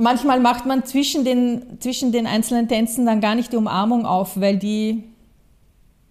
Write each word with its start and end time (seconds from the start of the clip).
manchmal 0.00 0.40
macht 0.40 0.66
man 0.66 0.84
zwischen 0.84 1.24
den, 1.24 1.78
zwischen 1.80 2.12
den 2.12 2.26
einzelnen 2.26 2.68
Tänzen 2.68 3.06
dann 3.06 3.20
gar 3.20 3.34
nicht 3.34 3.52
die 3.52 3.56
Umarmung 3.56 4.06
auf, 4.06 4.40
weil 4.40 4.56
die, 4.56 5.04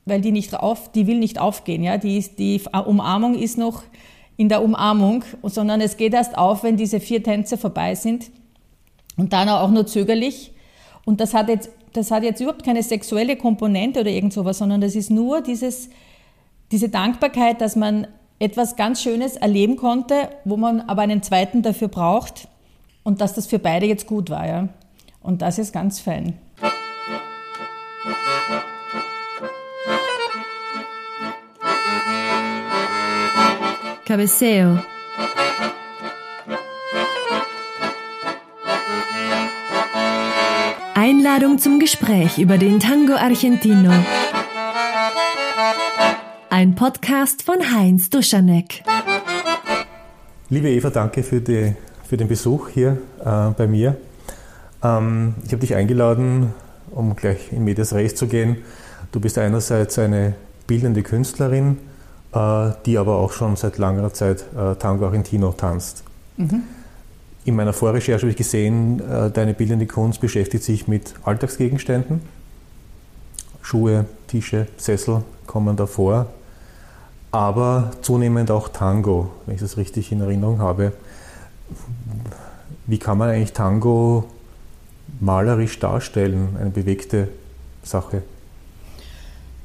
weil 0.05 0.21
die 0.21 0.31
nicht 0.31 0.53
auf, 0.55 0.91
die 0.91 1.07
will 1.07 1.19
nicht 1.19 1.39
aufgehen. 1.39 1.83
Ja? 1.83 1.97
Die, 1.97 2.23
die 2.37 2.61
Umarmung 2.85 3.35
ist 3.35 3.57
noch 3.57 3.83
in 4.37 4.49
der 4.49 4.63
Umarmung, 4.63 5.23
sondern 5.43 5.81
es 5.81 5.97
geht 5.97 6.13
erst 6.13 6.37
auf, 6.37 6.63
wenn 6.63 6.77
diese 6.77 6.99
vier 6.99 7.21
Tänze 7.21 7.57
vorbei 7.57 7.95
sind 7.95 8.31
und 9.17 9.33
dann 9.33 9.49
auch 9.49 9.69
nur 9.69 9.85
zögerlich. 9.85 10.53
Und 11.05 11.19
das 11.19 11.33
hat 11.33 11.49
jetzt, 11.49 11.69
das 11.93 12.11
hat 12.11 12.23
jetzt 12.23 12.39
überhaupt 12.39 12.63
keine 12.63 12.83
sexuelle 12.83 13.35
Komponente 13.35 13.99
oder 14.01 14.09
irgend 14.09 14.31
sowas, 14.33 14.59
sondern 14.59 14.79
das 14.81 14.95
ist 14.95 15.09
nur 15.09 15.41
dieses, 15.41 15.89
diese 16.71 16.89
Dankbarkeit, 16.89 17.59
dass 17.59 17.75
man 17.75 18.07
etwas 18.39 18.77
ganz 18.77 19.01
Schönes 19.01 19.35
erleben 19.35 19.75
konnte, 19.75 20.29
wo 20.45 20.55
man 20.55 20.81
aber 20.81 21.01
einen 21.01 21.21
zweiten 21.21 21.61
dafür 21.61 21.89
braucht 21.89 22.47
und 23.03 23.21
dass 23.21 23.33
das 23.33 23.47
für 23.47 23.59
beide 23.59 23.85
jetzt 23.85 24.07
gut 24.07 24.29
war. 24.29 24.47
Ja? 24.47 24.69
Und 25.21 25.41
das 25.41 25.57
ist 25.59 25.73
ganz 25.73 25.99
fein. 25.99 26.37
Cabeceo. 34.05 34.79
Einladung 40.95 41.59
zum 41.59 41.79
Gespräch 41.79 42.39
über 42.39 42.57
den 42.57 42.79
Tango 42.79 43.13
Argentino. 43.13 43.93
Ein 46.49 46.73
Podcast 46.75 47.43
von 47.43 47.71
Heinz 47.71 48.09
Duschanek. 48.09 48.83
Liebe 50.49 50.69
Eva, 50.69 50.89
danke 50.89 51.21
für 51.21 51.39
die 51.39 51.75
für 52.09 52.17
den 52.17 52.27
Besuch 52.27 52.69
hier 52.69 52.97
äh, 53.23 53.51
bei 53.55 53.67
mir. 53.67 53.95
Ähm, 54.83 55.35
ich 55.45 55.51
habe 55.51 55.61
dich 55.61 55.75
eingeladen, 55.75 56.53
um 56.89 57.15
gleich 57.15 57.53
in 57.53 57.63
Medias 57.63 57.93
Res 57.93 58.15
zu 58.15 58.25
gehen. 58.25 58.57
Du 59.11 59.19
bist 59.19 59.37
einerseits 59.37 59.99
eine 59.99 60.33
bildende 60.65 61.03
Künstlerin, 61.03 61.77
äh, 62.33 62.71
die 62.87 62.97
aber 62.97 63.17
auch 63.17 63.31
schon 63.31 63.55
seit 63.57 63.77
langer 63.77 64.11
Zeit 64.11 64.43
äh, 64.57 64.73
Tango 64.75 65.05
Argentino 65.05 65.51
tanzt. 65.51 66.03
Mhm. 66.37 66.63
In 67.45 67.55
meiner 67.55 67.73
Vorrecherche 67.73 68.23
habe 68.23 68.31
ich 68.31 68.37
gesehen, 68.37 69.01
äh, 69.07 69.29
deine 69.29 69.53
bildende 69.53 69.85
Kunst 69.85 70.19
beschäftigt 70.19 70.63
sich 70.63 70.87
mit 70.87 71.13
Alltagsgegenständen. 71.23 72.21
Schuhe, 73.61 74.05
Tische, 74.27 74.65
Sessel 74.77 75.21
kommen 75.45 75.75
da 75.75 75.85
vor, 75.85 76.25
aber 77.31 77.91
zunehmend 78.01 78.49
auch 78.49 78.69
Tango, 78.69 79.29
wenn 79.45 79.53
ich 79.53 79.61
das 79.61 79.77
richtig 79.77 80.11
in 80.11 80.21
Erinnerung 80.21 80.57
habe. 80.57 80.91
Wie 82.87 82.97
kann 82.97 83.17
man 83.17 83.29
eigentlich 83.29 83.53
Tango 83.53 84.25
malerisch 85.19 85.79
darstellen, 85.79 86.57
eine 86.59 86.69
bewegte 86.69 87.29
Sache? 87.83 88.23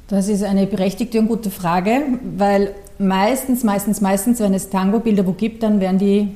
Das 0.07 0.27
ist 0.27 0.43
eine 0.43 0.67
berechtigte 0.67 1.19
und 1.19 1.27
gute 1.27 1.49
Frage, 1.49 2.01
weil 2.37 2.75
meistens, 2.99 3.63
meistens, 3.63 4.01
meistens, 4.01 4.39
wenn 4.39 4.53
es 4.53 4.69
Tango-Bilder 4.69 5.25
wo 5.25 5.31
gibt, 5.31 5.63
dann 5.63 5.79
werden 5.79 5.97
die 5.97 6.35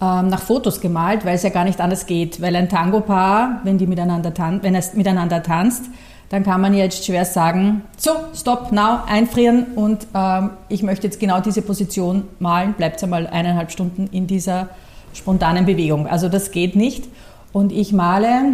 ähm, 0.00 0.28
nach 0.28 0.42
Fotos 0.42 0.80
gemalt, 0.80 1.24
weil 1.24 1.36
es 1.36 1.44
ja 1.44 1.50
gar 1.50 1.64
nicht 1.64 1.80
anders 1.80 2.06
geht. 2.06 2.40
Weil 2.40 2.56
ein 2.56 2.68
Tango-Paar, 2.68 3.60
wenn, 3.62 3.78
wenn 3.78 4.74
es 4.74 4.94
miteinander 4.94 5.42
tanzt, 5.44 5.84
dann 6.32 6.44
kann 6.44 6.62
man 6.62 6.72
jetzt 6.72 7.04
schwer 7.04 7.26
sagen, 7.26 7.82
so, 7.98 8.12
stopp, 8.34 8.72
now, 8.72 9.00
einfrieren 9.06 9.66
und 9.74 10.06
ähm, 10.14 10.48
ich 10.70 10.82
möchte 10.82 11.06
jetzt 11.06 11.20
genau 11.20 11.40
diese 11.40 11.60
Position 11.60 12.24
malen, 12.38 12.72
bleibt 12.72 13.02
einmal 13.02 13.26
eineinhalb 13.26 13.70
Stunden 13.70 14.08
in 14.12 14.26
dieser 14.26 14.70
spontanen 15.12 15.66
Bewegung. 15.66 16.06
Also 16.06 16.30
das 16.30 16.50
geht 16.50 16.74
nicht. 16.74 17.04
Und 17.52 17.70
ich 17.70 17.92
male 17.92 18.44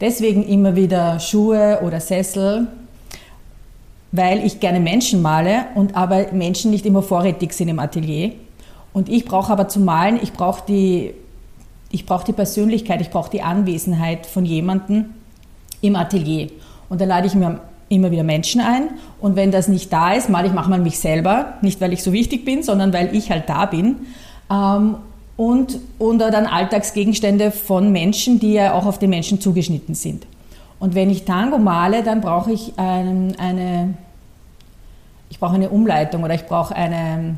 deswegen 0.00 0.44
immer 0.46 0.76
wieder 0.76 1.18
Schuhe 1.18 1.80
oder 1.84 1.98
Sessel, 1.98 2.68
weil 4.12 4.46
ich 4.46 4.60
gerne 4.60 4.78
Menschen 4.78 5.22
male 5.22 5.64
und 5.74 5.96
aber 5.96 6.30
Menschen 6.30 6.70
nicht 6.70 6.86
immer 6.86 7.02
vorrätig 7.02 7.52
sind 7.52 7.66
im 7.66 7.80
Atelier. 7.80 8.30
Und 8.92 9.08
ich 9.08 9.24
brauche 9.24 9.52
aber 9.52 9.66
zum 9.66 9.84
Malen, 9.84 10.20
ich 10.22 10.32
brauche 10.32 10.62
die, 10.68 11.14
ich 11.90 12.06
brauche 12.06 12.26
die 12.26 12.32
Persönlichkeit, 12.32 13.00
ich 13.00 13.10
brauche 13.10 13.30
die 13.30 13.42
Anwesenheit 13.42 14.24
von 14.24 14.44
jemandem 14.44 15.06
im 15.80 15.96
Atelier. 15.96 16.48
Und 16.88 17.00
dann 17.00 17.08
lade 17.08 17.26
ich 17.26 17.34
mir 17.34 17.60
immer 17.88 18.10
wieder 18.10 18.24
Menschen 18.24 18.60
ein. 18.60 18.90
Und 19.20 19.36
wenn 19.36 19.50
das 19.50 19.68
nicht 19.68 19.92
da 19.92 20.12
ist, 20.12 20.28
male 20.28 20.48
ich 20.48 20.52
manchmal 20.52 20.80
mich 20.80 20.98
selber. 20.98 21.54
Nicht, 21.62 21.80
weil 21.80 21.92
ich 21.92 22.02
so 22.02 22.12
wichtig 22.12 22.44
bin, 22.44 22.62
sondern 22.62 22.92
weil 22.92 23.14
ich 23.14 23.30
halt 23.30 23.48
da 23.48 23.66
bin. 23.66 23.96
Ähm, 24.50 24.96
und 25.36 25.78
oder 25.98 26.30
dann 26.30 26.46
Alltagsgegenstände 26.46 27.50
von 27.50 27.92
Menschen, 27.92 28.40
die 28.40 28.54
ja 28.54 28.72
auch 28.72 28.86
auf 28.86 28.98
den 28.98 29.10
Menschen 29.10 29.40
zugeschnitten 29.40 29.94
sind. 29.94 30.26
Und 30.78 30.94
wenn 30.94 31.10
ich 31.10 31.24
Tango 31.24 31.58
male, 31.58 32.02
dann 32.02 32.20
brauche 32.20 32.52
ich 32.52 32.72
ein, 32.78 33.34
eine, 33.38 33.94
ich 35.28 35.38
brauche 35.38 35.54
eine 35.54 35.70
Umleitung 35.70 36.24
oder 36.24 36.34
ich 36.34 36.46
brauche 36.46 36.74
eine, 36.74 37.36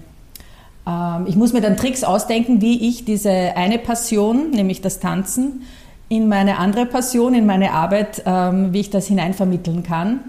ähm, 0.86 1.26
ich 1.26 1.36
muss 1.36 1.52
mir 1.52 1.60
dann 1.60 1.76
Tricks 1.76 2.04
ausdenken, 2.04 2.60
wie 2.60 2.88
ich 2.88 3.04
diese 3.04 3.30
eine 3.30 3.78
Passion, 3.78 4.50
nämlich 4.50 4.80
das 4.80 5.00
Tanzen, 5.00 5.62
in 6.08 6.28
meine 6.28 6.58
andere 6.58 6.86
Passion, 6.86 7.34
in 7.34 7.46
meine 7.46 7.72
Arbeit, 7.72 8.22
ähm, 8.24 8.72
wie 8.72 8.80
ich 8.80 8.90
das 8.90 9.06
hineinvermitteln 9.06 9.82
kann. 9.82 10.20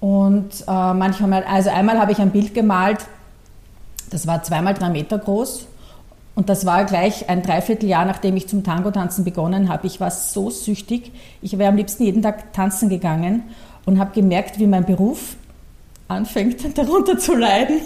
Und 0.00 0.64
äh, 0.66 0.94
manchmal, 0.94 1.44
also 1.44 1.70
einmal 1.70 1.98
habe 1.98 2.12
ich 2.12 2.18
ein 2.18 2.30
Bild 2.30 2.54
gemalt, 2.54 2.98
das 4.10 4.26
war 4.26 4.42
zweimal 4.42 4.74
drei 4.74 4.90
Meter 4.90 5.18
groß. 5.18 5.66
Und 6.34 6.48
das 6.48 6.64
war 6.64 6.84
gleich 6.84 7.28
ein 7.28 7.42
Dreivierteljahr, 7.42 8.04
nachdem 8.04 8.36
ich 8.36 8.46
zum 8.46 8.62
Tango-Tanzen 8.62 9.24
begonnen 9.24 9.68
habe. 9.68 9.88
Ich 9.88 9.98
war 9.98 10.12
so 10.12 10.50
süchtig. 10.50 11.10
Ich 11.42 11.58
wäre 11.58 11.70
am 11.70 11.76
liebsten 11.76 12.04
jeden 12.04 12.22
Tag 12.22 12.52
tanzen 12.52 12.88
gegangen 12.88 13.42
und 13.86 13.98
habe 13.98 14.12
gemerkt, 14.14 14.60
wie 14.60 14.68
mein 14.68 14.84
Beruf 14.84 15.34
anfängt 16.06 16.78
darunter 16.78 17.18
zu 17.18 17.34
leiden. 17.34 17.80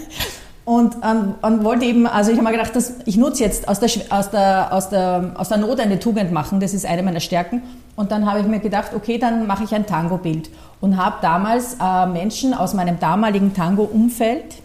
Und, 0.65 0.95
ähm, 1.03 1.35
und 1.41 1.63
wollte 1.65 1.85
eben, 1.85 2.07
also 2.07 2.31
ich 2.31 2.37
habe 2.37 2.47
mir 2.47 2.55
gedacht, 2.55 2.75
dass 2.75 2.93
ich 3.05 3.17
nutze 3.17 3.43
jetzt 3.43 3.67
aus 3.67 3.81
der, 3.81 3.89
aus, 4.09 4.29
der, 4.29 4.73
aus, 4.73 4.89
der, 4.89 5.31
aus 5.35 5.49
der 5.49 5.57
Not 5.57 5.79
eine 5.81 5.99
Tugend 5.99 6.31
machen, 6.31 6.61
das 6.61 6.73
ist 6.73 6.85
eine 6.85 7.03
meiner 7.03 7.19
Stärken. 7.19 7.61
Und 7.97 8.11
dann 8.11 8.25
habe 8.25 8.39
ich 8.39 8.47
mir 8.47 8.59
gedacht, 8.59 8.93
okay, 8.95 9.17
dann 9.17 9.45
mache 9.45 9.65
ich 9.65 9.75
ein 9.75 9.85
Tango-Bild. 9.85 10.49
Und 10.79 10.97
habe 10.97 11.17
damals 11.21 11.77
äh, 11.81 12.05
Menschen 12.05 12.53
aus 12.53 12.73
meinem 12.73 12.97
damaligen 12.97 13.53
Tango-Umfeld 13.53 14.55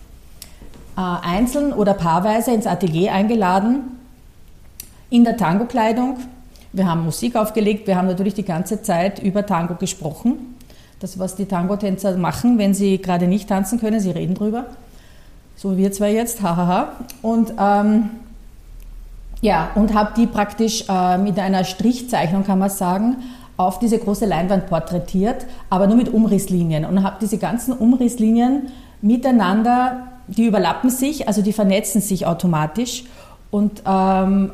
äh, 0.96 1.00
einzeln 1.00 1.72
oder 1.72 1.94
paarweise 1.94 2.52
ins 2.52 2.66
Atelier 2.66 3.12
eingeladen, 3.12 3.98
in 5.10 5.24
der 5.24 5.36
Tango-Kleidung. 5.36 6.18
Wir 6.72 6.88
haben 6.88 7.04
Musik 7.04 7.34
aufgelegt, 7.34 7.88
wir 7.88 7.96
haben 7.96 8.06
natürlich 8.06 8.34
die 8.34 8.44
ganze 8.44 8.82
Zeit 8.82 9.18
über 9.18 9.44
Tango 9.44 9.74
gesprochen. 9.74 10.54
Das, 11.00 11.18
was 11.18 11.34
die 11.34 11.46
Tango-Tänzer 11.46 12.16
machen, 12.16 12.58
wenn 12.58 12.72
sie 12.72 12.98
gerade 12.98 13.26
nicht 13.26 13.48
tanzen 13.48 13.80
können, 13.80 13.98
sie 13.98 14.10
reden 14.10 14.34
drüber 14.34 14.66
so 15.58 15.76
wir 15.76 15.90
zwei 15.90 16.14
jetzt, 16.14 16.40
hahaha. 16.40 16.92
Und 17.20 17.52
ähm, 17.58 18.10
ja, 19.40 19.70
und 19.74 19.92
habe 19.92 20.12
die 20.16 20.26
praktisch 20.26 20.84
äh, 20.88 21.18
mit 21.18 21.38
einer 21.38 21.64
Strichzeichnung, 21.64 22.44
kann 22.44 22.60
man 22.60 22.70
sagen, 22.70 23.16
auf 23.56 23.80
diese 23.80 23.98
große 23.98 24.24
Leinwand 24.24 24.68
porträtiert, 24.68 25.46
aber 25.68 25.88
nur 25.88 25.96
mit 25.96 26.14
Umrisslinien. 26.14 26.84
Und 26.84 27.02
habe 27.02 27.16
diese 27.20 27.38
ganzen 27.38 27.72
Umrisslinien 27.72 28.68
miteinander, 29.02 30.06
die 30.28 30.46
überlappen 30.46 30.90
sich, 30.90 31.26
also 31.26 31.42
die 31.42 31.52
vernetzen 31.52 32.00
sich 32.00 32.24
automatisch. 32.24 33.04
Und, 33.50 33.82
ähm, 33.84 34.52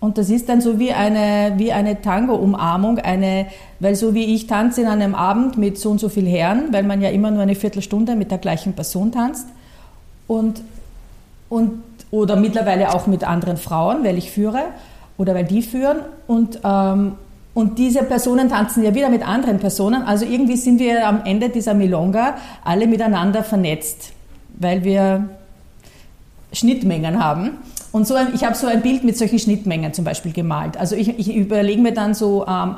und 0.00 0.18
das 0.18 0.28
ist 0.28 0.50
dann 0.50 0.60
so 0.60 0.78
wie 0.78 0.92
eine, 0.92 1.54
wie 1.56 1.72
eine 1.72 2.02
Tango-Umarmung, 2.02 2.98
eine, 2.98 3.46
weil 3.78 3.94
so 3.94 4.12
wie 4.12 4.34
ich 4.34 4.46
tanze 4.46 4.82
in 4.82 4.86
einem 4.86 5.14
Abend 5.14 5.56
mit 5.56 5.78
so 5.78 5.90
und 5.90 5.98
so 5.98 6.10
viel 6.10 6.26
Herren, 6.26 6.72
weil 6.72 6.82
man 6.82 7.00
ja 7.00 7.08
immer 7.08 7.30
nur 7.30 7.42
eine 7.42 7.54
Viertelstunde 7.54 8.16
mit 8.16 8.30
der 8.30 8.38
gleichen 8.38 8.74
Person 8.74 9.12
tanzt, 9.12 9.46
und, 10.30 10.62
und, 11.48 11.82
oder 12.12 12.36
mittlerweile 12.36 12.94
auch 12.94 13.08
mit 13.08 13.24
anderen 13.24 13.56
Frauen, 13.56 14.04
weil 14.04 14.16
ich 14.16 14.30
führe 14.30 14.62
oder 15.18 15.34
weil 15.34 15.42
die 15.42 15.60
führen. 15.60 15.98
Und, 16.28 16.60
ähm, 16.62 17.14
und 17.52 17.78
diese 17.78 18.04
Personen 18.04 18.48
tanzen 18.48 18.84
ja 18.84 18.94
wieder 18.94 19.08
mit 19.08 19.26
anderen 19.26 19.58
Personen. 19.58 20.04
Also 20.04 20.24
irgendwie 20.24 20.56
sind 20.56 20.78
wir 20.78 21.04
am 21.04 21.22
Ende 21.24 21.48
dieser 21.48 21.74
Milonga 21.74 22.36
alle 22.64 22.86
miteinander 22.86 23.42
vernetzt, 23.42 24.12
weil 24.56 24.84
wir 24.84 25.28
Schnittmengen 26.52 27.22
haben. 27.22 27.58
Und 27.90 28.06
so 28.06 28.14
ein, 28.14 28.28
ich 28.32 28.44
habe 28.44 28.54
so 28.54 28.68
ein 28.68 28.82
Bild 28.82 29.02
mit 29.02 29.18
solchen 29.18 29.40
Schnittmengen 29.40 29.92
zum 29.92 30.04
Beispiel 30.04 30.32
gemalt. 30.32 30.76
Also 30.76 30.94
ich, 30.94 31.08
ich 31.18 31.34
überlege 31.34 31.82
mir 31.82 31.92
dann 31.92 32.14
so 32.14 32.46
ähm, 32.46 32.76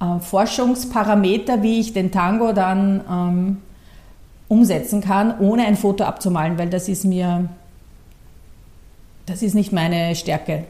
äh, 0.00 0.18
Forschungsparameter, 0.18 1.62
wie 1.62 1.78
ich 1.78 1.92
den 1.92 2.10
Tango 2.10 2.50
dann 2.52 3.00
ähm, 3.08 3.56
umsetzen 4.50 5.00
kann, 5.00 5.38
ohne 5.38 5.64
ein 5.64 5.76
Foto 5.76 6.02
abzumalen, 6.02 6.58
weil 6.58 6.68
das 6.68 6.88
ist 6.88 7.04
mir, 7.04 7.48
das 9.26 9.42
ist 9.42 9.54
nicht 9.54 9.72
meine 9.72 10.16
Stärke. 10.16 10.64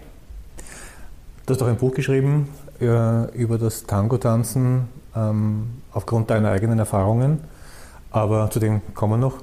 Du 1.46 1.54
hast 1.54 1.62
auch 1.62 1.66
ein 1.66 1.78
Buch 1.78 1.94
geschrieben 1.94 2.48
äh, 2.78 3.34
über 3.34 3.56
das 3.56 3.86
Tango-Tanzen 3.86 4.86
ähm, 5.16 5.70
aufgrund 5.92 6.28
deiner 6.28 6.50
eigenen 6.50 6.78
Erfahrungen, 6.78 7.40
aber 8.10 8.50
zu 8.50 8.60
dem 8.60 8.82
kommen 8.94 9.14
wir 9.14 9.28
noch. 9.28 9.38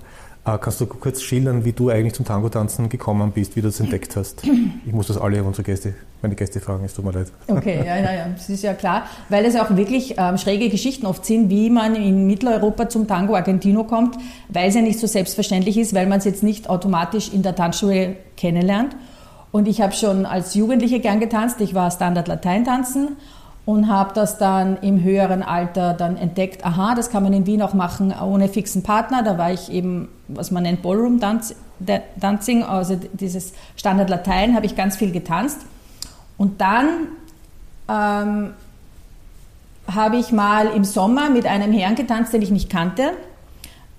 Äh, 0.47 0.57
kannst 0.59 0.79
du 0.79 0.85
kurz 0.85 1.21
schildern, 1.21 1.65
wie 1.65 1.73
du 1.73 1.89
eigentlich 1.89 2.13
zum 2.13 2.25
Tango-Tanzen 2.25 2.87
gekommen 2.87 3.31
bist, 3.31 3.57
wie 3.57 3.61
du 3.61 3.67
das 3.67 3.81
entdeckt 3.81 4.15
hast? 4.15 4.43
Ich 4.85 4.93
muss 4.93 5.07
das 5.07 5.17
alle 5.17 5.43
unsere 5.43 5.63
Gäste, 5.63 5.93
meine 6.21 6.35
Gäste 6.35 6.61
fragen, 6.61 6.85
es 6.85 6.93
tut 6.93 7.03
mir 7.03 7.11
leid. 7.11 7.27
Okay, 7.47 7.83
ja, 7.85 7.97
ja, 7.97 8.13
ja, 8.13 8.27
das 8.33 8.47
ist 8.47 8.63
ja 8.63 8.73
klar, 8.73 9.03
weil 9.27 9.43
es 9.43 9.57
auch 9.57 9.75
wirklich 9.75 10.15
ähm, 10.17 10.37
schräge 10.37 10.69
Geschichten 10.69 11.05
oft 11.05 11.25
sind, 11.25 11.49
wie 11.49 11.69
man 11.69 11.95
in 11.95 12.27
Mitteleuropa 12.27 12.87
zum 12.87 13.07
Tango 13.07 13.35
Argentino 13.35 13.83
kommt, 13.83 14.15
weil 14.47 14.69
es 14.69 14.75
ja 14.75 14.81
nicht 14.81 14.99
so 14.99 15.07
selbstverständlich 15.07 15.77
ist, 15.77 15.93
weil 15.93 16.07
man 16.07 16.19
es 16.19 16.25
jetzt 16.25 16.43
nicht 16.43 16.69
automatisch 16.69 17.33
in 17.33 17.43
der 17.43 17.55
Tanzschule 17.55 18.15
kennenlernt. 18.37 18.95
Und 19.51 19.67
ich 19.67 19.81
habe 19.81 19.93
schon 19.93 20.25
als 20.25 20.55
Jugendliche 20.55 20.99
gern 20.99 21.19
getanzt, 21.19 21.59
ich 21.59 21.73
war 21.73 21.91
Standard 21.91 22.27
Latein 22.27 22.63
tanzen 22.63 23.17
und 23.67 23.89
habe 23.89 24.13
das 24.13 24.37
dann 24.37 24.77
im 24.77 25.03
höheren 25.03 25.43
Alter 25.43 25.93
dann 25.93 26.15
entdeckt, 26.15 26.65
aha, 26.65 26.95
das 26.95 27.09
kann 27.09 27.21
man 27.21 27.33
in 27.33 27.45
Wien 27.45 27.61
auch 27.61 27.73
machen 27.73 28.13
ohne 28.17 28.47
fixen 28.47 28.81
Partner. 28.81 29.23
Da 29.23 29.37
war 29.37 29.51
ich 29.51 29.69
eben, 29.69 30.07
was 30.29 30.51
man 30.51 30.63
nennt 30.63 30.81
Ballroom 30.81 31.19
Dancing, 31.19 32.63
also 32.63 32.97
dieses 33.11 33.51
Standard 33.75 34.09
Latein, 34.09 34.55
habe 34.55 34.65
ich 34.65 34.77
ganz 34.77 34.95
viel 34.95 35.11
getanzt. 35.11 35.59
Und 36.37 36.61
dann 36.61 37.09
ähm, 37.89 38.53
habe 39.93 40.15
ich 40.15 40.31
mal 40.31 40.67
im 40.67 40.85
Sommer 40.85 41.29
mit 41.29 41.45
einem 41.45 41.73
Herrn 41.73 41.95
getanzt, 41.95 42.31
den 42.31 42.43
ich 42.43 42.51
nicht 42.51 42.69
kannte. 42.69 43.11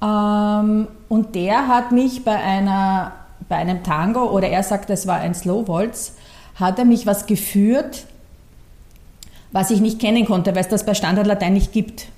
Ähm, 0.03 0.89
und 1.11 1.35
der 1.35 1.69
hat 1.69 1.93
mich 1.93 2.25
bei, 2.25 2.37
einer, 2.37 3.13
bei 3.51 3.57
einem 3.57 3.83
Tango, 3.83 4.31
oder 4.31 4.49
er 4.49 4.63
sagt, 4.63 4.89
es 4.89 5.07
war 5.07 5.19
ein 5.19 5.35
Slow 5.35 5.69
Waltz, 5.69 6.15
hat 6.55 6.79
er 6.79 6.87
mich 6.87 7.05
was 7.05 7.27
geführt, 7.27 8.07
was 9.53 9.71
ich 9.71 9.81
nicht 9.81 9.99
kennen 9.99 10.25
konnte, 10.25 10.55
weil 10.55 10.63
es 10.63 10.69
das 10.69 10.85
bei 10.85 10.95
Standardlatein 10.95 11.53
nicht 11.53 11.73
gibt. 11.73 12.09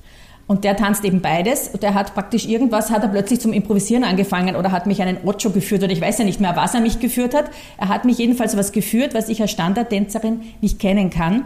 Und 0.47 0.65
der 0.65 0.77
tanzt 0.77 1.05
eben 1.05 1.21
beides. 1.21 1.69
Und 1.69 1.85
der 1.85 1.95
hat 1.95 2.13
praktisch 2.13 2.45
irgendwas, 2.45 2.91
hat 2.91 3.05
er 3.05 3.09
plötzlich 3.09 3.41
zum 3.41 3.53
Improvisieren 3.53 4.03
angefangen 4.03 4.57
oder 4.57 4.73
hat 4.73 4.87
mich 4.87 5.01
einen 5.01 5.19
Ocho 5.25 5.51
geführt 5.51 5.85
oder 5.85 5.93
ich 5.93 6.01
weiß 6.01 6.19
ja 6.19 6.25
nicht 6.25 6.41
mehr, 6.41 6.57
was 6.57 6.75
er 6.75 6.81
mich 6.81 6.99
geführt 6.99 7.35
hat. 7.35 7.45
Er 7.79 7.87
hat 7.89 8.05
mich 8.05 8.19
jedenfalls 8.19 8.57
was 8.57 8.73
geführt, 8.73 9.15
was 9.15 9.29
ich 9.29 9.41
als 9.41 9.53
Standardtänzerin 9.53 10.41
nicht 10.61 10.81
kennen 10.81 11.11
kann. 11.11 11.45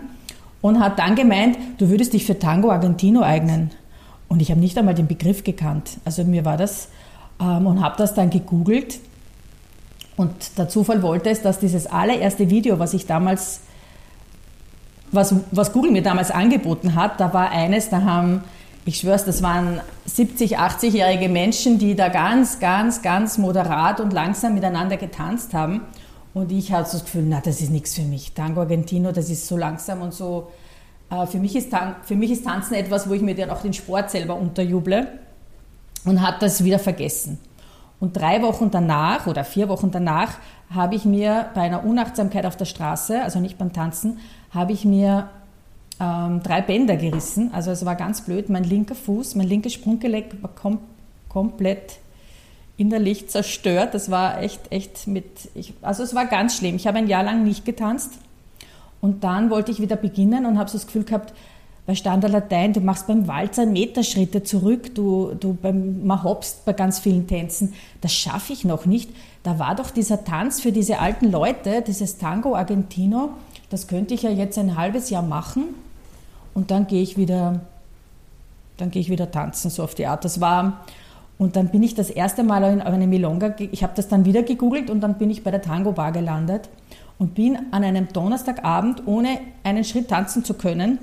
Und 0.62 0.80
hat 0.80 0.98
dann 0.98 1.16
gemeint, 1.16 1.58
du 1.76 1.90
würdest 1.90 2.14
dich 2.14 2.24
für 2.24 2.38
Tango 2.38 2.70
Argentino 2.70 3.20
eignen. 3.20 3.72
Und 4.28 4.40
ich 4.40 4.50
habe 4.50 4.60
nicht 4.60 4.78
einmal 4.78 4.94
den 4.94 5.06
Begriff 5.06 5.44
gekannt. 5.44 5.98
Also 6.06 6.24
mir 6.24 6.46
war 6.46 6.56
das 6.56 6.88
ähm, 7.38 7.66
und 7.66 7.82
habe 7.82 7.96
das 7.98 8.14
dann 8.14 8.30
gegoogelt. 8.30 9.00
Und 10.16 10.56
der 10.56 10.70
Zufall 10.70 11.02
wollte 11.02 11.28
es, 11.28 11.42
dass 11.42 11.58
dieses 11.58 11.86
allererste 11.86 12.48
Video, 12.48 12.78
was 12.78 12.94
ich 12.94 13.04
damals 13.04 13.60
was, 15.14 15.34
was 15.50 15.72
Google 15.72 15.90
mir 15.90 16.02
damals 16.02 16.30
angeboten 16.30 16.94
hat, 16.94 17.20
da 17.20 17.32
war 17.32 17.50
eines, 17.50 17.88
da 17.90 18.02
haben, 18.02 18.44
ich 18.84 18.98
schwör's, 18.98 19.24
das 19.24 19.42
waren 19.42 19.80
70, 20.06 20.58
80-jährige 20.58 21.28
Menschen, 21.28 21.78
die 21.78 21.94
da 21.94 22.08
ganz, 22.08 22.60
ganz, 22.60 23.02
ganz 23.02 23.38
moderat 23.38 24.00
und 24.00 24.12
langsam 24.12 24.54
miteinander 24.54 24.96
getanzt 24.96 25.54
haben. 25.54 25.82
Und 26.34 26.50
ich 26.50 26.72
hatte 26.72 26.92
das 26.92 27.04
Gefühl, 27.04 27.24
na, 27.28 27.40
das 27.40 27.60
ist 27.60 27.70
nichts 27.70 27.94
für 27.94 28.02
mich. 28.02 28.32
Tango 28.32 28.60
Argentino, 28.60 29.12
das 29.12 29.30
ist 29.30 29.46
so 29.46 29.56
langsam 29.56 30.02
und 30.02 30.12
so. 30.12 30.48
Äh, 31.10 31.26
für, 31.26 31.38
mich 31.38 31.54
ist 31.54 31.70
für 32.02 32.16
mich 32.16 32.30
ist 32.30 32.44
Tanzen 32.44 32.74
etwas, 32.74 33.08
wo 33.08 33.14
ich 33.14 33.22
mir 33.22 33.34
dann 33.34 33.50
auch 33.50 33.62
den 33.62 33.72
Sport 33.72 34.10
selber 34.10 34.34
unterjuble 34.34 35.06
und 36.04 36.20
habe 36.20 36.36
das 36.40 36.64
wieder 36.64 36.78
vergessen. 36.78 37.38
Und 38.04 38.14
drei 38.14 38.42
Wochen 38.42 38.70
danach 38.70 39.26
oder 39.26 39.44
vier 39.44 39.70
Wochen 39.70 39.90
danach 39.90 40.34
habe 40.68 40.94
ich 40.94 41.06
mir 41.06 41.46
bei 41.54 41.62
einer 41.62 41.86
Unachtsamkeit 41.86 42.44
auf 42.44 42.54
der 42.54 42.66
Straße, 42.66 43.22
also 43.22 43.40
nicht 43.40 43.56
beim 43.56 43.72
Tanzen, 43.72 44.18
habe 44.50 44.72
ich 44.72 44.84
mir 44.84 45.30
ähm, 45.98 46.42
drei 46.42 46.60
Bänder 46.60 46.98
gerissen. 46.98 47.54
Also 47.54 47.70
es 47.70 47.86
war 47.86 47.94
ganz 47.94 48.20
blöd. 48.20 48.50
Mein 48.50 48.64
linker 48.64 48.94
Fuß, 48.94 49.36
mein 49.36 49.48
linkes 49.48 49.72
Sprunggelenk 49.72 50.42
war 50.42 50.50
kom 50.50 50.80
komplett 51.30 51.96
innerlich 52.76 53.30
zerstört. 53.30 53.94
Das 53.94 54.10
war 54.10 54.42
echt, 54.42 54.70
echt 54.70 55.06
mit, 55.06 55.48
ich, 55.54 55.72
also 55.80 56.02
es 56.02 56.14
war 56.14 56.26
ganz 56.26 56.58
schlimm. 56.58 56.76
Ich 56.76 56.86
habe 56.86 56.98
ein 56.98 57.08
Jahr 57.08 57.22
lang 57.22 57.42
nicht 57.42 57.64
getanzt 57.64 58.12
und 59.00 59.24
dann 59.24 59.48
wollte 59.48 59.72
ich 59.72 59.80
wieder 59.80 59.96
beginnen 59.96 60.44
und 60.44 60.58
habe 60.58 60.68
so 60.68 60.76
das 60.76 60.86
Gefühl 60.86 61.04
gehabt, 61.04 61.32
bei 61.86 61.94
Standard 61.94 62.32
Latein, 62.32 62.72
du 62.72 62.80
machst 62.80 63.06
beim 63.06 63.28
Walzer 63.28 63.66
Meterschritte 63.66 64.42
zurück, 64.42 64.94
du, 64.94 65.34
du 65.38 65.52
beim, 65.54 66.06
man 66.06 66.22
hopst 66.22 66.64
bei 66.64 66.72
ganz 66.72 66.98
vielen 66.98 67.26
Tänzen. 67.26 67.74
Das 68.00 68.14
schaffe 68.14 68.54
ich 68.54 68.64
noch 68.64 68.86
nicht. 68.86 69.10
Da 69.42 69.58
war 69.58 69.74
doch 69.74 69.90
dieser 69.90 70.24
Tanz 70.24 70.60
für 70.60 70.72
diese 70.72 70.98
alten 70.98 71.30
Leute, 71.30 71.82
dieses 71.86 72.16
Tango 72.16 72.54
Argentino, 72.56 73.30
das 73.68 73.86
könnte 73.86 74.14
ich 74.14 74.22
ja 74.22 74.30
jetzt 74.30 74.58
ein 74.58 74.76
halbes 74.76 75.10
Jahr 75.10 75.22
machen 75.22 75.64
und 76.54 76.70
dann 76.70 76.86
gehe 76.86 77.02
ich 77.02 77.18
wieder, 77.18 77.60
dann 78.78 78.90
gehe 78.90 79.02
ich 79.02 79.10
wieder 79.10 79.30
tanzen, 79.30 79.70
so 79.70 79.82
auf 79.82 79.94
die 79.94 80.06
Art. 80.06 80.24
Das 80.24 80.40
war, 80.40 80.84
und 81.36 81.56
dann 81.56 81.68
bin 81.68 81.82
ich 81.82 81.94
das 81.94 82.08
erste 82.08 82.44
Mal 82.44 82.62
in 82.72 82.80
eine 82.80 83.06
Milonga, 83.06 83.56
ich 83.58 83.82
habe 83.82 83.92
das 83.94 84.08
dann 84.08 84.24
wieder 84.24 84.42
gegoogelt 84.42 84.88
und 84.88 85.02
dann 85.02 85.18
bin 85.18 85.28
ich 85.28 85.44
bei 85.44 85.50
der 85.50 85.60
Tango 85.60 85.92
Bar 85.92 86.12
gelandet 86.12 86.70
und 87.18 87.34
bin 87.34 87.58
an 87.72 87.84
einem 87.84 88.08
Donnerstagabend, 88.10 89.02
ohne 89.06 89.40
einen 89.64 89.84
Schritt 89.84 90.08
tanzen 90.08 90.44
zu 90.44 90.54
können, 90.54 90.98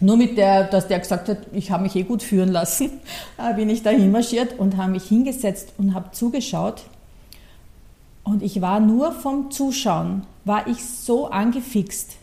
nur 0.00 0.16
mit 0.16 0.38
der, 0.38 0.64
dass 0.64 0.86
der 0.86 1.00
gesagt 1.00 1.28
hat, 1.28 1.38
ich 1.52 1.70
habe 1.70 1.82
mich 1.82 1.96
eh 1.96 2.02
gut 2.02 2.22
führen 2.22 2.50
lassen, 2.50 2.90
bin 3.56 3.68
ich 3.68 3.82
da 3.82 3.90
hinmarschiert 3.90 4.58
und 4.58 4.76
habe 4.76 4.92
mich 4.92 5.04
hingesetzt 5.04 5.72
und 5.78 5.94
habe 5.94 6.12
zugeschaut. 6.12 6.84
Und 8.22 8.42
ich 8.42 8.60
war 8.60 8.78
nur 8.78 9.12
vom 9.12 9.50
Zuschauen, 9.50 10.24
war 10.44 10.66
ich 10.66 10.84
so 10.84 11.28
angefixt. 11.28 12.16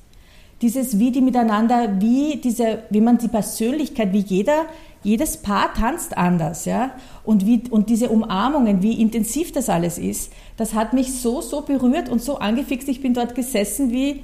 Dieses, 0.62 1.00
wie 1.00 1.12
die 1.12 1.22
miteinander, 1.22 2.00
wie 2.00 2.38
diese, 2.38 2.84
wie 2.90 3.02
man 3.02 3.18
die 3.18 3.28
Persönlichkeit, 3.28 4.14
wie 4.14 4.20
jeder, 4.20 4.66
jedes 5.04 5.38
Paar 5.38 5.74
tanzt 5.74 6.18
anders, 6.18 6.66
ja. 6.66 6.92
Und 7.24 7.46
wie, 7.46 7.64
und 7.70 7.90
diese 7.90 8.10
Umarmungen, 8.10 8.82
wie 8.82 9.02
intensiv 9.02 9.52
das 9.52 9.68
alles 9.68 9.98
ist, 9.98 10.32
das 10.58 10.74
hat 10.74 10.94
mich 10.94 11.14
so, 11.14 11.42
so 11.42 11.62
berührt 11.62 12.08
und 12.08 12.22
so 12.22 12.38
angefixt. 12.38 12.88
Ich 12.88 13.02
bin 13.02 13.14
dort 13.14 13.36
gesessen 13.36 13.92
wie, 13.92 14.24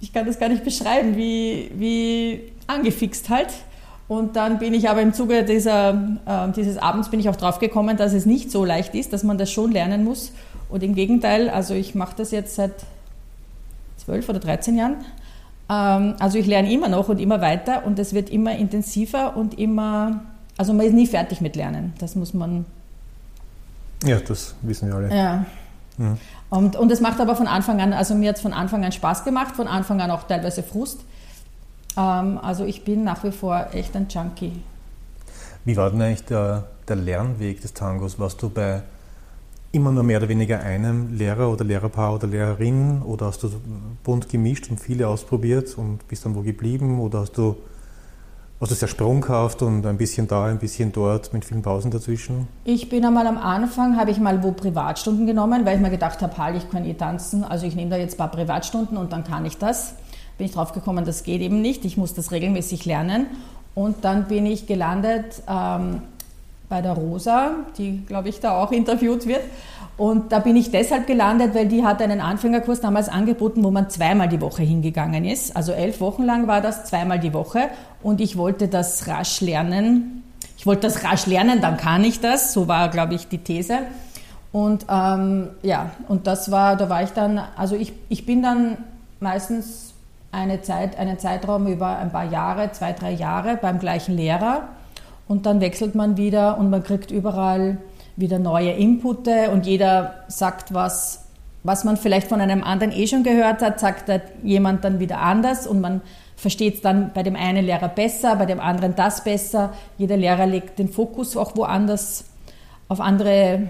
ich 0.00 0.12
kann 0.12 0.26
das 0.26 0.38
gar 0.38 0.48
nicht 0.48 0.64
beschreiben, 0.64 1.16
wie, 1.16 1.70
wie 1.76 2.40
angefixt 2.68 3.28
halt. 3.28 3.48
Und 4.06 4.36
dann 4.36 4.58
bin 4.58 4.72
ich 4.72 4.88
aber 4.88 5.02
im 5.02 5.12
Zuge 5.12 5.44
dieser, 5.44 5.90
äh, 6.24 6.52
dieses 6.56 6.78
Abends 6.78 7.10
bin 7.10 7.20
ich 7.20 7.28
auch 7.28 7.36
drauf 7.36 7.58
gekommen, 7.58 7.96
dass 7.96 8.14
es 8.14 8.24
nicht 8.24 8.50
so 8.50 8.64
leicht 8.64 8.94
ist, 8.94 9.12
dass 9.12 9.22
man 9.22 9.36
das 9.36 9.50
schon 9.50 9.70
lernen 9.70 10.02
muss. 10.02 10.32
Und 10.70 10.82
im 10.82 10.94
Gegenteil, 10.94 11.50
also 11.50 11.74
ich 11.74 11.94
mache 11.94 12.14
das 12.16 12.30
jetzt 12.30 12.54
seit 12.54 12.72
zwölf 13.98 14.28
oder 14.28 14.38
13 14.38 14.76
Jahren. 14.76 14.96
Ähm, 15.68 16.14
also 16.18 16.38
ich 16.38 16.46
lerne 16.46 16.72
immer 16.72 16.88
noch 16.88 17.10
und 17.10 17.20
immer 17.20 17.42
weiter 17.42 17.84
und 17.84 17.98
es 17.98 18.14
wird 18.14 18.30
immer 18.30 18.56
intensiver 18.56 19.36
und 19.36 19.58
immer, 19.58 20.22
also 20.56 20.72
man 20.72 20.86
ist 20.86 20.94
nie 20.94 21.06
fertig 21.06 21.42
mit 21.42 21.56
Lernen. 21.56 21.92
Das 21.98 22.14
muss 22.14 22.32
man. 22.32 22.64
Ja, 24.04 24.18
das 24.20 24.54
wissen 24.62 24.88
wir 24.88 24.94
alle. 24.94 25.08
Ja. 25.10 25.44
ja. 25.98 26.16
Und, 26.48 26.76
und 26.76 26.90
es 26.90 27.00
macht 27.00 27.20
aber 27.20 27.36
von 27.36 27.46
Anfang 27.46 27.80
an, 27.80 27.92
also 27.92 28.14
mir 28.14 28.30
hat 28.30 28.36
es 28.36 28.42
von 28.42 28.54
Anfang 28.54 28.84
an 28.84 28.92
Spaß 28.92 29.24
gemacht, 29.24 29.54
von 29.56 29.68
Anfang 29.68 30.00
an 30.00 30.10
auch 30.10 30.22
teilweise 30.22 30.62
Frust. 30.62 31.00
Ähm, 31.98 32.38
also 32.40 32.64
ich 32.64 32.84
bin 32.84 33.04
nach 33.04 33.24
wie 33.24 33.32
vor 33.32 33.66
echt 33.72 33.96
ein 33.96 34.06
Junkie. 34.08 34.52
Wie 35.64 35.76
war 35.76 35.90
denn 35.90 36.00
eigentlich 36.00 36.24
der, 36.24 36.64
der 36.86 36.96
Lernweg 36.96 37.60
des 37.60 37.74
Tangos? 37.74 38.18
Warst 38.18 38.40
du 38.42 38.48
bei 38.48 38.82
immer 39.72 39.92
nur 39.92 40.02
mehr 40.02 40.18
oder 40.18 40.28
weniger 40.28 40.60
einem 40.60 41.14
Lehrer 41.14 41.50
oder 41.50 41.64
Lehrerpaar 41.64 42.14
oder 42.14 42.26
Lehrerin 42.26 43.02
oder 43.02 43.26
hast 43.26 43.42
du 43.42 43.50
bunt 44.02 44.28
gemischt 44.28 44.70
und 44.70 44.80
viele 44.80 45.08
ausprobiert 45.08 45.76
und 45.76 46.06
bist 46.08 46.24
dann 46.24 46.34
wo 46.34 46.40
geblieben 46.40 47.00
oder 47.00 47.20
hast 47.20 47.36
du, 47.36 47.56
du 48.60 48.66
sehr 48.66 48.88
sprunghaft 48.88 49.60
und 49.60 49.84
ein 49.84 49.98
bisschen 49.98 50.26
da, 50.26 50.46
ein 50.46 50.58
bisschen 50.58 50.90
dort 50.90 51.34
mit 51.34 51.44
vielen 51.44 51.60
Pausen 51.60 51.90
dazwischen? 51.90 52.48
Ich 52.64 52.88
bin 52.88 53.04
einmal 53.04 53.26
am 53.26 53.36
Anfang, 53.36 53.98
habe 53.98 54.10
ich 54.10 54.18
mal 54.18 54.42
wo 54.42 54.52
Privatstunden 54.52 55.26
genommen, 55.26 55.66
weil 55.66 55.76
ich 55.76 55.82
mir 55.82 55.90
gedacht 55.90 56.22
habe, 56.22 56.38
halt, 56.38 56.56
ich 56.56 56.70
kann 56.70 56.86
eh 56.86 56.94
tanzen, 56.94 57.44
also 57.44 57.66
ich 57.66 57.76
nehme 57.76 57.90
da 57.90 57.98
jetzt 57.98 58.14
ein 58.14 58.18
paar 58.18 58.30
Privatstunden 58.30 58.96
und 58.96 59.12
dann 59.12 59.24
kann 59.24 59.44
ich 59.44 59.58
das. 59.58 59.92
Bin 60.38 60.46
ich 60.46 60.52
drauf 60.52 60.72
gekommen, 60.72 61.04
das 61.04 61.24
geht 61.24 61.42
eben 61.42 61.60
nicht, 61.60 61.84
ich 61.84 61.96
muss 61.96 62.14
das 62.14 62.30
regelmäßig 62.32 62.84
lernen 62.84 63.26
und 63.74 64.04
dann 64.04 64.26
bin 64.26 64.46
ich 64.46 64.66
gelandet 64.66 65.42
ähm, 65.48 66.02
bei 66.68 66.82
der 66.82 66.92
Rosa, 66.92 67.50
die, 67.76 68.04
glaube 68.06 68.28
ich, 68.28 68.40
da 68.40 68.60
auch 68.60 68.72
interviewt 68.72 69.26
wird. 69.26 69.42
Und 69.96 70.32
da 70.32 70.38
bin 70.38 70.56
ich 70.56 70.70
deshalb 70.70 71.06
gelandet, 71.06 71.54
weil 71.54 71.66
die 71.66 71.84
hat 71.84 72.00
einen 72.02 72.20
Anfängerkurs 72.20 72.80
damals 72.80 73.08
angeboten, 73.08 73.64
wo 73.64 73.70
man 73.70 73.90
zweimal 73.90 74.28
die 74.28 74.40
Woche 74.40 74.62
hingegangen 74.62 75.24
ist. 75.24 75.56
Also 75.56 75.72
elf 75.72 76.00
Wochen 76.00 76.22
lang 76.22 76.46
war 76.46 76.60
das 76.60 76.84
zweimal 76.84 77.18
die 77.18 77.32
Woche. 77.32 77.68
Und 78.02 78.20
ich 78.20 78.36
wollte 78.36 78.68
das 78.68 79.08
rasch 79.08 79.40
lernen. 79.40 80.22
Ich 80.56 80.66
wollte 80.66 80.82
das 80.82 81.04
rasch 81.04 81.26
lernen, 81.26 81.60
dann 81.60 81.76
kann 81.76 82.04
ich 82.04 82.20
das. 82.20 82.52
So 82.52 82.68
war, 82.68 82.88
glaube 82.90 83.14
ich, 83.14 83.28
die 83.28 83.38
These. 83.38 83.78
Und 84.52 84.86
ähm, 84.88 85.50
ja, 85.62 85.90
und 86.08 86.26
das 86.26 86.50
war, 86.50 86.76
da 86.76 86.88
war 86.88 87.02
ich 87.02 87.10
dann, 87.10 87.40
also 87.56 87.76
ich, 87.76 87.92
ich 88.08 88.26
bin 88.26 88.42
dann 88.42 88.78
meistens 89.20 89.87
eine 90.30 90.60
Zeit, 90.62 90.98
einen 90.98 91.18
Zeitraum 91.18 91.66
über 91.66 91.98
ein 91.98 92.10
paar 92.12 92.30
Jahre, 92.30 92.72
zwei, 92.72 92.92
drei 92.92 93.12
Jahre 93.12 93.56
beim 93.56 93.78
gleichen 93.78 94.16
Lehrer 94.16 94.68
und 95.26 95.46
dann 95.46 95.60
wechselt 95.60 95.94
man 95.94 96.16
wieder 96.16 96.58
und 96.58 96.70
man 96.70 96.82
kriegt 96.82 97.10
überall 97.10 97.78
wieder 98.16 98.38
neue 98.38 98.72
Inputte 98.72 99.50
und 99.50 99.66
jeder 99.66 100.24
sagt 100.28 100.74
was, 100.74 101.26
was 101.62 101.84
man 101.84 101.96
vielleicht 101.96 102.28
von 102.28 102.40
einem 102.40 102.62
anderen 102.62 102.92
eh 102.92 103.06
schon 103.06 103.22
gehört 103.22 103.62
hat, 103.62 103.80
sagt 103.80 104.10
jemand 104.42 104.84
dann 104.84 105.00
wieder 105.00 105.20
anders 105.20 105.66
und 105.66 105.80
man 105.80 106.00
versteht 106.36 106.76
es 106.76 106.80
dann 106.82 107.12
bei 107.14 107.22
dem 107.22 107.36
einen 107.36 107.64
Lehrer 107.64 107.88
besser, 107.88 108.36
bei 108.36 108.46
dem 108.46 108.60
anderen 108.60 108.94
das 108.94 109.24
besser. 109.24 109.72
Jeder 109.98 110.16
Lehrer 110.16 110.46
legt 110.46 110.78
den 110.78 110.88
Fokus 110.88 111.36
auch 111.36 111.56
woanders. 111.56 112.24
auf 112.88 113.00
andere 113.00 113.68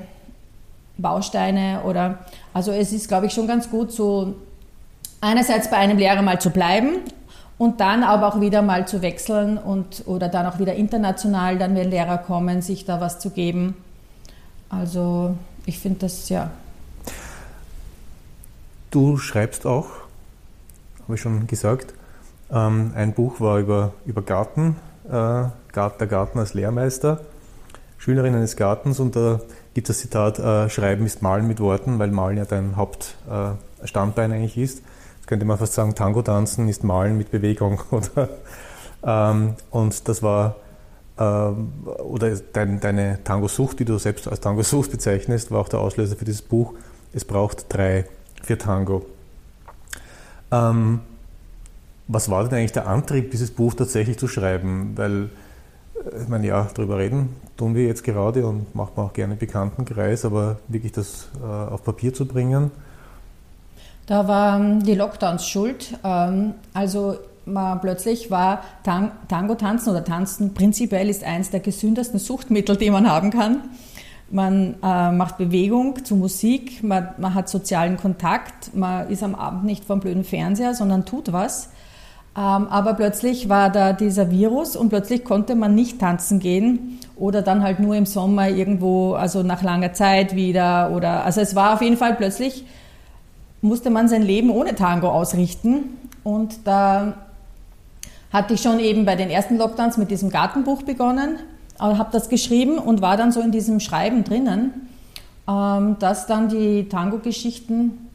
Bausteine 0.96 1.82
oder 1.84 2.18
also 2.54 2.72
es 2.72 2.92
ist, 2.92 3.08
glaube 3.08 3.26
ich, 3.26 3.32
schon 3.32 3.46
ganz 3.46 3.70
gut, 3.70 3.92
so 3.92 4.34
einerseits 5.20 5.70
bei 5.70 5.76
einem 5.76 5.98
Lehrer 5.98 6.22
mal 6.22 6.40
zu 6.40 6.50
bleiben 6.50 7.00
und 7.58 7.80
dann 7.80 8.04
aber 8.04 8.28
auch 8.28 8.40
wieder 8.40 8.62
mal 8.62 8.86
zu 8.86 9.02
wechseln 9.02 9.58
und 9.58 10.04
oder 10.06 10.28
dann 10.28 10.46
auch 10.46 10.58
wieder 10.58 10.74
international, 10.74 11.58
dann 11.58 11.74
wenn 11.74 11.90
Lehrer 11.90 12.18
kommen, 12.18 12.62
sich 12.62 12.84
da 12.84 13.00
was 13.00 13.18
zu 13.18 13.30
geben. 13.30 13.74
Also 14.68 15.36
ich 15.66 15.78
finde 15.78 16.00
das 16.00 16.28
ja. 16.28 16.50
Du 18.90 19.18
schreibst 19.18 19.66
auch, 19.66 19.86
habe 21.02 21.14
ich 21.14 21.20
schon 21.20 21.46
gesagt, 21.46 21.94
ähm, 22.50 22.92
ein 22.94 23.12
Buch 23.12 23.40
war 23.40 23.58
über, 23.58 23.92
über 24.06 24.22
Garten, 24.22 24.76
äh, 25.06 25.44
der 25.74 26.06
Garten 26.08 26.38
als 26.38 26.54
Lehrmeister, 26.54 27.20
Schülerin 27.98 28.34
eines 28.34 28.56
Gartens 28.56 28.98
und 28.98 29.14
da 29.14 29.40
gibt 29.74 29.90
es 29.90 29.96
das 29.96 30.02
Zitat, 30.02 30.38
äh, 30.38 30.70
Schreiben 30.70 31.04
ist 31.06 31.22
Malen 31.22 31.46
mit 31.46 31.60
Worten, 31.60 31.98
weil 31.98 32.10
Malen 32.10 32.38
ja 32.38 32.44
dein 32.44 32.76
Hauptstandbein 32.76 34.32
äh, 34.32 34.34
eigentlich 34.34 34.56
ist. 34.56 34.82
Könnte 35.28 35.44
man 35.44 35.58
fast 35.58 35.74
sagen, 35.74 35.94
Tango 35.94 36.22
tanzen 36.22 36.70
ist 36.70 36.84
Malen 36.84 37.18
mit 37.18 37.30
Bewegung. 37.30 37.82
Oder? 37.90 38.30
Ähm, 39.04 39.56
und 39.70 40.08
das 40.08 40.22
war, 40.22 40.56
ähm, 41.18 41.70
oder 42.02 42.34
dein, 42.34 42.80
deine 42.80 43.22
Tango-Sucht, 43.22 43.78
die 43.78 43.84
du 43.84 43.98
selbst 43.98 44.26
als 44.26 44.40
Tango-Sucht 44.40 44.90
bezeichnest, 44.90 45.50
war 45.50 45.60
auch 45.60 45.68
der 45.68 45.80
Auslöser 45.80 46.16
für 46.16 46.24
dieses 46.24 46.40
Buch. 46.40 46.72
Es 47.12 47.26
braucht 47.26 47.66
drei 47.68 48.06
für 48.42 48.56
Tango. 48.56 49.04
Ähm, 50.50 51.00
was 52.06 52.30
war 52.30 52.42
denn 52.44 52.58
eigentlich 52.58 52.72
der 52.72 52.88
Antrieb, 52.88 53.30
dieses 53.30 53.50
Buch 53.50 53.74
tatsächlich 53.74 54.18
zu 54.18 54.28
schreiben? 54.28 54.94
Weil, 54.96 55.28
äh, 56.06 56.22
ich 56.22 56.28
meine, 56.28 56.46
ja, 56.46 56.70
darüber 56.72 56.96
reden 56.96 57.36
tun 57.58 57.74
wir 57.74 57.84
jetzt 57.84 58.02
gerade 58.02 58.46
und 58.46 58.74
macht 58.74 58.96
man 58.96 59.04
auch 59.04 59.12
gerne 59.12 59.34
im 59.34 59.38
Bekanntenkreis, 59.38 60.24
aber 60.24 60.58
wirklich 60.68 60.92
das 60.92 61.28
äh, 61.42 61.44
auf 61.44 61.84
Papier 61.84 62.14
zu 62.14 62.24
bringen? 62.24 62.70
Da 64.08 64.26
waren 64.26 64.80
die 64.80 64.94
Lockdowns 64.94 65.46
schuld. 65.46 65.90
Ähm, 66.02 66.54
also 66.72 67.16
man 67.44 67.80
plötzlich 67.80 68.30
war 68.30 68.62
Tango 68.82 69.54
tanzen 69.54 69.90
oder 69.90 70.02
tanzen 70.02 70.54
prinzipiell 70.54 71.10
ist 71.10 71.22
eines 71.24 71.50
der 71.50 71.60
gesündesten 71.60 72.18
Suchtmittel, 72.18 72.76
die 72.76 72.90
man 72.90 73.08
haben 73.08 73.30
kann. 73.30 73.60
Man 74.30 74.76
äh, 74.82 75.12
macht 75.12 75.36
Bewegung 75.36 76.04
zu 76.06 76.16
Musik, 76.16 76.82
man, 76.82 77.08
man, 77.18 77.34
hat 77.34 77.50
sozialen 77.50 77.98
Kontakt, 77.98 78.74
man 78.74 79.08
ist 79.10 79.22
am 79.22 79.34
Abend 79.34 79.64
nicht 79.64 79.84
vor 79.84 79.96
dem 79.96 80.00
blöden 80.00 80.24
Fernseher, 80.24 80.74
sondern 80.74 81.04
tut 81.04 81.32
was. 81.32 81.68
Ähm, 82.34 82.66
aber 82.68 82.94
plötzlich 82.94 83.50
war 83.50 83.68
da 83.68 83.92
dieser 83.92 84.30
Virus 84.30 84.74
und 84.74 84.88
plötzlich 84.88 85.22
konnte 85.22 85.54
man 85.54 85.74
nicht 85.74 85.98
tanzen 85.98 86.40
gehen 86.40 86.98
oder 87.16 87.42
dann 87.42 87.62
halt 87.62 87.78
nur 87.78 87.94
im 87.94 88.06
Sommer 88.06 88.48
irgendwo, 88.48 89.14
also 89.14 89.42
nach 89.42 89.62
langer 89.62 89.92
Zeit 89.92 90.34
wieder. 90.34 90.92
Oder 90.92 91.24
also 91.24 91.42
es 91.42 91.54
war 91.54 91.74
auf 91.74 91.82
jeden 91.82 91.98
Fall 91.98 92.14
plötzlich 92.14 92.64
musste 93.60 93.90
man 93.90 94.08
sein 94.08 94.22
Leben 94.22 94.50
ohne 94.50 94.74
Tango 94.74 95.08
ausrichten 95.08 95.96
und 96.24 96.66
da 96.66 97.14
hatte 98.32 98.54
ich 98.54 98.62
schon 98.62 98.78
eben 98.78 99.04
bei 99.04 99.16
den 99.16 99.30
ersten 99.30 99.56
Lockdowns 99.56 99.96
mit 99.96 100.10
diesem 100.10 100.30
Gartenbuch 100.30 100.82
begonnen 100.82 101.38
habe 101.78 102.10
das 102.12 102.28
geschrieben 102.28 102.78
und 102.78 103.00
war 103.00 103.16
dann 103.16 103.32
so 103.32 103.40
in 103.40 103.52
diesem 103.52 103.80
Schreiben 103.80 104.24
drinnen, 104.24 104.88
ähm, 105.48 105.96
dass 105.98 106.26
dann 106.26 106.48
die 106.48 106.88
Tango-Geschichten 106.88 108.10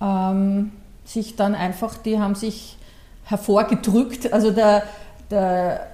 ähm, 0.00 0.72
sich 1.04 1.36
dann 1.36 1.54
einfach, 1.54 1.96
die 1.96 2.18
haben 2.18 2.34
sich 2.34 2.76
hervorgedrückt. 3.24 4.32
Also 4.32 4.50
der, 4.50 4.82
der, 5.30 5.88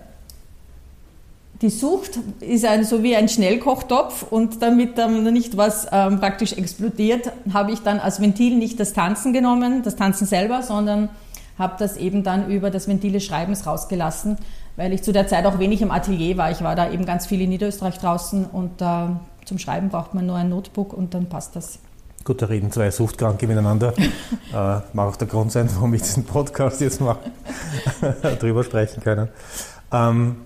die 1.61 1.71
Sucht 1.71 2.21
ist 2.41 2.65
ein, 2.65 2.85
so 2.85 3.03
wie 3.03 3.17
ein 3.17 3.29
Schnellkochtopf 3.29 4.23
und 4.31 4.63
damit 4.63 4.97
dann 4.97 5.25
nicht 5.33 5.57
was 5.57 5.89
ähm, 5.91 6.21
praktisch 6.21 6.53
explodiert, 6.53 7.33
habe 7.53 7.73
ich 7.73 7.81
dann 7.81 7.99
als 7.99 8.21
Ventil 8.21 8.57
nicht 8.57 8.79
das 8.79 8.93
Tanzen 8.93 9.33
genommen, 9.33 9.83
das 9.83 9.97
Tanzen 9.97 10.27
selber, 10.27 10.63
sondern 10.63 11.09
habe 11.59 11.75
das 11.79 11.97
eben 11.97 12.23
dann 12.23 12.49
über 12.49 12.71
das 12.71 12.87
Ventil 12.87 13.13
des 13.13 13.25
Schreibens 13.25 13.67
rausgelassen, 13.67 14.37
weil 14.77 14.93
ich 14.93 15.03
zu 15.03 15.13
der 15.13 15.27
Zeit 15.27 15.47
auch 15.47 15.59
wenig 15.59 15.83
im 15.83 15.91
Atelier 15.91 16.37
war. 16.37 16.53
Ich 16.53 16.63
war 16.63 16.77
da 16.77 16.91
eben 16.91 17.05
ganz 17.05 17.27
viel 17.27 17.41
in 17.41 17.51
Niederösterreich 17.51 17.99
draußen 17.99 18.47
und 18.47 18.81
äh, 18.81 19.09
zum 19.45 19.59
Schreiben 19.59 19.89
braucht 19.89 20.15
man 20.15 20.27
nur 20.27 20.37
ein 20.37 20.49
Notebook 20.49 20.93
und 20.93 21.15
dann 21.15 21.27
passt 21.27 21.57
das. 21.57 21.81
Gut, 22.23 22.41
da 22.41 22.47
reden 22.47 22.71
zwei 22.71 22.93
Suchtkranke 22.93 23.49
miteinander. 23.49 23.95
äh, 24.53 24.81
mag 24.93 25.09
auch 25.09 25.17
der 25.17 25.27
Grund 25.27 25.51
sein, 25.51 25.69
warum 25.75 25.93
ich 25.95 26.03
diesen 26.03 26.25
Podcast 26.25 26.81
jetzt 26.81 27.01
mache, 27.01 27.19
drüber 28.39 28.63
sprechen 28.63 29.03
können. 29.03 29.29
Ähm, 29.91 30.37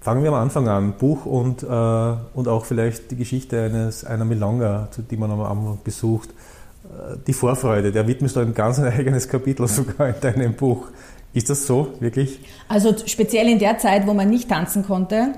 fangen 0.00 0.22
wir 0.22 0.30
am 0.30 0.36
Anfang 0.36 0.68
an. 0.68 0.94
Buch 0.98 1.26
und, 1.26 1.62
äh, 1.62 1.66
und 1.66 2.48
auch 2.48 2.64
vielleicht 2.64 3.10
die 3.10 3.16
Geschichte 3.16 3.62
eines, 3.62 4.04
einer 4.04 4.24
Milonga, 4.24 4.88
die 5.10 5.16
man 5.16 5.30
am 5.30 5.40
Abend 5.40 5.84
besucht. 5.84 6.30
Äh, 6.30 7.18
die 7.26 7.32
Vorfreude, 7.32 7.92
der 7.92 8.06
widmest 8.06 8.36
du 8.36 8.40
ein 8.40 8.54
ganz 8.54 8.78
eigenes 8.80 9.28
Kapitel 9.28 9.68
sogar 9.68 10.08
in 10.08 10.20
deinem 10.20 10.54
Buch. 10.54 10.88
Ist 11.32 11.48
das 11.48 11.66
so, 11.66 11.94
wirklich? 12.00 12.40
Also 12.68 12.94
speziell 13.06 13.48
in 13.48 13.60
der 13.60 13.78
Zeit, 13.78 14.06
wo 14.06 14.14
man 14.14 14.28
nicht 14.28 14.48
tanzen 14.48 14.84
konnte, 14.84 15.34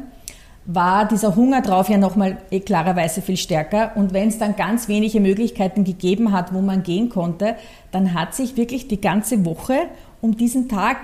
war 0.65 1.07
dieser 1.07 1.35
Hunger 1.35 1.61
drauf 1.61 1.89
ja 1.89 1.99
nochmal 1.99 2.39
eh 2.51 2.61
klarerweise 2.61 3.21
viel 3.21 3.37
stärker. 3.37 3.93
Und 3.97 4.13
wenn 4.13 4.29
es 4.29 4.39
dann 4.39 4.57
ganz 4.57 4.89
wenige 4.89 5.21
Möglichkeiten 5.21 5.85
gegeben 5.85 6.33
hat, 6.33 6.55
wo 6.55 6.61
man 6.61 6.83
gehen 6.83 7.09
konnte, 7.09 7.57
dann 7.91 8.15
hat 8.15 8.35
sich 8.35 8.57
wirklich 8.57 8.89
die 8.89 9.01
ganze 9.01 9.45
Woche 9.45 9.75
um 10.21 10.37
diesen 10.37 10.69
Tag 10.69 10.99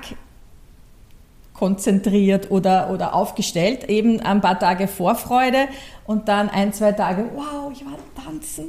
konzentriert 1.58 2.50
oder, 2.50 2.90
oder 2.90 3.14
aufgestellt. 3.14 3.88
Eben 3.88 4.20
ein 4.20 4.40
paar 4.40 4.58
Tage 4.58 4.88
Vorfreude 4.88 5.68
und 6.06 6.28
dann 6.28 6.48
ein, 6.48 6.72
zwei 6.72 6.92
Tage, 6.92 7.24
wow, 7.34 7.70
ich 7.72 7.84
war 7.84 7.94
tanzen. 8.24 8.66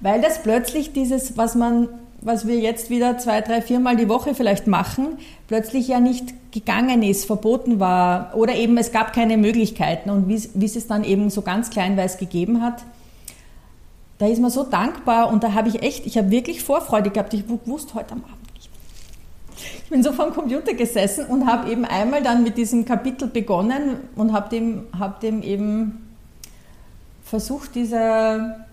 Weil 0.00 0.20
das 0.20 0.42
plötzlich 0.42 0.92
dieses, 0.92 1.36
was 1.36 1.54
man 1.54 1.88
was 2.20 2.46
wir 2.46 2.58
jetzt 2.58 2.90
wieder 2.90 3.16
zwei, 3.18 3.40
drei, 3.40 3.62
viermal 3.62 3.96
die 3.96 4.08
Woche 4.08 4.34
vielleicht 4.34 4.66
machen, 4.66 5.18
plötzlich 5.46 5.86
ja 5.88 6.00
nicht 6.00 6.34
gegangen 6.50 7.02
ist, 7.02 7.26
verboten 7.26 7.78
war 7.78 8.32
oder 8.34 8.54
eben 8.54 8.76
es 8.76 8.90
gab 8.90 9.12
keine 9.12 9.36
Möglichkeiten 9.36 10.10
und 10.10 10.28
wie, 10.28 10.34
es 10.34 10.76
es 10.76 10.86
dann 10.86 11.04
eben 11.04 11.30
so 11.30 11.42
ganz 11.42 11.70
kleinweis 11.70 12.18
gegeben 12.18 12.60
hat, 12.62 12.82
da 14.18 14.26
ist 14.26 14.40
man 14.40 14.50
so 14.50 14.64
dankbar 14.64 15.32
und 15.32 15.44
da 15.44 15.52
habe 15.54 15.68
ich 15.68 15.82
echt, 15.82 16.06
ich 16.06 16.18
habe 16.18 16.30
wirklich 16.30 16.64
Vorfreude 16.64 17.10
gehabt. 17.10 17.34
Ich 17.34 17.44
wusste 17.66 17.94
heute 17.94 18.12
am 18.12 18.24
Abend. 18.24 18.37
Ich 19.84 19.90
bin 19.90 20.02
so 20.02 20.12
vor 20.12 20.26
dem 20.26 20.34
Computer 20.34 20.74
gesessen 20.74 21.26
und 21.26 21.46
habe 21.46 21.70
eben 21.70 21.84
einmal 21.84 22.22
dann 22.22 22.42
mit 22.42 22.56
diesem 22.56 22.84
Kapitel 22.84 23.28
begonnen 23.28 23.96
und 24.16 24.32
habe 24.32 24.48
dem, 24.48 24.86
hab 24.98 25.20
dem 25.20 25.42
eben 25.42 26.08
versucht, 27.24 27.74
dieser 27.74 28.66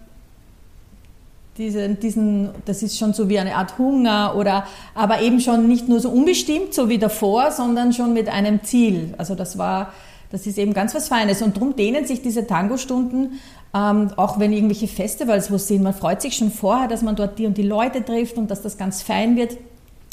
diesen, 1.58 2.00
diesen, 2.00 2.50
das 2.65 2.84
ist 2.84 2.98
schon 2.98 3.13
so 3.13 3.30
wie 3.30 3.39
eine 3.39 3.56
Art 3.56 3.77
Hunger 3.77 4.36
oder, 4.36 4.65
aber 4.94 5.22
eben 5.22 5.39
schon 5.39 5.68
nicht 5.68 5.88
nur 5.88 6.00
so 6.00 6.10
unbestimmt, 6.10 6.74
so 6.74 6.89
wie 6.89 6.98
davor, 6.98 7.51
sondern 7.51 7.94
schon 7.94 8.13
mit 8.13 8.27
einem 8.27 8.63
Ziel. 8.63 9.13
Also 9.18 9.36
das 9.36 9.58
war, 9.58 9.94
das 10.32 10.46
ist 10.48 10.58
eben 10.58 10.74
ganz 10.74 10.94
was 10.94 11.08
Feines. 11.08 11.42
Und 11.42 11.56
darum 11.56 11.75
dehnen 11.75 12.06
sich 12.06 12.22
diese 12.22 12.46
Tango-Stunden, 12.46 13.39
ähm, 13.74 14.12
auch 14.18 14.38
wenn 14.39 14.51
irgendwelche 14.51 14.88
Festivals 14.88 15.50
wo 15.50 15.58
sind, 15.58 15.84
man 15.84 15.94
freut 15.94 16.22
sich 16.22 16.36
schon 16.36 16.51
vorher, 16.51 16.88
dass 16.88 17.01
man 17.01 17.15
dort 17.15 17.39
die 17.39 17.46
und 17.46 17.58
die 17.58 17.63
Leute 17.63 18.04
trifft 18.04 18.38
und 18.38 18.51
dass 18.51 18.62
das 18.62 18.77
ganz 18.77 19.01
fein 19.01 19.38
wird 19.38 19.58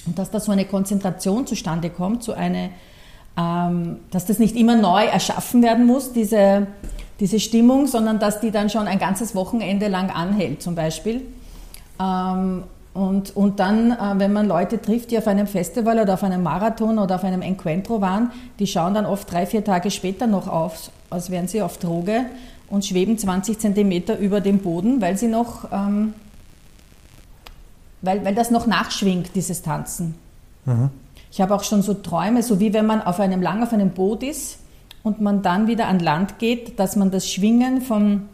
dass 0.06 0.30
da 0.30 0.40
so 0.40 0.52
eine 0.52 0.64
Konzentration 0.64 1.47
zustande 1.47 1.90
kommt, 1.90 2.23
so 2.23 2.32
eine, 2.32 2.71
ähm, 3.38 3.99
dass 4.11 4.26
das 4.26 4.38
nicht 4.38 4.56
immer 4.56 4.76
neu 4.76 5.04
erschaffen 5.04 5.62
werden 5.62 5.87
muss, 5.87 6.12
diese, 6.12 6.66
diese 7.21 7.40
Stimmung, 7.40 7.87
sondern 7.87 8.18
dass 8.18 8.40
die 8.40 8.50
dann 8.50 8.71
schon 8.71 8.87
ein 8.87 8.99
ganzes 8.99 9.35
Wochenende 9.35 9.88
lang 9.88 10.11
anhält 10.11 10.62
zum 10.62 10.75
Beispiel. 10.75 11.23
Ähm, 12.00 12.64
und, 12.94 13.35
und 13.35 13.59
dann, 13.59 13.92
äh, 13.92 13.97
wenn 14.18 14.32
man 14.32 14.47
Leute 14.47 14.80
trifft, 14.80 15.11
die 15.11 15.18
auf 15.18 15.26
einem 15.26 15.47
Festival 15.47 15.99
oder 15.99 16.14
auf 16.14 16.25
einem 16.25 16.42
Marathon 16.42 16.99
oder 16.99 17.14
auf 17.14 17.25
einem 17.25 17.40
Encuentro 17.40 18.00
waren, 18.00 18.30
die 18.59 18.66
schauen 18.66 18.92
dann 18.92 19.06
oft 19.06 19.30
drei, 19.32 19.47
vier 19.47 19.64
Tage 19.64 19.90
später 19.90 20.26
noch 20.26 20.47
auf, 20.47 20.90
als 21.09 21.30
wären 21.30 21.49
sie 21.49 21.62
auf 21.62 21.78
Droge 21.78 22.26
und 22.68 22.85
schweben 22.85 23.16
20 23.16 23.59
Zentimeter 23.59 24.18
über 24.18 24.40
dem 24.40 24.59
Boden, 24.59 25.00
weil 25.00 25.16
sie 25.16 25.28
noch, 25.28 25.73
ähm, 25.73 26.12
weil, 28.02 28.25
weil 28.25 28.35
das 28.35 28.50
noch 28.50 28.66
nachschwingt, 28.66 29.30
dieses 29.35 29.62
Tanzen. 29.62 30.16
Mhm. 30.64 30.90
Ich 31.30 31.40
habe 31.40 31.54
auch 31.54 31.64
schon 31.64 31.82
so 31.82 31.94
Träume, 31.94 32.42
so 32.42 32.61
wie 32.61 32.75
wenn 32.75 32.85
man 32.85 33.00
auf 33.00 33.18
einem 33.18 33.40
lang 33.40 33.62
auf 33.62 33.73
einem 33.73 33.90
Boot 33.90 34.23
ist 34.23 34.59
und 35.02 35.21
man 35.21 35.42
dann 35.42 35.66
wieder 35.66 35.87
an 35.87 35.99
Land 35.99 36.38
geht, 36.38 36.78
dass 36.78 36.97
man 36.97 37.11
das 37.11 37.26
Schwingen 37.30 37.80
von, 37.80 38.28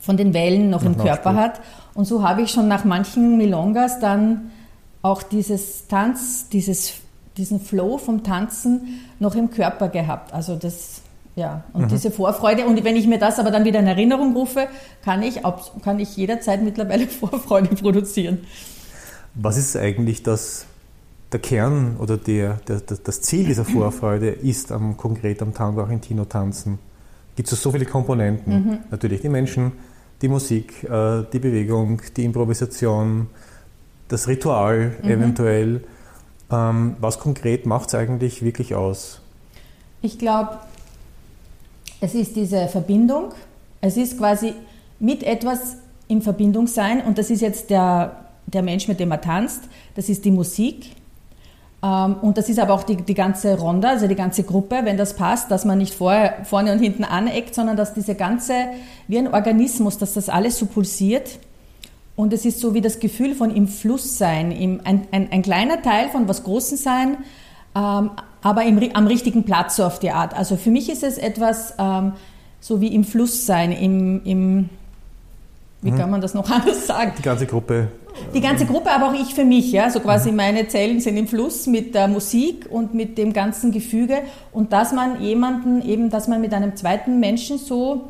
von 0.00 0.16
den 0.16 0.32
Wellen 0.32 0.70
noch, 0.70 0.84
im 0.84 0.96
Körper 0.96 1.34
hat. 1.34 1.60
Und 1.94 2.04
so 2.04 2.22
habe 2.22 2.42
ich 2.42 2.50
schon 2.52 2.68
nach 2.68 2.84
manchen 2.84 3.36
Milongas 3.36 3.98
dann 3.98 4.52
auch 5.02 5.22
dieses 5.22 5.88
Tanz, 5.88 6.48
dieses, 6.50 6.94
diesen 7.36 7.60
Flow 7.60 7.98
vom 7.98 8.22
Tanzen 8.22 9.00
noch 9.18 9.34
im 9.34 9.50
Körper 9.50 9.88
gehabt. 9.88 10.32
Also 10.32 10.56
das, 10.56 11.02
ja, 11.36 11.64
und 11.72 11.82
mhm. 11.82 11.88
diese 11.88 12.10
Vorfreude. 12.10 12.66
Und 12.66 12.82
wenn 12.84 12.96
ich 12.96 13.06
mir 13.06 13.18
das 13.18 13.38
aber 13.38 13.50
dann 13.50 13.64
wieder 13.64 13.80
in 13.80 13.86
Erinnerung 13.86 14.34
rufe, 14.36 14.68
kann 15.02 15.22
ich, 15.22 15.40
kann 15.82 15.98
ich 15.98 16.16
jederzeit 16.16 16.62
mittlerweile 16.62 17.06
Vorfreude 17.08 17.74
produzieren. 17.74 18.38
Was 19.34 19.56
ist 19.56 19.76
eigentlich 19.76 20.22
das 20.22 20.66
der 21.32 21.40
Kern 21.40 21.96
oder 21.98 22.16
der, 22.16 22.54
der, 22.66 22.80
das 22.80 23.22
Ziel 23.22 23.46
dieser 23.46 23.64
Vorfreude 23.66 24.30
ist 24.30 24.72
am, 24.72 24.96
konkret 24.96 25.42
am 25.42 25.54
Tango 25.54 25.80
Argentino 25.80 26.24
tanzen 26.24 26.78
gibt 27.40 27.50
es 27.52 27.62
so 27.62 27.70
viele 27.70 27.86
Komponenten. 27.86 28.52
Mhm. 28.52 28.78
Natürlich 28.90 29.22
die 29.22 29.30
Menschen, 29.30 29.72
die 30.20 30.28
Musik, 30.28 30.84
äh, 30.84 31.22
die 31.32 31.38
Bewegung, 31.38 32.02
die 32.14 32.24
Improvisation, 32.24 33.28
das 34.08 34.28
Ritual 34.28 34.96
mhm. 35.02 35.10
eventuell. 35.10 35.84
Ähm, 36.50 36.96
was 37.00 37.18
konkret 37.18 37.64
macht 37.64 37.88
es 37.88 37.94
eigentlich 37.94 38.44
wirklich 38.44 38.74
aus? 38.74 39.22
Ich 40.02 40.18
glaube, 40.18 40.58
es 42.02 42.14
ist 42.14 42.36
diese 42.36 42.68
Verbindung. 42.68 43.32
Es 43.80 43.96
ist 43.96 44.18
quasi 44.18 44.52
mit 44.98 45.22
etwas 45.22 45.76
in 46.08 46.20
Verbindung 46.20 46.66
sein 46.66 47.00
und 47.02 47.16
das 47.16 47.30
ist 47.30 47.40
jetzt 47.40 47.70
der, 47.70 48.29
der 48.46 48.62
Mensch, 48.62 48.88
mit 48.88 49.00
dem 49.00 49.10
er 49.10 49.20
tanzt, 49.20 49.64
das 49.94 50.08
ist 50.08 50.24
die 50.24 50.30
Musik. 50.30 50.92
Ähm, 51.82 52.16
und 52.20 52.36
das 52.36 52.48
ist 52.48 52.58
aber 52.58 52.74
auch 52.74 52.82
die, 52.82 52.96
die 52.96 53.14
ganze 53.14 53.58
Ronda, 53.58 53.90
also 53.90 54.06
die 54.06 54.14
ganze 54.14 54.42
Gruppe, 54.42 54.80
wenn 54.84 54.96
das 54.96 55.14
passt, 55.14 55.50
dass 55.50 55.64
man 55.64 55.78
nicht 55.78 55.94
vor, 55.94 56.14
vorne 56.44 56.72
und 56.72 56.78
hinten 56.78 57.04
aneckt, 57.04 57.54
sondern 57.54 57.76
dass 57.76 57.94
diese 57.94 58.14
ganze, 58.14 58.54
wie 59.08 59.18
ein 59.18 59.32
Organismus, 59.32 59.98
dass 59.98 60.14
das 60.14 60.28
alles 60.28 60.58
so 60.58 60.66
pulsiert. 60.66 61.38
Und 62.16 62.32
es 62.34 62.44
ist 62.44 62.60
so 62.60 62.74
wie 62.74 62.82
das 62.82 63.00
Gefühl 63.00 63.34
von 63.34 63.54
im 63.54 63.66
Fluss 63.66 64.18
sein, 64.18 64.52
im, 64.52 64.80
ein, 64.84 65.06
ein, 65.10 65.32
ein 65.32 65.42
kleiner 65.42 65.80
Teil 65.80 66.10
von 66.10 66.28
was 66.28 66.44
Großen 66.44 66.76
sein, 66.76 67.18
ähm, 67.74 68.10
aber 68.42 68.64
im, 68.64 68.78
am 68.94 69.06
richtigen 69.06 69.44
Platz 69.44 69.76
so 69.76 69.84
auf 69.84 69.98
die 69.98 70.10
Art. 70.10 70.36
Also 70.36 70.56
für 70.56 70.70
mich 70.70 70.90
ist 70.90 71.02
es 71.02 71.16
etwas 71.16 71.74
ähm, 71.78 72.12
so 72.60 72.80
wie 72.82 72.94
im 72.94 73.04
Fluss 73.04 73.46
sein, 73.46 73.72
im, 73.72 74.22
im 74.24 74.68
wie 75.82 75.92
mhm. 75.92 75.96
kann 75.96 76.10
man 76.10 76.20
das 76.20 76.34
noch 76.34 76.50
anders 76.50 76.86
sagen? 76.86 77.12
Die 77.16 77.22
ganze 77.22 77.46
Gruppe. 77.46 77.88
Die 78.34 78.40
ganze 78.40 78.66
Gruppe, 78.66 78.90
aber 78.90 79.08
auch 79.08 79.14
ich 79.14 79.34
für 79.34 79.44
mich. 79.44 79.72
Ja? 79.72 79.90
So 79.90 80.00
quasi 80.00 80.30
mhm. 80.30 80.36
meine 80.36 80.68
Zellen 80.68 81.00
sind 81.00 81.16
im 81.16 81.26
Fluss 81.26 81.66
mit 81.66 81.94
der 81.94 82.08
Musik 82.08 82.66
und 82.70 82.94
mit 82.94 83.18
dem 83.18 83.32
ganzen 83.32 83.72
Gefüge. 83.72 84.18
Und 84.52 84.72
dass 84.72 84.92
man 84.92 85.20
jemanden 85.20 85.82
eben, 85.82 86.10
dass 86.10 86.28
man 86.28 86.40
mit 86.40 86.54
einem 86.54 86.76
zweiten 86.76 87.20
Menschen 87.20 87.58
so, 87.58 88.08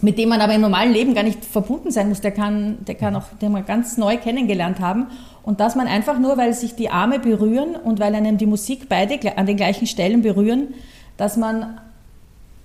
mit 0.00 0.18
dem 0.18 0.30
man 0.30 0.40
aber 0.40 0.54
im 0.54 0.60
normalen 0.60 0.92
Leben 0.92 1.14
gar 1.14 1.22
nicht 1.22 1.44
verbunden 1.44 1.90
sein 1.90 2.08
muss, 2.08 2.20
der 2.20 2.32
kann, 2.32 2.78
der 2.86 2.94
kann 2.96 3.14
auch, 3.14 3.24
den 3.40 3.52
man 3.52 3.64
ganz 3.64 3.96
neu 3.96 4.16
kennengelernt 4.16 4.80
haben. 4.80 5.06
Und 5.42 5.60
dass 5.60 5.74
man 5.74 5.86
einfach 5.86 6.18
nur, 6.18 6.36
weil 6.36 6.54
sich 6.54 6.74
die 6.74 6.90
Arme 6.90 7.18
berühren 7.18 7.76
und 7.76 8.00
weil 8.00 8.14
einem 8.14 8.38
die 8.38 8.46
Musik 8.46 8.88
beide 8.88 9.36
an 9.36 9.46
den 9.46 9.56
gleichen 9.56 9.86
Stellen 9.86 10.22
berühren, 10.22 10.74
dass 11.16 11.36
man, 11.36 11.78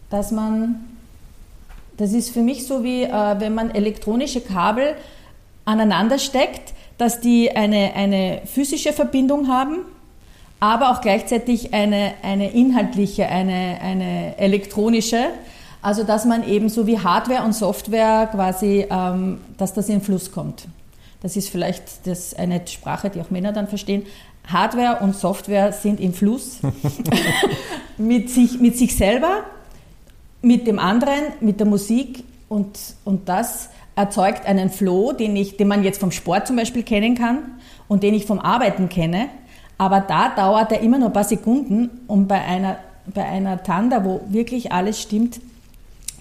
dass 0.09 0.31
man 0.31 0.85
das 1.97 2.13
ist 2.13 2.29
für 2.29 2.41
mich 2.41 2.65
so 2.65 2.83
wie, 2.83 3.03
äh, 3.03 3.39
wenn 3.39 3.55
man 3.55 3.71
elektronische 3.71 4.41
Kabel 4.41 4.95
aneinander 5.67 6.17
steckt, 6.17 6.73
dass 6.97 7.19
die 7.19 7.55
eine, 7.55 7.93
eine 7.93 8.41
physische 8.45 8.93
Verbindung 8.93 9.47
haben, 9.47 9.79
aber 10.59 10.91
auch 10.91 11.01
gleichzeitig 11.01 11.73
eine, 11.73 12.13
eine 12.23 12.51
inhaltliche, 12.51 13.27
eine, 13.27 13.79
eine 13.81 14.37
elektronische. 14.39 15.25
Also 15.81 16.03
dass 16.03 16.25
man 16.25 16.47
eben 16.47 16.69
so 16.69 16.87
wie 16.87 16.97
Hardware 16.97 17.43
und 17.43 17.53
Software 17.53 18.27
quasi, 18.31 18.87
ähm, 18.89 19.41
dass 19.57 19.73
das 19.73 19.89
in 19.89 20.01
Fluss 20.01 20.31
kommt. 20.31 20.67
Das 21.21 21.35
ist 21.35 21.49
vielleicht 21.49 22.07
das 22.07 22.33
eine 22.33 22.65
Sprache, 22.65 23.09
die 23.09 23.21
auch 23.21 23.29
Männer 23.29 23.51
dann 23.53 23.67
verstehen. 23.67 24.03
Hardware 24.47 25.03
und 25.03 25.15
Software 25.15 25.73
sind 25.73 25.99
im 25.99 26.13
Fluss 26.13 26.59
mit, 27.97 28.29
sich, 28.29 28.59
mit 28.59 28.77
sich 28.77 28.95
selber 28.95 29.43
mit 30.41 30.67
dem 30.67 30.79
anderen, 30.79 31.23
mit 31.41 31.59
der 31.59 31.67
Musik 31.67 32.23
und, 32.47 32.77
und 33.03 33.27
das 33.27 33.69
erzeugt 33.97 34.45
einen 34.45 34.69
Flow, 34.69 35.11
den, 35.11 35.35
ich, 35.35 35.57
den 35.57 35.67
man 35.67 35.83
jetzt 35.83 35.99
vom 35.99 36.11
Sport 36.11 36.47
zum 36.47 36.55
Beispiel 36.55 36.83
kennen 36.83 37.15
kann 37.15 37.59
und 37.87 38.03
den 38.03 38.13
ich 38.13 38.25
vom 38.25 38.39
Arbeiten 38.39 38.89
kenne. 38.89 39.27
Aber 39.79 39.99
da 40.01 40.29
dauert 40.29 40.71
er 40.71 40.81
immer 40.81 40.99
nur 40.99 41.07
ein 41.09 41.13
paar 41.13 41.23
Sekunden 41.23 41.89
und 42.07 42.27
bei 42.27 42.39
einer, 42.39 42.77
bei 43.07 43.25
einer 43.25 43.63
Tanda, 43.63 44.05
wo 44.05 44.21
wirklich 44.29 44.71
alles 44.71 45.01
stimmt, 45.01 45.39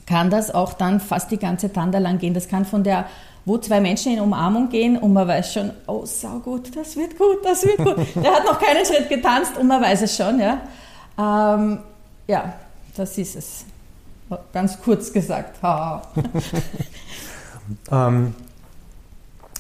kann 0.07 0.31
das 0.31 0.55
auch 0.55 0.73
dann 0.73 1.01
fast 1.01 1.31
die 1.31 1.37
ganze 1.37 1.71
Tanda 1.71 1.99
lang 1.99 2.19
gehen. 2.19 2.33
Das 2.33 2.49
kann 2.49 2.65
von 2.65 2.83
der, 2.83 3.07
wo 3.45 3.59
zwei 3.59 3.81
Menschen 3.81 4.15
in 4.15 4.21
Umarmung 4.21 4.71
gehen 4.71 4.97
und 4.97 5.13
man 5.13 5.29
weiß 5.29 5.53
schon, 5.53 5.71
oh, 5.87 6.07
sau 6.07 6.39
gut, 6.39 6.75
das 6.75 6.97
wird 6.97 7.19
gut, 7.19 7.45
das 7.45 7.63
wird 7.63 7.77
gut. 7.77 8.07
Der 8.23 8.37
hat 8.37 8.45
noch 8.45 8.59
keinen 8.59 8.87
Schritt 8.87 9.11
getanzt 9.11 9.59
und 9.59 9.67
man 9.67 9.83
weiß 9.83 10.01
es 10.03 10.17
schon, 10.17 10.41
ja. 10.41 10.61
Ähm, 11.19 11.81
ja, 12.27 12.55
das 12.97 13.19
ist 13.19 13.37
es. 13.37 13.65
Ganz 14.53 14.81
kurz 14.81 15.13
gesagt. 15.13 15.59
ähm, 17.91 18.35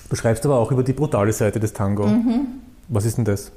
du 0.09 0.17
schreibst 0.17 0.45
aber 0.45 0.59
auch 0.59 0.71
über 0.71 0.83
die 0.83 0.93
brutale 0.93 1.33
Seite 1.33 1.61
des 1.61 1.73
Tango. 1.73 2.07
Mhm. 2.07 2.47
Was 2.89 3.05
ist 3.05 3.19
denn 3.19 3.25
das? 3.25 3.51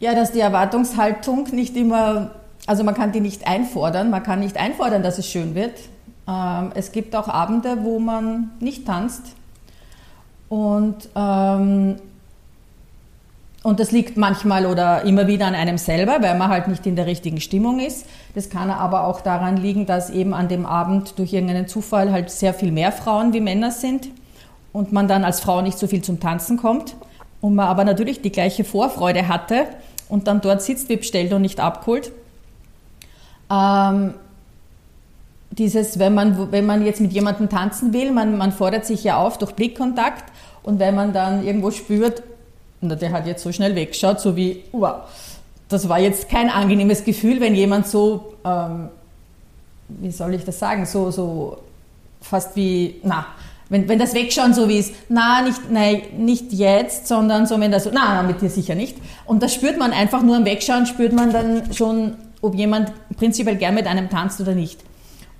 Ja, 0.00 0.14
dass 0.14 0.32
die 0.32 0.40
Erwartungshaltung 0.40 1.48
nicht 1.52 1.76
immer, 1.76 2.30
also 2.66 2.84
man 2.84 2.94
kann 2.94 3.12
die 3.12 3.20
nicht 3.20 3.46
einfordern, 3.46 4.10
man 4.10 4.22
kann 4.22 4.40
nicht 4.40 4.56
einfordern, 4.56 5.02
dass 5.02 5.18
es 5.18 5.26
schön 5.26 5.54
wird. 5.54 5.78
Ähm, 6.28 6.70
es 6.74 6.92
gibt 6.92 7.16
auch 7.16 7.28
Abende, 7.28 7.78
wo 7.82 7.98
man 7.98 8.50
nicht 8.60 8.86
tanzt. 8.86 9.22
Und 10.48 11.08
ähm, 11.14 11.96
und 13.64 13.80
das 13.80 13.90
liegt 13.90 14.16
manchmal 14.16 14.66
oder 14.66 15.02
immer 15.02 15.26
wieder 15.26 15.46
an 15.46 15.54
einem 15.54 15.78
selber, 15.78 16.18
weil 16.20 16.38
man 16.38 16.48
halt 16.48 16.68
nicht 16.68 16.86
in 16.86 16.94
der 16.94 17.06
richtigen 17.06 17.40
Stimmung 17.40 17.80
ist. 17.80 18.06
Das 18.34 18.50
kann 18.50 18.70
aber 18.70 19.04
auch 19.04 19.20
daran 19.20 19.56
liegen, 19.56 19.84
dass 19.84 20.10
eben 20.10 20.32
an 20.32 20.48
dem 20.48 20.64
Abend 20.64 21.18
durch 21.18 21.32
irgendeinen 21.32 21.66
Zufall 21.66 22.12
halt 22.12 22.30
sehr 22.30 22.54
viel 22.54 22.70
mehr 22.70 22.92
Frauen 22.92 23.32
wie 23.32 23.40
Männer 23.40 23.72
sind 23.72 24.08
und 24.72 24.92
man 24.92 25.08
dann 25.08 25.24
als 25.24 25.40
Frau 25.40 25.60
nicht 25.60 25.78
so 25.78 25.88
viel 25.88 26.02
zum 26.02 26.20
Tanzen 26.20 26.56
kommt 26.56 26.94
und 27.40 27.56
man 27.56 27.66
aber 27.66 27.84
natürlich 27.84 28.22
die 28.22 28.30
gleiche 28.30 28.62
Vorfreude 28.62 29.26
hatte 29.26 29.66
und 30.08 30.28
dann 30.28 30.40
dort 30.40 30.62
sitzt 30.62 30.88
wie 30.88 30.96
bestellt 30.96 31.32
und 31.32 31.42
nicht 31.42 31.58
abgeholt. 31.58 32.12
Ähm, 33.50 34.14
dieses, 35.50 35.98
wenn 35.98 36.14
man, 36.14 36.52
wenn 36.52 36.64
man 36.64 36.86
jetzt 36.86 37.00
mit 37.00 37.12
jemandem 37.12 37.48
tanzen 37.48 37.92
will, 37.92 38.12
man, 38.12 38.38
man 38.38 38.52
fordert 38.52 38.86
sich 38.86 39.02
ja 39.02 39.16
auf 39.16 39.38
durch 39.38 39.52
Blickkontakt 39.52 40.24
und 40.62 40.78
wenn 40.78 40.94
man 40.94 41.12
dann 41.12 41.44
irgendwo 41.44 41.72
spürt, 41.72 42.22
und 42.80 43.00
der 43.00 43.12
hat 43.12 43.26
jetzt 43.26 43.42
so 43.42 43.52
schnell 43.52 43.74
weggeschaut, 43.74 44.20
so 44.20 44.36
wie, 44.36 44.64
wow, 44.72 45.02
das 45.68 45.88
war 45.88 45.98
jetzt 45.98 46.28
kein 46.28 46.48
angenehmes 46.48 47.04
Gefühl, 47.04 47.40
wenn 47.40 47.54
jemand 47.54 47.86
so, 47.86 48.34
ähm, 48.44 48.88
wie 49.88 50.10
soll 50.10 50.34
ich 50.34 50.44
das 50.44 50.58
sagen, 50.58 50.86
so, 50.86 51.10
so 51.10 51.58
fast 52.20 52.56
wie, 52.56 52.96
na, 53.02 53.26
wenn, 53.68 53.86
wenn 53.88 53.98
das 53.98 54.14
Wegschauen 54.14 54.54
so 54.54 54.68
wie 54.68 54.78
ist, 54.78 54.94
na, 55.08 55.42
nicht, 55.42 55.70
nein, 55.70 56.02
nicht 56.16 56.52
jetzt, 56.52 57.06
sondern 57.06 57.46
so, 57.46 57.60
wenn 57.60 57.70
das 57.70 57.84
so, 57.84 57.90
na, 57.92 58.14
na, 58.14 58.22
mit 58.22 58.40
dir 58.40 58.48
sicher 58.48 58.74
nicht. 58.74 58.96
Und 59.26 59.42
das 59.42 59.52
spürt 59.52 59.78
man 59.78 59.92
einfach 59.92 60.22
nur 60.22 60.36
im 60.36 60.44
Wegschauen, 60.44 60.86
spürt 60.86 61.12
man 61.12 61.32
dann 61.32 61.72
schon, 61.74 62.14
ob 62.40 62.54
jemand 62.54 62.92
prinzipiell 63.16 63.56
gern 63.56 63.74
mit 63.74 63.86
einem 63.86 64.08
tanzt 64.08 64.40
oder 64.40 64.54
nicht. 64.54 64.80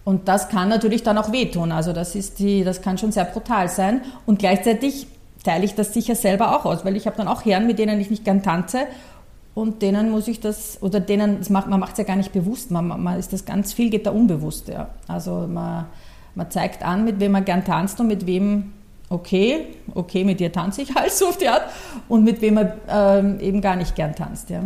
Und 0.05 0.29
das 0.29 0.49
kann 0.49 0.69
natürlich 0.69 1.03
dann 1.03 1.19
auch 1.19 1.33
wehtun. 1.33 1.73
Also 1.73 1.93
das 1.93 2.15
ist 2.15 2.39
die, 2.39 2.65
das 2.65 2.83
kann 2.83 2.99
schon 2.99 3.13
sehr 3.13 3.25
brutal 3.25 3.69
sein. 3.69 4.03
Und 4.27 4.39
gleichzeitig 4.39 5.07
teile 5.45 5.65
ich 5.65 5.75
das 5.75 5.95
sicher 5.95 6.15
selber 6.15 6.57
auch 6.57 6.65
aus, 6.65 6.85
weil 6.85 6.97
ich 6.97 7.07
habe 7.07 7.17
dann 7.17 7.29
auch 7.29 7.45
Herren, 7.45 7.67
mit 7.67 7.79
denen 7.79 8.01
ich 8.01 8.11
nicht 8.11 8.25
gern 8.25 8.43
tanze 8.43 8.87
und 9.55 9.83
denen 9.83 10.11
muss 10.11 10.29
ich 10.29 10.41
das, 10.41 10.79
oder 10.83 11.01
denen, 11.01 11.39
das 11.39 11.51
macht, 11.51 11.69
man 11.69 11.81
macht 11.81 11.93
es 11.93 11.99
ja 11.99 12.05
gar 12.05 12.17
nicht 12.17 12.33
bewusst, 12.33 12.71
man, 12.71 12.87
man 12.87 13.19
ist 13.19 13.33
das 13.33 13.45
ganz 13.45 13.73
viel, 13.73 13.91
geht 13.91 14.07
da 14.07 14.13
unbewusst. 14.13 14.69
Ja. 14.69 14.91
Also 15.09 15.49
man, 15.49 15.87
man 16.35 16.51
zeigt 16.51 16.85
an, 16.85 17.05
mit 17.05 17.19
wem 17.19 17.33
man 17.33 17.45
gern 17.45 17.65
tanzt 17.65 17.99
und 18.01 18.07
mit 18.07 18.27
wem, 18.27 18.73
okay, 19.09 19.67
okay, 19.95 20.25
mit 20.25 20.39
dir 20.41 20.53
tanze 20.53 20.83
ich 20.83 20.95
halt 20.95 21.11
so 21.13 21.29
auf 21.29 21.39
die 21.39 21.49
Art 21.49 21.63
und 22.09 22.25
mit 22.25 22.41
wem 22.41 22.55
man 22.55 22.73
ähm, 22.89 23.41
eben 23.41 23.61
gar 23.61 23.77
nicht 23.77 23.97
gern 23.97 24.15
tanzt. 24.15 24.51
Ja. 24.51 24.63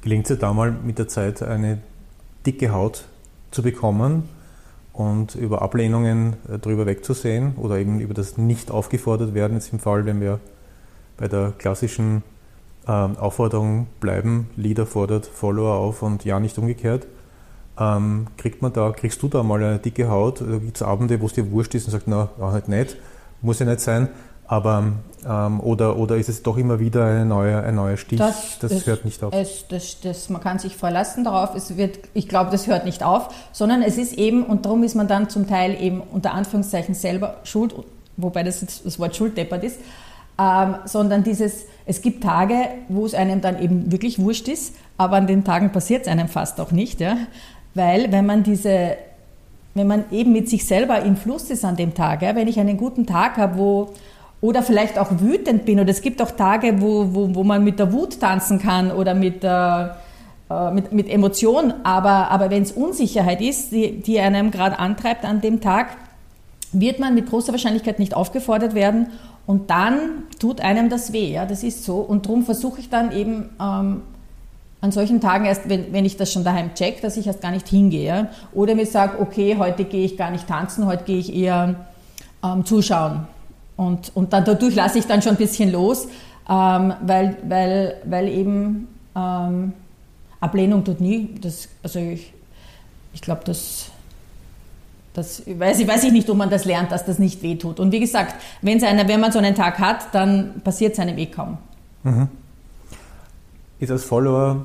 Gelingt 0.00 0.28
es 0.28 0.36
dir 0.36 0.40
da 0.40 0.52
mal 0.52 0.72
mit 0.72 0.98
der 0.98 1.06
Zeit 1.06 1.42
eine 1.42 1.78
dicke 2.44 2.72
Haut 2.72 3.04
zu 3.52 3.62
bekommen? 3.62 4.28
Und 4.92 5.34
über 5.34 5.62
Ablehnungen 5.62 6.34
äh, 6.48 6.58
drüber 6.58 6.86
wegzusehen 6.86 7.56
oder 7.56 7.78
eben 7.78 8.00
über 8.00 8.14
das 8.14 8.36
nicht 8.36 8.70
aufgefordert 8.70 9.34
werden, 9.34 9.54
jetzt 9.54 9.72
im 9.72 9.78
Fall, 9.78 10.04
wenn 10.06 10.20
wir 10.20 10.40
bei 11.16 11.28
der 11.28 11.52
klassischen 11.56 12.22
ähm, 12.86 13.16
Aufforderung 13.16 13.86
bleiben, 14.00 14.50
Leader 14.56 14.86
fordert 14.86 15.26
Follower 15.26 15.74
auf 15.76 16.02
und 16.02 16.24
ja 16.24 16.40
nicht 16.40 16.58
umgekehrt. 16.58 17.06
Ähm, 17.78 18.26
kriegt 18.36 18.60
man 18.60 18.72
da, 18.72 18.90
kriegst 18.90 19.22
du 19.22 19.28
da 19.28 19.42
mal 19.42 19.62
eine 19.62 19.78
dicke 19.78 20.08
Haut? 20.08 20.38
Gibt 20.40 20.76
es 20.76 20.82
Abende, 20.82 21.20
wo 21.20 21.26
es 21.26 21.32
dir 21.32 21.50
wurscht 21.50 21.74
ist 21.74 21.86
und 21.86 21.92
sagt, 21.92 22.06
na, 22.06 22.28
halt 22.40 22.68
nicht, 22.68 22.96
muss 23.40 23.60
ja 23.60 23.66
nicht 23.66 23.80
sein. 23.80 24.08
Aber, 24.52 24.92
ähm, 25.26 25.60
oder, 25.60 25.96
oder 25.96 26.18
ist 26.18 26.28
es 26.28 26.42
doch 26.42 26.58
immer 26.58 26.78
wieder 26.78 27.06
ein 27.06 27.28
neuer, 27.28 27.62
ein 27.62 27.74
neuer 27.74 27.96
Stich? 27.96 28.18
Das, 28.18 28.58
das, 28.58 28.70
das 28.70 28.86
hört 28.86 29.06
nicht 29.06 29.24
auf. 29.24 29.32
Es, 29.32 29.64
das, 29.66 29.98
das, 30.02 30.28
man 30.28 30.42
kann 30.42 30.58
sich 30.58 30.76
verlassen 30.76 31.24
darauf. 31.24 31.54
Es 31.54 31.78
wird, 31.78 31.98
ich 32.12 32.28
glaube, 32.28 32.50
das 32.50 32.66
hört 32.66 32.84
nicht 32.84 33.02
auf, 33.02 33.34
sondern 33.52 33.80
es 33.80 33.96
ist 33.96 34.12
eben, 34.12 34.44
und 34.44 34.66
darum 34.66 34.82
ist 34.82 34.94
man 34.94 35.08
dann 35.08 35.30
zum 35.30 35.48
Teil 35.48 35.80
eben 35.80 36.02
unter 36.02 36.34
Anführungszeichen 36.34 36.94
selber 36.94 37.38
schuld, 37.44 37.74
wobei 38.18 38.42
das, 38.42 38.60
das 38.84 38.98
Wort 38.98 39.16
Schuld 39.16 39.38
deppert 39.38 39.64
ist, 39.64 39.78
ähm, 40.38 40.74
sondern 40.84 41.24
dieses, 41.24 41.64
es 41.86 42.02
gibt 42.02 42.22
Tage, 42.22 42.56
wo 42.90 43.06
es 43.06 43.14
einem 43.14 43.40
dann 43.40 43.58
eben 43.58 43.90
wirklich 43.90 44.18
wurscht 44.18 44.48
ist, 44.48 44.74
aber 44.98 45.16
an 45.16 45.26
den 45.26 45.44
Tagen 45.44 45.72
passiert 45.72 46.02
es 46.02 46.08
einem 46.08 46.28
fast 46.28 46.60
auch 46.60 46.72
nicht, 46.72 47.00
ja? 47.00 47.16
weil 47.72 48.12
wenn 48.12 48.26
man 48.26 48.42
diese, 48.42 48.98
wenn 49.72 49.86
man 49.86 50.04
eben 50.10 50.32
mit 50.32 50.50
sich 50.50 50.66
selber 50.66 51.00
im 51.00 51.16
Fluss 51.16 51.48
ist 51.48 51.64
an 51.64 51.76
dem 51.76 51.94
Tag, 51.94 52.20
ja? 52.20 52.36
wenn 52.36 52.48
ich 52.48 52.60
einen 52.60 52.76
guten 52.76 53.06
Tag 53.06 53.38
habe, 53.38 53.56
wo 53.56 53.94
oder 54.42 54.62
vielleicht 54.62 54.98
auch 54.98 55.08
wütend 55.20 55.64
bin. 55.64 55.80
Oder 55.80 55.88
es 55.88 56.02
gibt 56.02 56.20
auch 56.20 56.32
Tage, 56.32 56.82
wo, 56.82 57.14
wo, 57.14 57.34
wo 57.34 57.44
man 57.44 57.64
mit 57.64 57.78
der 57.78 57.92
Wut 57.92 58.20
tanzen 58.20 58.58
kann 58.58 58.90
oder 58.90 59.14
mit 59.14 59.42
der, 59.42 59.96
äh, 60.50 60.70
mit, 60.72 60.92
mit 60.92 61.08
Emotion, 61.08 61.72
aber, 61.84 62.30
aber 62.30 62.50
wenn 62.50 62.62
es 62.62 62.72
Unsicherheit 62.72 63.40
ist, 63.40 63.72
die, 63.72 64.02
die 64.02 64.18
einem 64.20 64.50
gerade 64.50 64.78
antreibt 64.78 65.24
an 65.24 65.40
dem 65.40 65.62
Tag, 65.62 65.96
wird 66.72 66.98
man 66.98 67.14
mit 67.14 67.30
großer 67.30 67.52
Wahrscheinlichkeit 67.52 67.98
nicht 67.98 68.14
aufgefordert 68.14 68.74
werden 68.74 69.08
und 69.46 69.70
dann 69.70 70.24
tut 70.40 70.60
einem 70.60 70.88
das 70.88 71.12
weh, 71.12 71.32
ja, 71.32 71.46
das 71.46 71.62
ist 71.62 71.84
so. 71.84 71.98
Und 71.98 72.26
darum 72.26 72.42
versuche 72.42 72.80
ich 72.80 72.90
dann 72.90 73.12
eben 73.12 73.50
ähm, 73.60 74.02
an 74.80 74.90
solchen 74.90 75.20
Tagen 75.20 75.44
erst, 75.44 75.68
wenn, 75.68 75.92
wenn 75.92 76.04
ich 76.04 76.16
das 76.16 76.32
schon 76.32 76.42
daheim 76.42 76.74
check, 76.74 77.00
dass 77.00 77.16
ich 77.16 77.28
erst 77.28 77.42
gar 77.42 77.52
nicht 77.52 77.68
hingehe. 77.68 78.28
Oder 78.52 78.74
mir 78.74 78.86
sage, 78.86 79.20
okay, 79.20 79.56
heute 79.56 79.84
gehe 79.84 80.04
ich 80.04 80.16
gar 80.16 80.32
nicht 80.32 80.48
tanzen, 80.48 80.86
heute 80.86 81.04
gehe 81.04 81.18
ich 81.18 81.32
eher 81.32 81.76
ähm, 82.42 82.64
zuschauen. 82.64 83.28
Und, 83.86 84.12
und 84.14 84.32
dann, 84.32 84.44
dadurch 84.44 84.74
lasse 84.74 84.98
ich 84.98 85.06
dann 85.06 85.22
schon 85.22 85.32
ein 85.32 85.38
bisschen 85.38 85.72
los, 85.72 86.06
ähm, 86.48 86.94
weil, 87.02 87.36
weil, 87.48 87.96
weil 88.04 88.28
eben 88.28 88.88
ähm, 89.14 89.72
Ablehnung 90.40 90.84
tut 90.84 91.00
nie. 91.00 91.34
Das, 91.40 91.68
also 91.82 91.98
ich, 91.98 92.32
ich 93.12 93.22
glaube, 93.22 93.42
das, 93.44 93.90
das 95.14 95.42
weiß, 95.46 95.80
ich, 95.80 95.88
weiß 95.88 96.04
ich 96.04 96.12
nicht, 96.12 96.28
ob 96.30 96.36
man 96.36 96.50
das 96.50 96.64
lernt, 96.64 96.92
dass 96.92 97.04
das 97.04 97.18
nicht 97.18 97.42
wehtut. 97.42 97.80
Und 97.80 97.92
wie 97.92 98.00
gesagt, 98.00 98.34
wenn's 98.60 98.82
eine, 98.82 99.06
wenn 99.08 99.20
man 99.20 99.32
so 99.32 99.38
einen 99.38 99.54
Tag 99.54 99.78
hat, 99.78 100.14
dann 100.14 100.60
passiert 100.62 100.94
es 100.94 100.98
einem 100.98 101.18
eh 101.18 101.26
kaum. 101.26 101.58
Mhm. 102.02 102.28
Ist 103.78 103.90
als 103.90 104.04
Follower 104.04 104.64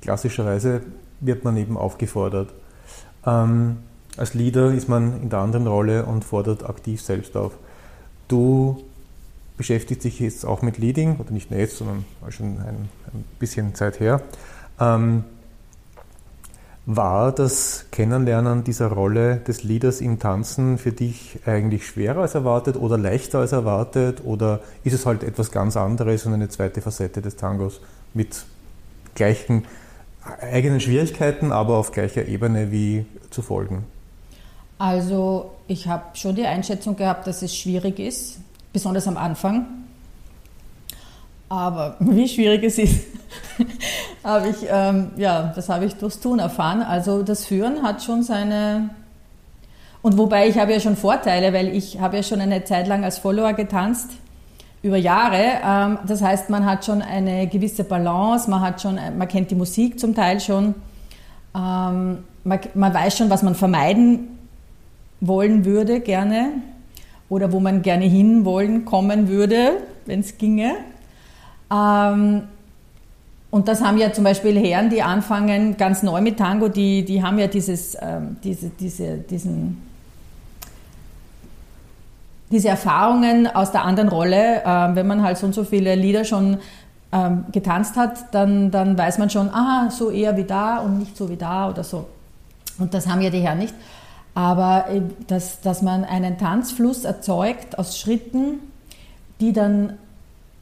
klassischerweise 0.00 0.82
wird 1.20 1.44
man 1.44 1.56
eben 1.56 1.76
aufgefordert. 1.76 2.50
Ähm, 3.26 3.78
als 4.16 4.34
Leader 4.34 4.72
ist 4.72 4.88
man 4.88 5.22
in 5.22 5.30
der 5.30 5.40
anderen 5.40 5.66
Rolle 5.66 6.04
und 6.04 6.24
fordert 6.24 6.68
aktiv 6.68 7.00
selbst 7.00 7.36
auf. 7.36 7.52
Du 8.28 8.82
beschäftigst 9.56 10.04
dich 10.04 10.20
jetzt 10.20 10.44
auch 10.44 10.62
mit 10.62 10.78
Leading, 10.78 11.16
oder 11.16 11.30
nicht 11.30 11.50
nur 11.50 11.60
jetzt, 11.60 11.78
sondern 11.78 12.04
schon 12.30 12.58
ein, 12.58 12.88
ein 13.12 13.24
bisschen 13.38 13.74
Zeit 13.74 14.00
her. 14.00 14.20
Ähm, 14.80 15.24
war 16.86 17.32
das 17.32 17.86
Kennenlernen 17.92 18.62
dieser 18.62 18.88
Rolle 18.88 19.36
des 19.36 19.62
Leaders 19.62 20.02
im 20.02 20.18
Tanzen 20.18 20.76
für 20.76 20.92
dich 20.92 21.38
eigentlich 21.46 21.86
schwerer 21.86 22.20
als 22.20 22.34
erwartet 22.34 22.76
oder 22.76 22.98
leichter 22.98 23.38
als 23.38 23.52
erwartet 23.52 24.22
oder 24.22 24.60
ist 24.82 24.92
es 24.92 25.06
halt 25.06 25.24
etwas 25.24 25.50
ganz 25.50 25.78
anderes 25.78 26.26
und 26.26 26.34
eine 26.34 26.50
zweite 26.50 26.82
Facette 26.82 27.22
des 27.22 27.36
Tangos 27.36 27.80
mit 28.12 28.44
gleichen 29.14 29.64
eigenen 30.40 30.80
Schwierigkeiten, 30.80 31.52
aber 31.52 31.76
auf 31.76 31.92
gleicher 31.92 32.26
Ebene 32.26 32.70
wie 32.70 33.06
zu 33.30 33.40
folgen? 33.40 33.84
Also 34.78 35.52
ich 35.66 35.88
habe 35.88 36.04
schon 36.14 36.34
die 36.34 36.46
Einschätzung 36.46 36.96
gehabt, 36.96 37.26
dass 37.26 37.42
es 37.42 37.56
schwierig 37.56 37.98
ist, 37.98 38.38
besonders 38.72 39.08
am 39.08 39.16
Anfang. 39.16 39.66
Aber 41.48 41.96
wie 42.00 42.28
schwierig 42.28 42.64
es 42.64 42.78
ist, 42.78 43.06
habe 44.24 44.48
ich, 44.48 44.56
ähm, 44.68 45.10
ja, 45.16 45.52
das 45.54 45.68
habe 45.68 45.84
ich 45.86 45.94
durchs 45.94 46.20
Tun 46.20 46.38
erfahren. 46.38 46.82
Also 46.82 47.22
das 47.22 47.46
Führen 47.46 47.82
hat 47.82 48.02
schon 48.02 48.22
seine, 48.22 48.90
und 50.02 50.18
wobei 50.18 50.48
ich 50.48 50.58
habe 50.58 50.72
ja 50.72 50.80
schon 50.80 50.96
Vorteile, 50.96 51.52
weil 51.52 51.68
ich 51.68 52.00
habe 52.00 52.16
ja 52.16 52.22
schon 52.22 52.40
eine 52.40 52.64
Zeit 52.64 52.86
lang 52.86 53.04
als 53.04 53.18
Follower 53.18 53.52
getanzt, 53.52 54.10
über 54.82 54.98
Jahre. 54.98 55.60
Ähm, 55.64 55.98
das 56.06 56.20
heißt, 56.20 56.50
man 56.50 56.66
hat 56.66 56.84
schon 56.84 57.00
eine 57.00 57.46
gewisse 57.46 57.84
Balance, 57.84 58.50
man 58.50 58.60
hat 58.60 58.82
schon, 58.82 58.98
man 59.16 59.28
kennt 59.28 59.50
die 59.50 59.54
Musik 59.54 59.98
zum 59.98 60.14
Teil 60.14 60.40
schon, 60.40 60.74
ähm, 61.56 62.18
man, 62.44 62.94
weiß 62.94 63.16
schon, 63.16 63.30
was 63.30 63.42
man 63.42 63.54
vermeiden 63.54 64.33
wollen 65.20 65.64
würde 65.64 66.00
gerne 66.00 66.50
oder 67.28 67.52
wo 67.52 67.60
man 67.60 67.82
gerne 67.82 68.04
hinwollen 68.04 68.84
kommen 68.84 69.28
würde, 69.28 69.78
wenn 70.06 70.20
es 70.20 70.38
ginge. 70.38 70.74
Ähm, 71.72 72.42
und 73.50 73.68
das 73.68 73.82
haben 73.82 73.98
ja 73.98 74.12
zum 74.12 74.24
Beispiel 74.24 74.58
Herren, 74.58 74.90
die 74.90 75.02
anfangen 75.02 75.76
ganz 75.76 76.02
neu 76.02 76.20
mit 76.20 76.38
Tango, 76.38 76.68
die, 76.68 77.04
die 77.04 77.22
haben 77.22 77.38
ja 77.38 77.46
dieses, 77.46 77.96
ähm, 78.00 78.36
diese, 78.42 78.70
diese, 78.70 79.18
diesen, 79.18 79.80
diese 82.50 82.68
Erfahrungen 82.68 83.46
aus 83.46 83.70
der 83.70 83.84
anderen 83.84 84.08
Rolle. 84.08 84.62
Ähm, 84.66 84.96
wenn 84.96 85.06
man 85.06 85.22
halt 85.22 85.38
so 85.38 85.46
und 85.46 85.54
so 85.54 85.62
viele 85.62 85.94
Lieder 85.94 86.24
schon 86.24 86.58
ähm, 87.12 87.44
getanzt 87.52 87.96
hat, 87.96 88.34
dann, 88.34 88.72
dann 88.72 88.98
weiß 88.98 89.18
man 89.18 89.30
schon, 89.30 89.48
aha, 89.48 89.88
so 89.88 90.10
eher 90.10 90.36
wie 90.36 90.44
da 90.44 90.78
und 90.78 90.98
nicht 90.98 91.16
so 91.16 91.30
wie 91.30 91.36
da 91.36 91.70
oder 91.70 91.84
so. 91.84 92.08
Und 92.78 92.92
das 92.92 93.06
haben 93.06 93.20
ja 93.20 93.30
die 93.30 93.40
Herren 93.40 93.58
nicht. 93.58 93.74
Aber 94.34 94.86
äh, 94.90 95.00
dass, 95.26 95.60
dass 95.60 95.82
man 95.82 96.04
einen 96.04 96.38
Tanzfluss 96.38 97.04
erzeugt 97.04 97.78
aus 97.78 97.98
Schritten, 97.98 98.58
die 99.40 99.52
dann 99.52 99.94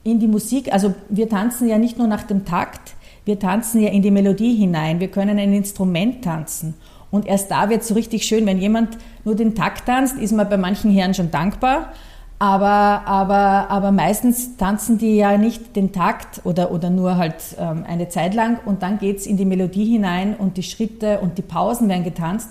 in 0.04 0.20
die 0.20 0.28
Musik, 0.28 0.72
also 0.72 0.94
wir 1.08 1.28
tanzen 1.28 1.68
ja 1.68 1.78
nicht 1.78 1.98
nur 1.98 2.06
nach 2.06 2.24
dem 2.24 2.44
Takt, 2.44 2.94
wir 3.24 3.38
tanzen 3.38 3.80
ja 3.80 3.90
in 3.90 4.02
die 4.02 4.10
Melodie 4.10 4.54
hinein, 4.54 5.00
wir 5.00 5.08
können 5.08 5.38
ein 5.38 5.52
Instrument 5.52 6.24
tanzen. 6.24 6.74
Und 7.10 7.26
erst 7.26 7.50
da 7.50 7.68
wird 7.68 7.82
es 7.82 7.88
so 7.88 7.94
richtig 7.94 8.24
schön, 8.24 8.46
wenn 8.46 8.58
jemand 8.58 8.96
nur 9.24 9.36
den 9.36 9.54
Takt 9.54 9.86
tanzt, 9.86 10.16
ist 10.16 10.32
man 10.32 10.48
bei 10.48 10.56
manchen 10.56 10.90
Herren 10.90 11.14
schon 11.14 11.30
dankbar. 11.30 11.92
Aber, 12.38 13.06
aber, 13.06 13.70
aber 13.70 13.92
meistens 13.92 14.56
tanzen 14.56 14.98
die 14.98 15.16
ja 15.16 15.38
nicht 15.38 15.76
den 15.76 15.92
Takt 15.92 16.40
oder, 16.42 16.72
oder 16.72 16.90
nur 16.90 17.16
halt 17.16 17.36
ähm, 17.56 17.84
eine 17.86 18.08
Zeit 18.08 18.34
lang 18.34 18.58
und 18.64 18.82
dann 18.82 18.98
geht 18.98 19.18
es 19.18 19.26
in 19.26 19.36
die 19.36 19.44
Melodie 19.44 19.84
hinein 19.84 20.34
und 20.34 20.56
die 20.56 20.64
Schritte 20.64 21.20
und 21.20 21.38
die 21.38 21.42
Pausen 21.42 21.88
werden 21.88 22.02
getanzt. 22.02 22.48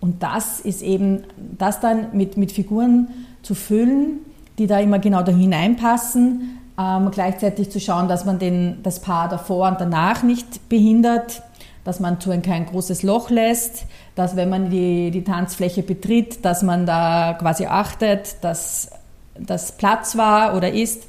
Und 0.00 0.22
das 0.22 0.60
ist 0.60 0.82
eben, 0.82 1.24
das 1.58 1.80
dann 1.80 2.08
mit, 2.12 2.36
mit 2.36 2.52
Figuren 2.52 3.08
zu 3.42 3.54
füllen, 3.54 4.20
die 4.58 4.66
da 4.66 4.78
immer 4.78 4.98
genau 4.98 5.22
da 5.22 5.32
hineinpassen, 5.32 6.58
ähm, 6.78 7.10
gleichzeitig 7.10 7.70
zu 7.70 7.80
schauen, 7.80 8.08
dass 8.08 8.24
man 8.24 8.38
den, 8.38 8.82
das 8.82 9.00
Paar 9.00 9.28
davor 9.28 9.68
und 9.68 9.80
danach 9.80 10.22
nicht 10.22 10.68
behindert, 10.68 11.42
dass 11.84 12.00
man 12.00 12.20
zu 12.20 12.38
kein 12.40 12.66
großes 12.66 13.02
Loch 13.02 13.30
lässt, 13.30 13.86
dass 14.14 14.36
wenn 14.36 14.50
man 14.50 14.70
die, 14.70 15.10
die 15.10 15.24
Tanzfläche 15.24 15.82
betritt, 15.82 16.44
dass 16.44 16.62
man 16.62 16.86
da 16.86 17.36
quasi 17.38 17.66
achtet, 17.66 18.36
dass 18.42 18.90
das 19.38 19.72
Platz 19.72 20.16
war 20.16 20.56
oder 20.56 20.72
ist. 20.72 21.04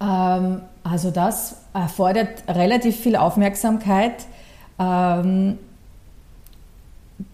Ähm, 0.00 0.60
also 0.84 1.10
das 1.10 1.56
erfordert 1.72 2.28
relativ 2.48 2.96
viel 2.96 3.16
Aufmerksamkeit. 3.16 4.26
Ähm, 4.78 5.58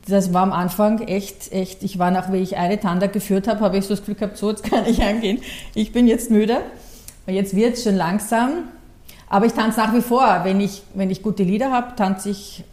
das 0.07 0.33
war 0.33 0.43
am 0.43 0.53
Anfang 0.53 1.01
echt, 1.01 1.53
echt, 1.53 1.83
ich 1.83 1.99
war 1.99 2.11
nach, 2.11 2.33
wie 2.33 2.39
ich 2.39 2.57
eine 2.57 2.81
Tanda 2.81 3.07
geführt 3.07 3.49
habe, 3.49 3.61
habe 3.61 3.79
ich 3.79 3.85
so 3.85 3.95
das 3.95 4.05
Glück 4.05 4.19
gehabt, 4.19 4.37
so, 4.39 4.51
jetzt 4.51 4.65
kann 4.65 4.87
ich 4.87 5.03
angehen. 5.03 5.41
Ich 5.75 5.93
bin 5.93 6.07
jetzt 6.07 6.31
müde. 6.31 6.59
Jetzt 7.27 7.55
wird 7.57 7.75
es 7.75 7.85
schon 7.85 7.97
langsam. 7.97 8.65
Aber 9.29 9.47
ich 9.47 9.53
tanze 9.53 9.81
nach 9.81 9.95
wie 9.95 10.03
vor. 10.03 10.41
Wenn 10.45 10.61
ich, 10.61 10.83
wenn 10.95 11.11
ich 11.11 11.23
gute 11.23 11.43
Lieder 11.43 11.71
habe, 11.73 11.97
tanze 11.97 12.31
ich 12.31 12.65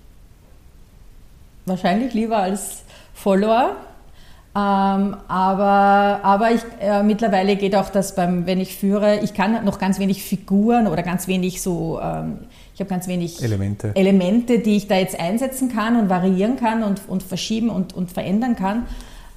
wahrscheinlich 1.65 2.13
lieber 2.13 2.37
als 2.37 2.83
Follower. 3.13 3.75
Ähm, 4.53 5.15
aber 5.29 6.19
aber 6.23 6.51
ich, 6.51 6.61
äh, 6.81 7.03
mittlerweile 7.03 7.55
geht 7.55 7.73
auch 7.73 7.87
das 7.87 8.15
beim, 8.15 8.45
wenn 8.45 8.59
ich 8.59 8.75
führe, 8.75 9.19
ich 9.19 9.33
kann 9.33 9.63
noch 9.63 9.79
ganz 9.79 9.97
wenig 9.97 10.23
Figuren 10.23 10.87
oder 10.87 11.03
ganz 11.03 11.29
wenig 11.29 11.61
so, 11.61 12.01
ähm, 12.03 12.39
habe 12.81 12.89
ganz 12.89 13.07
wenig 13.07 13.41
Elemente. 13.41 13.91
Elemente, 13.95 14.59
die 14.59 14.75
ich 14.75 14.87
da 14.87 14.95
jetzt 14.95 15.19
einsetzen 15.19 15.69
kann 15.69 15.95
und 15.95 16.09
variieren 16.09 16.57
kann 16.57 16.83
und, 16.83 17.01
und 17.07 17.23
verschieben 17.23 17.69
und, 17.69 17.93
und 17.93 18.11
verändern 18.11 18.55
kann. 18.55 18.85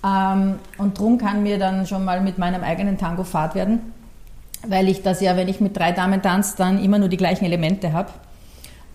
Ähm, 0.05 0.57
und 0.79 0.99
drum 0.99 1.19
kann 1.19 1.43
mir 1.43 1.59
dann 1.59 1.87
schon 1.87 2.05
mal 2.05 2.21
mit 2.21 2.39
meinem 2.39 2.63
eigenen 2.63 2.99
Tango 2.99 3.25
Fahrt 3.25 3.55
werden 3.55 3.81
weil 4.69 4.89
ich 4.89 5.03
das 5.03 5.21
ja, 5.21 5.37
wenn 5.37 5.49
ich 5.49 5.61
mit 5.61 5.77
drei 5.77 5.93
Damen 5.93 6.23
tanze, 6.23 6.57
dann 6.57 6.83
immer 6.83 6.99
nur 6.99 7.09
die 7.09 7.17
gleichen 7.17 7.45
Elemente 7.45 7.93
habe. 7.93 8.11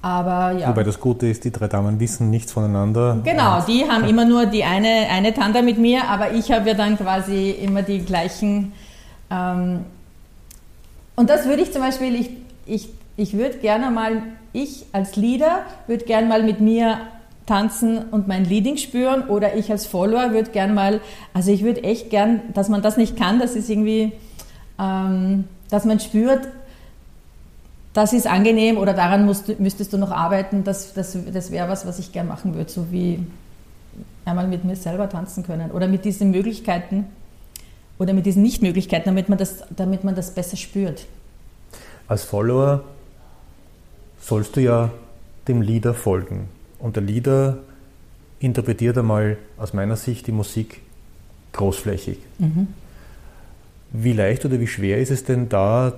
Aber 0.02 0.58
ja. 0.58 0.70
Wobei 0.70 0.84
das 0.84 1.00
Gute 1.00 1.28
ist, 1.28 1.44
die 1.44 1.52
drei 1.52 1.68
Damen 1.68 2.00
wissen 2.00 2.30
nichts 2.30 2.54
voneinander. 2.54 3.20
Genau, 3.24 3.62
die 3.68 3.86
haben 3.90 4.06
immer 4.06 4.24
nur 4.24 4.46
die 4.46 4.64
eine, 4.64 5.08
eine 5.12 5.34
Tanda 5.34 5.62
mit 5.62 5.78
mir, 5.78 6.08
aber 6.08 6.32
ich 6.32 6.52
habe 6.52 6.70
ja 6.70 6.74
dann 6.74 6.98
quasi 6.98 7.52
immer 7.52 7.82
die 7.82 8.00
gleichen. 8.00 8.72
Ähm, 9.30 9.82
und 11.16 11.30
das 11.30 11.46
würde 11.46 11.64
ich 11.64 11.74
zum 11.74 11.82
Beispiel, 11.82 12.16
ich, 12.16 12.30
ich, 12.66 12.90
ich 13.18 13.38
würde 13.38 13.58
gerne 13.58 13.92
mal, 13.92 14.22
ich 14.64 14.86
als 14.92 15.16
Leader 15.16 15.62
würde 15.88 16.06
gerne 16.06 16.28
mal 16.28 16.44
mit 16.44 16.60
mir 16.62 17.00
tanzen 17.46 17.98
und 18.12 18.28
mein 18.28 18.46
Leading 18.46 18.78
spüren 18.78 19.28
oder 19.28 19.56
ich 19.56 19.72
als 19.72 19.88
Follower 19.88 20.32
würde 20.32 20.52
gerne 20.52 20.74
mal, 20.74 21.02
also 21.34 21.52
ich 21.52 21.64
würde 21.64 21.84
echt 21.84 22.10
gern, 22.10 22.42
dass 22.54 22.70
man 22.70 22.82
das 22.82 22.98
nicht 22.98 23.18
kann, 23.18 23.40
das 23.40 23.56
ist 23.56 23.70
irgendwie. 23.70 24.14
Ähm, 24.80 25.46
dass 25.70 25.86
man 25.86 26.00
spürt, 26.00 26.48
das 27.94 28.14
ist 28.14 28.28
angenehm 28.28 28.78
oder 28.78 28.94
daran 28.94 29.26
musst, 29.26 29.60
müsstest 29.60 29.94
du 29.94 29.98
noch 29.98 30.12
arbeiten, 30.12 30.64
das, 30.64 30.94
das, 30.94 31.18
das 31.34 31.52
wäre 31.52 31.70
was, 31.70 31.86
was 31.86 32.00
ich 32.00 32.12
gern 32.12 32.28
machen 32.28 32.56
würde, 32.56 32.70
so 32.70 32.92
wie 32.92 33.20
einmal 34.26 34.48
mit 34.48 34.64
mir 34.64 34.76
selber 34.76 35.10
tanzen 35.10 35.44
können 35.44 35.72
oder 35.72 35.88
mit 35.88 36.06
diesen 36.06 36.32
Möglichkeiten 36.32 37.06
oder 37.98 38.14
mit 38.14 38.26
diesen 38.26 38.44
Nichtmöglichkeiten, 38.44 39.06
damit 39.06 39.30
man 39.30 39.38
das, 39.38 39.64
damit 39.76 40.04
man 40.04 40.16
das 40.16 40.32
besser 40.32 40.58
spürt. 40.58 41.06
Als 42.08 42.24
Follower 42.24 42.84
sollst 44.20 44.56
du 44.56 44.62
ja 44.62 44.92
dem 45.48 45.62
Leader 45.62 45.94
folgen 45.94 46.50
und 46.80 46.96
der 46.96 47.04
Leader 47.04 47.58
interpretiert 48.40 48.98
einmal 48.98 49.38
aus 49.58 49.74
meiner 49.74 49.96
Sicht 49.96 50.28
die 50.28 50.32
Musik 50.32 50.82
großflächig. 51.54 52.20
Mhm. 52.38 52.68
Wie 53.92 54.14
leicht 54.14 54.46
oder 54.46 54.60
wie 54.60 54.68
schwer 54.68 55.00
ist 55.00 55.12
es 55.12 55.24
denn 55.24 55.50
da, 55.50 55.94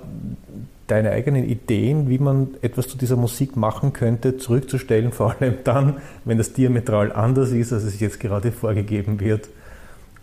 deine 0.87 1.11
eigenen 1.11 1.47
Ideen, 1.47 2.09
wie 2.09 2.19
man 2.19 2.49
etwas 2.61 2.87
zu 2.87 2.97
dieser 2.97 3.15
Musik 3.15 3.55
machen 3.55 3.93
könnte, 3.93 4.37
zurückzustellen, 4.37 5.11
vor 5.11 5.35
allem 5.39 5.55
dann, 5.63 5.97
wenn 6.25 6.37
das 6.37 6.53
diametral 6.53 7.11
anders 7.11 7.51
ist, 7.51 7.71
als 7.73 7.83
es 7.83 7.99
jetzt 7.99 8.19
gerade 8.19 8.51
vorgegeben 8.51 9.19
wird. 9.19 9.49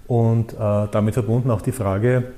Und 0.06 0.54
äh, 0.54 0.56
damit 0.90 1.14
verbunden 1.14 1.50
auch 1.50 1.62
die 1.62 1.72
Frage, 1.72 2.32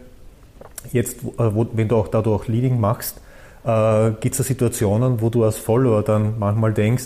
jetzt, 0.92 1.22
äh, 1.22 1.54
wo, 1.54 1.66
wenn 1.72 1.88
du 1.88 1.96
auch 1.96 2.08
dadurch 2.08 2.48
Leading 2.48 2.80
machst, 2.80 3.20
äh, 3.64 4.10
gibt 4.20 4.34
es 4.34 4.38
da 4.38 4.44
Situationen, 4.44 5.20
wo 5.20 5.30
du 5.30 5.44
als 5.44 5.56
Follower 5.56 6.02
dann 6.02 6.38
manchmal 6.38 6.72
denkst, 6.72 7.04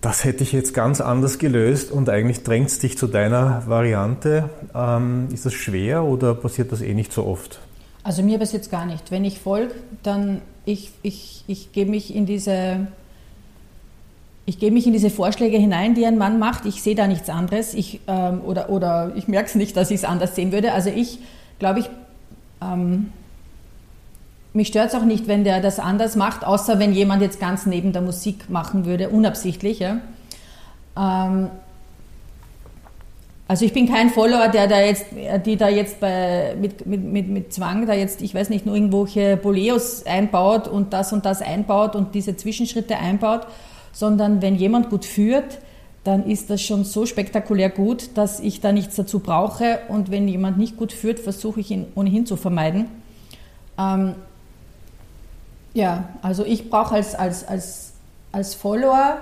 das 0.00 0.24
hätte 0.24 0.42
ich 0.42 0.52
jetzt 0.52 0.74
ganz 0.74 1.00
anders 1.00 1.38
gelöst 1.38 1.90
und 1.90 2.10
eigentlich 2.10 2.42
drängt 2.42 2.68
es 2.68 2.78
dich 2.78 2.98
zu 2.98 3.06
deiner 3.06 3.62
Variante. 3.66 4.50
Ähm, 4.74 5.28
ist 5.32 5.46
das 5.46 5.54
schwer 5.54 6.04
oder 6.04 6.34
passiert 6.34 6.72
das 6.72 6.82
eh 6.82 6.92
nicht 6.92 7.12
so 7.12 7.24
oft? 7.24 7.58
Also 8.02 8.22
mir 8.22 8.38
bis 8.38 8.52
jetzt 8.52 8.70
gar 8.70 8.84
nicht. 8.84 9.10
Wenn 9.10 9.24
ich 9.24 9.38
folge, 9.40 9.74
dann 10.02 10.42
ich, 10.66 10.90
ich, 11.02 11.44
ich 11.46 11.72
gebe 11.72 11.90
mich 11.90 12.14
in 12.14 12.26
diese 12.26 12.86
ich 14.46 14.58
gebe 14.58 14.74
mich 14.74 14.86
in 14.86 14.92
diese 14.92 15.08
Vorschläge 15.08 15.56
hinein, 15.56 15.94
die 15.94 16.04
ein 16.04 16.18
Mann 16.18 16.38
macht. 16.38 16.66
Ich 16.66 16.82
sehe 16.82 16.94
da 16.94 17.06
nichts 17.06 17.30
anderes. 17.30 17.72
Ich, 17.72 18.00
ähm, 18.06 18.42
oder, 18.44 18.68
oder 18.68 19.12
ich 19.14 19.26
merke 19.26 19.48
es 19.48 19.54
nicht, 19.54 19.74
dass 19.74 19.90
ich 19.90 19.96
es 19.96 20.04
anders 20.04 20.34
sehen 20.34 20.52
würde. 20.52 20.72
Also 20.72 20.90
ich 20.90 21.18
glaube, 21.58 21.80
ich, 21.80 21.90
ähm, 22.60 23.10
mich 24.54 24.68
stört 24.68 24.88
es 24.88 24.94
auch 24.94 25.04
nicht, 25.04 25.26
wenn 25.26 25.44
der 25.44 25.60
das 25.60 25.78
anders 25.78 26.16
macht, 26.16 26.44
außer 26.44 26.78
wenn 26.78 26.92
jemand 26.92 27.20
jetzt 27.20 27.40
ganz 27.40 27.66
neben 27.66 27.92
der 27.92 28.02
Musik 28.02 28.48
machen 28.48 28.86
würde, 28.86 29.10
unabsichtlich. 29.10 29.80
Ja. 29.80 29.98
Ähm, 30.96 31.50
also 33.46 33.64
ich 33.66 33.72
bin 33.74 33.88
kein 33.88 34.10
Follower, 34.10 34.48
der 34.48 34.68
da 34.68 34.80
jetzt, 34.80 35.06
die 35.44 35.56
da 35.56 35.68
jetzt 35.68 36.00
bei, 36.00 36.56
mit, 36.58 36.86
mit, 36.86 37.02
mit, 37.02 37.28
mit 37.28 37.52
Zwang 37.52 37.86
da 37.86 37.92
jetzt, 37.92 38.22
ich 38.22 38.34
weiß 38.34 38.48
nicht, 38.48 38.64
nur 38.64 38.76
irgendwelche 38.76 39.36
Boleos 39.36 40.06
einbaut 40.06 40.68
und 40.68 40.92
das 40.92 41.12
und 41.12 41.26
das 41.26 41.42
einbaut 41.42 41.94
und 41.96 42.14
diese 42.14 42.36
Zwischenschritte 42.36 42.96
einbaut, 42.96 43.46
sondern 43.92 44.40
wenn 44.40 44.54
jemand 44.54 44.88
gut 44.88 45.04
führt, 45.04 45.58
dann 46.04 46.26
ist 46.26 46.48
das 46.48 46.62
schon 46.62 46.84
so 46.84 47.06
spektakulär 47.06 47.70
gut, 47.70 48.16
dass 48.16 48.38
ich 48.38 48.60
da 48.60 48.72
nichts 48.72 48.94
dazu 48.94 49.18
brauche 49.18 49.80
und 49.88 50.10
wenn 50.10 50.28
jemand 50.28 50.58
nicht 50.58 50.76
gut 50.76 50.92
führt, 50.92 51.18
versuche 51.18 51.60
ich 51.60 51.70
ihn 51.70 51.86
ohnehin 51.96 52.24
zu 52.24 52.36
vermeiden. 52.36 52.86
Ähm, 53.78 54.14
ja, 55.74 56.08
also 56.22 56.44
ich 56.44 56.70
brauche 56.70 56.94
als, 56.94 57.14
als, 57.14 57.46
als, 57.46 57.92
als 58.32 58.54
Follower, 58.54 59.18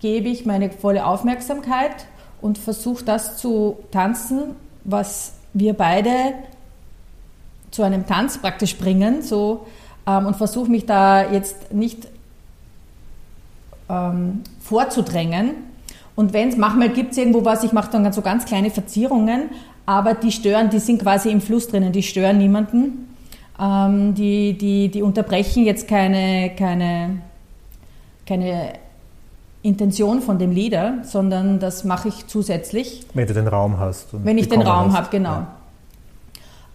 gebe 0.00 0.28
ich 0.28 0.44
meine 0.46 0.70
volle 0.70 1.06
Aufmerksamkeit 1.06 2.06
und 2.40 2.58
versuche 2.58 3.04
das 3.04 3.38
zu 3.38 3.78
tanzen, 3.90 4.54
was 4.84 5.32
wir 5.54 5.72
beide 5.72 6.34
zu 7.70 7.82
einem 7.82 8.06
Tanz 8.06 8.38
praktisch 8.38 8.76
bringen 8.76 9.22
so, 9.22 9.66
ähm, 10.06 10.26
und 10.26 10.36
versuche 10.36 10.70
mich 10.70 10.86
da 10.86 11.30
jetzt 11.30 11.72
nicht 11.72 12.06
ähm, 13.88 14.42
vorzudrängen. 14.60 15.52
Und 16.14 16.32
wenn 16.32 16.50
es 16.50 16.56
manchmal 16.56 16.90
gibt 16.90 17.12
es 17.12 17.18
irgendwo 17.18 17.44
was, 17.44 17.64
ich 17.64 17.72
mache 17.72 17.90
dann 17.90 18.12
so 18.12 18.22
ganz 18.22 18.44
kleine 18.44 18.70
Verzierungen, 18.70 19.50
aber 19.84 20.14
die 20.14 20.32
stören, 20.32 20.70
die 20.70 20.78
sind 20.78 21.02
quasi 21.02 21.30
im 21.30 21.40
Fluss 21.40 21.68
drinnen, 21.68 21.92
die 21.92 22.02
stören 22.02 22.38
niemanden. 22.38 23.05
Ähm, 23.58 24.14
die, 24.14 24.56
die, 24.58 24.88
die 24.90 25.02
unterbrechen 25.02 25.64
jetzt 25.64 25.88
keine, 25.88 26.50
keine, 26.56 27.22
keine 28.26 28.74
Intention 29.62 30.20
von 30.20 30.38
dem 30.38 30.52
Lieder, 30.52 30.98
sondern 31.02 31.58
das 31.58 31.84
mache 31.84 32.08
ich 32.08 32.26
zusätzlich. 32.26 33.06
Wenn 33.14 33.26
du 33.26 33.34
den 33.34 33.48
Raum 33.48 33.78
hast. 33.78 34.08
Wenn 34.12 34.38
ich 34.38 34.48
den 34.48 34.62
Raum 34.62 34.92
habe, 34.92 35.08
genau. 35.10 35.46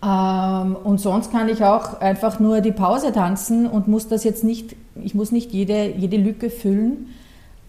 Ja. 0.04 0.64
Ähm, 0.64 0.76
und 0.76 1.00
sonst 1.00 1.32
kann 1.32 1.48
ich 1.48 1.64
auch 1.64 2.02
einfach 2.02 2.40
nur 2.40 2.62
die 2.62 2.72
Pause 2.72 3.12
tanzen 3.12 3.68
und 3.68 3.88
muss 3.88 4.08
das 4.08 4.24
jetzt 4.24 4.44
nicht, 4.44 4.76
ich 4.96 5.14
muss 5.14 5.32
nicht 5.32 5.52
jede, 5.52 5.92
jede 5.92 6.18
Lücke 6.18 6.50
füllen, 6.50 7.10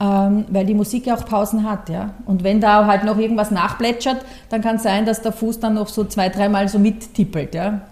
ähm, 0.01 0.47
weil 0.49 0.65
die 0.65 0.75
Musik 0.75 1.07
ja 1.07 1.15
auch 1.15 1.27
Pausen 1.27 1.69
hat. 1.69 1.91
Ja? 1.91 2.15
Und 2.25 2.43
wenn 2.43 2.61
da 2.61 2.87
halt 2.87 3.05
noch 3.05 3.19
irgendwas 3.19 3.51
nachplätschert, 3.51 4.25
dann 4.49 4.63
kann 4.63 4.77
es 4.77 4.83
sein, 4.83 5.05
dass 5.05 5.21
der 5.21 5.33
Fuß 5.33 5.61
dann 5.61 5.75
noch 5.75 5.89
so 5.89 6.05
zwei, 6.05 6.31
dreimal 6.31 6.69
so 6.69 6.79
mittippelt. 6.79 7.55
Ja? 7.55 7.83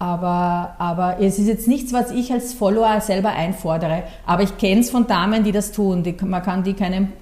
Aber, 0.00 0.76
aber 0.78 1.16
es 1.20 1.40
ist 1.40 1.48
jetzt 1.48 1.66
nichts, 1.66 1.92
was 1.92 2.12
ich 2.12 2.32
als 2.32 2.54
Follower 2.54 3.00
selber 3.00 3.30
einfordere. 3.30 4.04
Aber 4.26 4.44
ich 4.44 4.56
kenne 4.56 4.80
es 4.80 4.90
von 4.90 5.08
Damen, 5.08 5.42
die 5.42 5.50
das 5.50 5.72
tun. 5.72 6.04
Die, 6.04 6.14
man 6.22 6.42
kann 6.42 6.62
die 6.62 6.74
keinen, 6.74 7.12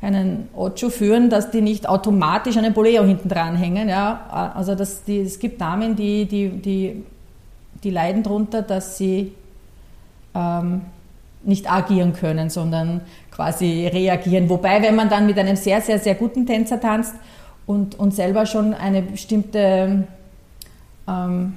keinen 0.00 0.48
Ocho 0.54 0.90
führen, 0.90 1.28
dass 1.28 1.50
die 1.50 1.60
nicht 1.60 1.88
automatisch 1.88 2.56
einen 2.56 2.72
Boleo 2.72 3.02
hinten 3.02 3.28
dran 3.28 3.56
hängen. 3.56 3.88
Ja? 3.88 4.52
Also 4.54 4.76
das, 4.76 5.02
die, 5.02 5.20
es 5.20 5.40
gibt 5.40 5.60
Damen, 5.60 5.96
die, 5.96 6.26
die, 6.26 6.50
die, 6.50 7.04
die 7.82 7.90
leiden 7.90 8.22
darunter, 8.22 8.62
dass 8.62 8.96
sie 8.96 9.32
ähm, 10.32 10.82
nicht 11.42 11.70
agieren 11.70 12.12
können, 12.12 12.48
sondern 12.48 13.00
quasi 13.32 13.88
reagieren. 13.88 14.48
Wobei, 14.48 14.80
wenn 14.82 14.94
man 14.94 15.08
dann 15.08 15.26
mit 15.26 15.36
einem 15.36 15.56
sehr, 15.56 15.80
sehr, 15.80 15.98
sehr 15.98 16.14
guten 16.14 16.46
Tänzer 16.46 16.80
tanzt 16.80 17.14
und, 17.66 17.98
und 17.98 18.14
selber 18.14 18.46
schon 18.46 18.72
eine 18.72 19.02
bestimmte... 19.02 20.04
Ähm, 21.08 21.54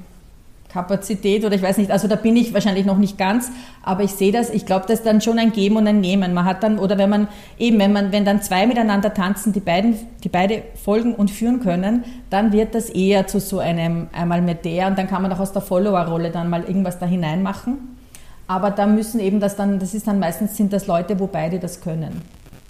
Kapazität 0.73 1.45
oder 1.45 1.55
ich 1.55 1.61
weiß 1.61 1.77
nicht, 1.77 1.91
also 1.91 2.07
da 2.07 2.15
bin 2.15 2.35
ich 2.35 2.51
wahrscheinlich 2.53 2.85
noch 2.85 2.97
nicht 2.97 3.17
ganz, 3.17 3.51
aber 3.83 4.01
ich 4.03 4.11
sehe 4.11 4.31
das, 4.31 4.49
ich 4.49 4.65
glaube, 4.65 4.85
das 4.87 4.99
ist 4.99 5.05
dann 5.05 5.21
schon 5.21 5.37
ein 5.37 5.51
Geben 5.51 5.77
und 5.77 5.85
ein 5.85 6.01
Nehmen. 6.01 6.33
Man 6.33 6.45
hat 6.45 6.63
dann, 6.63 6.79
oder 6.79 6.97
wenn 6.97 7.11
man 7.11 7.27
eben, 7.59 7.77
wenn 7.77 7.93
man, 7.93 8.11
wenn 8.11 8.25
dann 8.25 8.41
zwei 8.41 8.65
miteinander 8.65 9.13
tanzen, 9.13 9.53
die 9.53 9.59
beiden, 9.59 9.95
die 10.23 10.29
beide 10.29 10.63
folgen 10.83 11.13
und 11.13 11.29
führen 11.29 11.59
können, 11.59 12.03
dann 12.31 12.51
wird 12.51 12.73
das 12.73 12.89
eher 12.89 13.27
zu 13.27 13.39
so 13.39 13.59
einem 13.59 14.07
einmal 14.13 14.41
mit 14.41 14.65
der 14.65 14.87
und 14.87 14.97
dann 14.97 15.07
kann 15.07 15.21
man 15.21 15.31
auch 15.31 15.39
aus 15.39 15.53
der 15.53 15.61
Follower-Rolle 15.61 16.31
dann 16.31 16.49
mal 16.49 16.63
irgendwas 16.63 16.97
da 16.97 17.05
hinein 17.05 17.43
machen. 17.43 17.95
Aber 18.47 18.71
da 18.71 18.87
müssen 18.87 19.19
eben 19.19 19.39
das 19.39 19.55
dann, 19.55 19.77
das 19.77 19.93
ist 19.93 20.07
dann 20.07 20.17
meistens 20.17 20.57
sind 20.57 20.73
das 20.73 20.87
Leute, 20.87 21.19
wo 21.19 21.27
beide 21.27 21.59
das 21.59 21.81
können. 21.81 22.23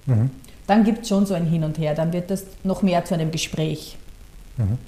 Mhm. 0.04 0.30
Dann 0.66 0.84
gibt 0.84 1.02
es 1.02 1.08
schon 1.08 1.24
so 1.24 1.32
ein 1.32 1.46
Hin 1.46 1.64
und 1.64 1.78
Her, 1.78 1.94
dann 1.94 2.12
wird 2.12 2.30
das 2.30 2.44
noch 2.64 2.82
mehr 2.82 3.04
zu 3.06 3.14
einem 3.14 3.30
Gespräch. 3.30 3.96
Mhm. 4.58 4.78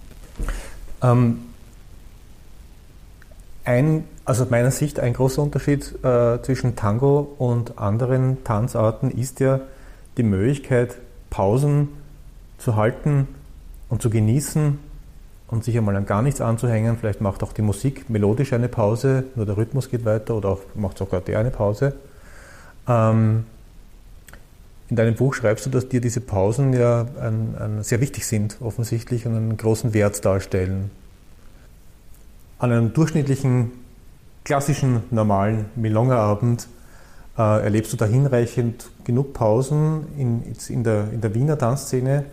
Ähm 1.02 1.45
ein, 3.66 4.04
also 4.24 4.44
aus 4.44 4.50
meiner 4.50 4.70
Sicht 4.70 5.00
ein 5.00 5.12
großer 5.12 5.42
Unterschied 5.42 5.94
äh, 6.04 6.40
zwischen 6.42 6.76
Tango 6.76 7.34
und 7.38 7.78
anderen 7.78 8.42
Tanzarten 8.44 9.10
ist 9.10 9.40
ja 9.40 9.60
die 10.16 10.22
Möglichkeit, 10.22 10.96
Pausen 11.30 11.88
zu 12.58 12.76
halten 12.76 13.28
und 13.88 14.00
zu 14.00 14.08
genießen 14.08 14.78
und 15.48 15.64
sich 15.64 15.76
einmal 15.76 15.96
an 15.96 16.06
gar 16.06 16.22
nichts 16.22 16.40
anzuhängen. 16.40 16.96
Vielleicht 16.98 17.20
macht 17.20 17.42
auch 17.42 17.52
die 17.52 17.62
Musik 17.62 18.08
melodisch 18.08 18.52
eine 18.52 18.68
Pause, 18.68 19.24
nur 19.34 19.46
der 19.46 19.56
Rhythmus 19.56 19.90
geht 19.90 20.04
weiter 20.04 20.36
oder 20.36 20.50
auch, 20.50 20.60
macht 20.74 20.98
sogar 20.98 21.20
der 21.20 21.38
eine 21.40 21.50
Pause. 21.50 21.94
Ähm, 22.88 23.46
in 24.88 24.94
deinem 24.94 25.16
Buch 25.16 25.34
schreibst 25.34 25.66
du, 25.66 25.70
dass 25.70 25.88
dir 25.88 26.00
diese 26.00 26.20
Pausen 26.20 26.72
ja 26.72 27.06
ein, 27.20 27.56
ein 27.58 27.82
sehr 27.82 28.00
wichtig 28.00 28.26
sind, 28.26 28.58
offensichtlich, 28.60 29.26
und 29.26 29.34
einen 29.34 29.56
großen 29.56 29.92
Wert 29.92 30.24
darstellen. 30.24 30.90
An 32.58 32.72
einem 32.72 32.92
durchschnittlichen, 32.94 33.72
klassischen, 34.44 35.02
normalen 35.10 35.66
Milonga-Abend 35.76 36.68
äh, 37.36 37.64
erlebst 37.64 37.92
du 37.92 37.96
da 37.96 38.06
hinreichend 38.06 38.88
genug 39.04 39.34
Pausen 39.34 40.06
in, 40.16 40.42
in, 40.68 40.84
der, 40.84 41.12
in 41.12 41.20
der 41.20 41.34
Wiener 41.34 41.58
Tanzszene 41.58 42.24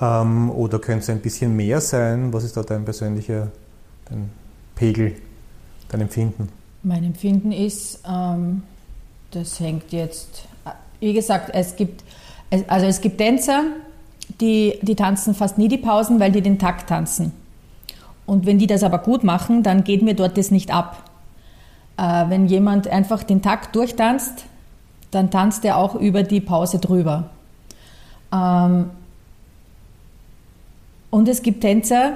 ähm, 0.00 0.50
oder 0.50 0.78
könnte 0.78 1.04
es 1.04 1.10
ein 1.10 1.20
bisschen 1.20 1.54
mehr 1.54 1.80
sein? 1.80 2.32
Was 2.32 2.44
ist 2.44 2.56
da 2.56 2.62
dein 2.62 2.84
persönlicher 2.84 3.52
dein 4.08 4.30
Pegel, 4.74 5.14
dein 5.88 6.00
Empfinden? 6.00 6.48
Mein 6.82 7.04
Empfinden 7.04 7.52
ist, 7.52 8.00
ähm, 8.08 8.62
das 9.30 9.60
hängt 9.60 9.92
jetzt, 9.92 10.46
wie 11.00 11.12
gesagt, 11.12 11.50
es 11.52 11.76
gibt, 11.76 12.04
also 12.66 12.86
es 12.86 13.00
gibt 13.00 13.18
Tänzer, 13.18 13.64
die, 14.40 14.78
die 14.82 14.96
tanzen 14.96 15.34
fast 15.34 15.58
nie 15.58 15.68
die 15.68 15.78
Pausen, 15.78 16.18
weil 16.18 16.32
die 16.32 16.42
den 16.42 16.58
Takt 16.58 16.88
tanzen. 16.88 17.43
Und 18.26 18.46
wenn 18.46 18.58
die 18.58 18.66
das 18.66 18.82
aber 18.82 18.98
gut 18.98 19.24
machen, 19.24 19.62
dann 19.62 19.84
geht 19.84 20.02
mir 20.02 20.14
dort 20.14 20.38
das 20.38 20.50
nicht 20.50 20.72
ab. 20.72 21.10
Äh, 21.96 22.24
wenn 22.28 22.46
jemand 22.46 22.88
einfach 22.88 23.22
den 23.22 23.42
Takt 23.42 23.76
durchtanzt, 23.76 24.44
dann 25.10 25.30
tanzt 25.30 25.64
er 25.64 25.76
auch 25.76 25.94
über 25.94 26.22
die 26.22 26.40
Pause 26.40 26.78
drüber. 26.78 27.30
Ähm, 28.32 28.90
und 31.10 31.28
es 31.28 31.42
gibt 31.42 31.60
Tänzer, 31.60 32.14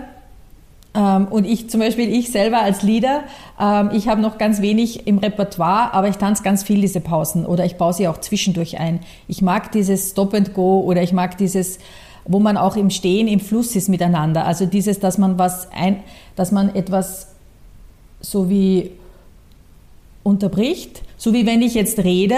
ähm, 0.95 1.29
und 1.29 1.45
ich 1.45 1.71
zum 1.71 1.81
Beispiel, 1.81 2.13
ich 2.13 2.33
selber 2.33 2.61
als 2.61 2.83
Leader, 2.83 3.23
ähm, 3.61 3.91
ich 3.93 4.09
habe 4.09 4.21
noch 4.21 4.39
ganz 4.39 4.61
wenig 4.61 5.07
im 5.07 5.19
Repertoire, 5.19 5.93
aber 5.93 6.09
ich 6.09 6.17
tanze 6.17 6.43
ganz 6.43 6.63
viel 6.63 6.81
diese 6.81 7.01
Pausen 7.01 7.47
oder 7.47 7.65
ich 7.65 7.77
baue 7.77 7.93
sie 7.93 8.09
auch 8.09 8.19
zwischendurch 8.19 8.81
ein. 8.81 9.01
Ich 9.29 9.43
mag 9.43 9.71
dieses 9.73 10.11
Stop 10.11 10.35
and 10.35 10.55
Go 10.55 10.81
oder 10.81 11.03
ich 11.03 11.13
mag 11.13 11.37
dieses 11.39 11.79
wo 12.29 12.39
man 12.39 12.57
auch 12.57 12.77
im 12.77 12.91
Stehen 12.91 13.27
im 13.27 13.41
Fluss 13.41 13.75
ist 13.75 13.89
miteinander. 13.89 14.47
Also 14.47 14.67
dieses, 14.67 15.01
dass 15.01 15.19
man 15.19 15.39
was 15.39 15.73
ein, 15.73 16.05
dass 16.37 16.53
man 16.53 16.75
etwas 16.75 17.29
so 18.21 18.49
wie 18.49 18.93
unterbricht, 20.23 21.03
so 21.17 21.33
wie 21.33 21.47
wenn 21.47 21.63
ich 21.63 21.75
jetzt 21.75 21.99
rede 22.01 22.37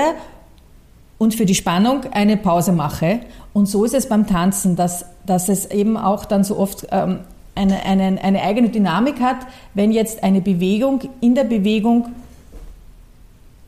und 1.19 1.35
für 1.35 1.45
die 1.45 1.57
Spannung 1.57 2.05
eine 2.13 2.37
Pause 2.37 2.73
mache. 2.73 3.21
Und 3.53 3.67
so 3.67 3.85
ist 3.85 3.95
es 3.95 4.09
beim 4.09 4.27
Tanzen, 4.27 4.77
dass, 4.77 5.05
dass 5.27 5.49
es 5.49 5.67
eben 5.67 5.97
auch 5.97 6.25
dann 6.25 6.45
so 6.45 6.57
oft 6.57 6.87
ähm, 6.93 7.19
eine, 7.57 7.85
eine, 7.85 8.23
eine 8.23 8.43
eigene 8.43 8.69
Dynamik 8.69 9.21
hat, 9.21 9.39
wenn 9.75 9.91
jetzt 9.91 10.23
eine 10.23 10.41
Bewegung 10.41 11.01
in 11.21 11.35
der 11.35 11.45
Bewegung 11.45 12.07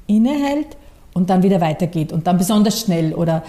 innehält 0.06 0.76
und 1.14 1.30
dann 1.30 1.42
wieder 1.42 1.61
weitergeht 1.61 2.12
und 2.12 2.26
dann 2.26 2.38
besonders 2.38 2.80
schnell 2.80 3.12
oder 3.12 3.42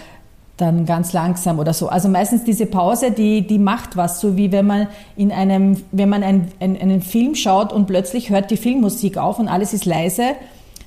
dann 0.57 0.85
ganz 0.85 1.13
langsam 1.13 1.59
oder 1.59 1.73
so. 1.73 1.89
Also 1.89 2.09
meistens 2.09 2.43
diese 2.43 2.65
Pause, 2.65 3.11
die, 3.11 3.45
die 3.45 3.57
macht 3.57 3.97
was, 3.97 4.21
so 4.21 4.37
wie 4.37 4.51
wenn 4.51 4.67
man 4.67 4.87
in 5.15 5.31
einem, 5.31 5.81
wenn 5.91 6.09
man 6.09 6.23
ein, 6.23 6.51
ein, 6.59 6.79
einen 6.79 7.01
Film 7.01 7.35
schaut 7.35 7.73
und 7.73 7.87
plötzlich 7.87 8.29
hört 8.29 8.51
die 8.51 8.57
Filmmusik 8.57 9.17
auf 9.17 9.39
und 9.39 9.47
alles 9.47 9.73
ist 9.73 9.85
leise, 9.85 10.35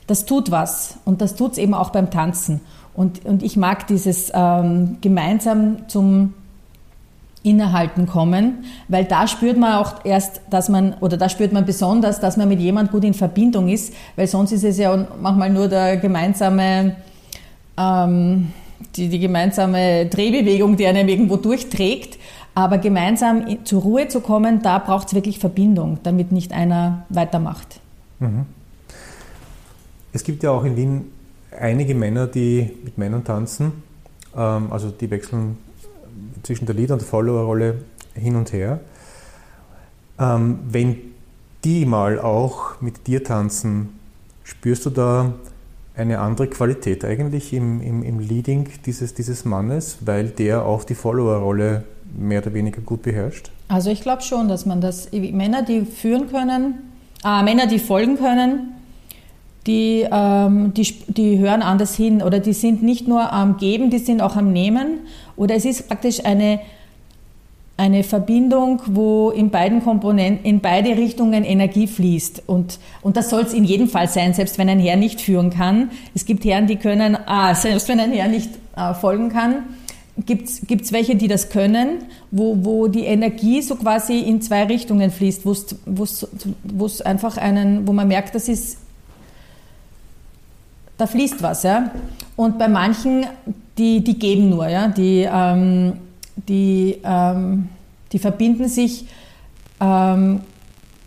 das 0.07 0.25
tut 0.25 0.51
was. 0.51 0.99
Und 1.05 1.21
das 1.21 1.35
tut 1.35 1.53
es 1.53 1.59
eben 1.59 1.75
auch 1.75 1.91
beim 1.91 2.11
Tanzen. 2.11 2.61
Und, 2.95 3.25
und 3.27 3.43
ich 3.43 3.57
mag 3.57 3.87
dieses 3.89 4.31
ähm, 4.33 4.99
gemeinsam 5.01 5.89
zum 5.89 6.35
Innehalten 7.43 8.07
kommen, 8.07 8.65
weil 8.89 9.05
da 9.05 9.29
spürt 9.29 9.57
man 9.57 9.75
auch 9.75 10.05
erst, 10.05 10.41
dass 10.51 10.69
man, 10.69 10.95
oder 11.01 11.17
da 11.17 11.29
spürt 11.29 11.53
man 11.53 11.65
besonders, 11.65 12.19
dass 12.19 12.37
man 12.37 12.49
mit 12.49 12.61
jemand 12.61 12.91
gut 12.91 13.05
in 13.05 13.15
Verbindung 13.15 13.69
ist, 13.69 13.93
weil 14.17 14.27
sonst 14.27 14.53
ist 14.53 14.65
es 14.65 14.79
ja 14.79 15.07
manchmal 15.21 15.51
nur 15.51 15.69
der 15.69 15.97
gemeinsame, 15.97 16.97
ähm, 17.79 18.53
die, 18.97 19.09
die 19.09 19.19
gemeinsame 19.19 20.07
Drehbewegung, 20.07 20.77
die 20.77 20.87
einem 20.87 21.09
irgendwo 21.09 21.37
durchträgt. 21.37 22.19
Aber 22.55 22.79
gemeinsam 22.79 23.65
zur 23.65 23.83
Ruhe 23.83 24.09
zu 24.09 24.21
kommen, 24.21 24.63
da 24.63 24.79
braucht 24.79 25.09
es 25.09 25.15
wirklich 25.15 25.39
Verbindung, 25.39 25.99
damit 26.03 26.33
nicht 26.33 26.53
einer 26.53 27.05
weitermacht. 27.11 27.81
Mhm. 28.19 28.47
Es 30.13 30.25
gibt 30.25 30.43
ja 30.43 30.51
auch 30.51 30.65
in 30.65 30.77
Wien 30.77 31.05
einige 31.59 31.95
Männer, 31.95 32.27
die 32.27 32.71
mit 32.83 32.97
Männern 32.97 33.25
tanzen. 33.25 33.73
Ähm, 34.35 34.73
also 34.73 34.91
die 34.91 35.11
wechseln 35.11 35.59
zwischen 36.43 36.65
der 36.65 36.75
Leader- 36.75 36.95
und 36.95 37.03
der 37.03 37.09
Follower-Rolle 37.09 37.83
hin 38.15 38.37
und 38.37 38.53
her. 38.53 38.81
Ähm, 40.19 40.61
wenn 40.69 40.97
die 41.65 41.85
mal 41.85 42.19
auch 42.21 42.81
mit 42.81 43.07
dir 43.07 43.23
tanzen, 43.23 43.99
spürst 44.45 44.87
du 44.87 44.91
da 44.91 45.35
eine 45.97 46.19
andere 46.19 46.47
Qualität 46.49 47.05
eigentlich 47.05 47.53
im, 47.53 47.81
im, 47.81 48.03
im 48.03 48.19
Leading 48.19 48.69
dieses, 48.85 49.15
dieses 49.15 49.45
Mannes, 49.45 49.99
weil 50.03 50.29
der 50.29 50.65
auch 50.65 50.85
die 50.85 50.95
Follower-Rolle 50.95 51.85
mehr 52.17 52.43
oder 52.43 52.55
weniger 52.55 52.81
gut 52.83 53.03
beherrscht? 53.03 53.51
Also 53.69 53.91
ich 53.91 54.03
glaube 54.03 54.23
schon, 54.23 54.49
dass 54.49 54.67
man 54.67 54.81
das, 54.81 55.11
Männer, 55.13 55.63
die 55.63 55.85
führen 55.85 56.29
können, 56.29 56.75
äh, 57.25 57.43
Männer, 57.43 57.67
die 57.67 57.79
folgen 57.79 58.17
können, 58.17 58.75
die, 59.67 60.07
ähm, 60.11 60.73
die, 60.75 60.95
die 61.09 61.39
hören 61.39 61.63
anders 61.63 61.97
hin 61.97 62.23
oder 62.23 62.39
die 62.39 62.53
sind 62.53 62.83
nicht 62.83 63.09
nur 63.09 63.33
am 63.33 63.57
Geben, 63.57 63.91
die 63.91 63.99
sind 63.99 64.23
auch 64.23 64.37
am 64.37 64.53
Nehmen. 64.53 65.01
Oder 65.35 65.57
es 65.57 65.65
ist 65.65 65.89
praktisch 65.89 66.25
eine, 66.25 66.61
eine 67.77 68.05
Verbindung, 68.05 68.81
wo 68.87 69.31
in 69.31 69.51
beiden 69.51 69.83
Komponenten, 69.83 70.45
in 70.45 70.61
beide 70.61 70.97
Richtungen 70.97 71.45
Energie 71.45 71.87
fließt. 71.87 72.45
Und, 72.47 72.79
und 73.03 73.17
das 73.17 73.29
soll 73.29 73.43
es 73.43 73.53
in 73.53 73.65
jedem 73.65 73.89
Fall 73.89 74.09
sein, 74.09 74.33
selbst 74.33 74.57
wenn 74.57 74.69
ein 74.69 74.81
Herr 74.81 74.97
nicht 74.97 75.21
führen 75.21 75.51
kann. 75.51 75.91
Es 76.15 76.25
gibt 76.25 76.45
Herren, 76.45 76.67
die 76.67 76.77
können, 76.77 77.17
ah, 77.27 77.55
selbst 77.55 77.89
wenn 77.89 78.01
ein 78.01 78.13
Herr 78.13 78.29
nicht 78.29 78.51
äh, 78.77 78.95
folgen 78.95 79.29
kann, 79.29 79.65
gibt 80.25 80.49
es 80.49 80.93
welche, 80.93 81.17
die 81.17 81.29
das 81.29 81.51
können, 81.51 82.05
wo, 82.31 82.65
wo 82.65 82.89
die 82.89 83.05
Energie 83.05 83.61
so 83.61 83.77
quasi 83.77 84.21
in 84.21 84.41
zwei 84.41 84.65
Richtungen 84.65 85.11
fließt, 85.11 85.45
wo 85.45 86.87
es 86.87 87.03
einfach 87.03 87.37
einen, 87.37 87.87
wo 87.87 87.93
man 87.93 88.09
merkt, 88.09 88.35
das 88.35 88.49
ist 88.49 88.79
da 90.97 91.07
fließt 91.07 91.43
was, 91.43 91.63
ja. 91.63 91.91
Und 92.37 92.59
bei 92.59 92.69
manchen, 92.69 93.27
die, 93.77 94.03
die 94.03 94.19
geben 94.19 94.49
nur, 94.49 94.69
ja, 94.69 94.89
die, 94.89 95.29
ähm, 95.31 95.99
die, 96.37 97.01
ähm, 97.05 97.69
die 98.13 98.19
verbinden 98.19 98.69
sich 98.69 99.07
ähm, 99.81 100.43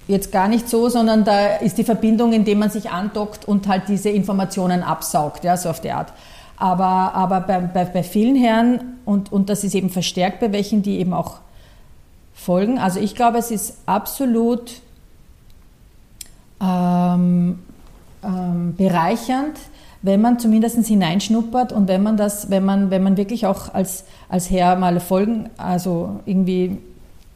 jetzt 0.08 0.32
gar 0.32 0.48
nicht 0.48 0.68
so, 0.68 0.90
sondern 0.90 1.24
da 1.24 1.58
ist 1.58 1.78
die 1.78 1.84
Verbindung, 1.84 2.34
indem 2.34 2.60
man 2.60 2.70
sich 2.70 2.90
andockt 2.90 3.48
und 3.48 3.68
halt 3.68 3.84
diese 3.88 4.10
Informationen 4.10 4.82
absaugt, 4.84 5.44
ja, 5.44 5.56
so 5.56 5.70
auf 5.70 5.82
die 5.82 5.92
Art. 5.92 6.12
Aber, 6.58 7.14
aber 7.14 7.42
bei, 7.42 7.60
bei, 7.60 7.86
bei 7.86 8.04
vielen 8.04 8.36
Herren, 8.36 8.98
und, 9.06 9.32
und 9.32 9.50
das 9.50 9.64
ist 9.64 9.76
eben 9.76 9.90
verstärkt 9.90 10.40
bei 10.40 10.52
welchen, 10.52 10.82
die 10.82 11.00
eben 11.00 11.14
auch 11.14 11.38
folgen, 12.34 12.80
also 12.80 13.00
ich 13.00 13.16
glaube, 13.16 13.38
es 13.38 13.52
ist 13.52 13.78
absolut 13.86 14.82
ähm, 16.62 17.60
ähm, 18.24 18.76
bereichernd, 18.76 19.58
wenn 20.02 20.22
man 20.22 20.40
zumindest 20.40 20.86
hineinschnuppert 20.86 21.72
und 21.74 21.88
wenn 21.88 22.04
man 22.04 22.18
das, 22.18 22.50
wenn 22.50 22.64
man, 22.64 22.90
wenn 22.90 23.04
man 23.04 23.18
wirklich 23.18 23.46
auch 23.46 23.74
als, 23.74 24.06
als 24.30 24.50
Herr 24.50 24.76
mal 24.76 25.00
Folgen, 25.00 25.50
also 25.58 26.22
irgendwie 26.26 26.78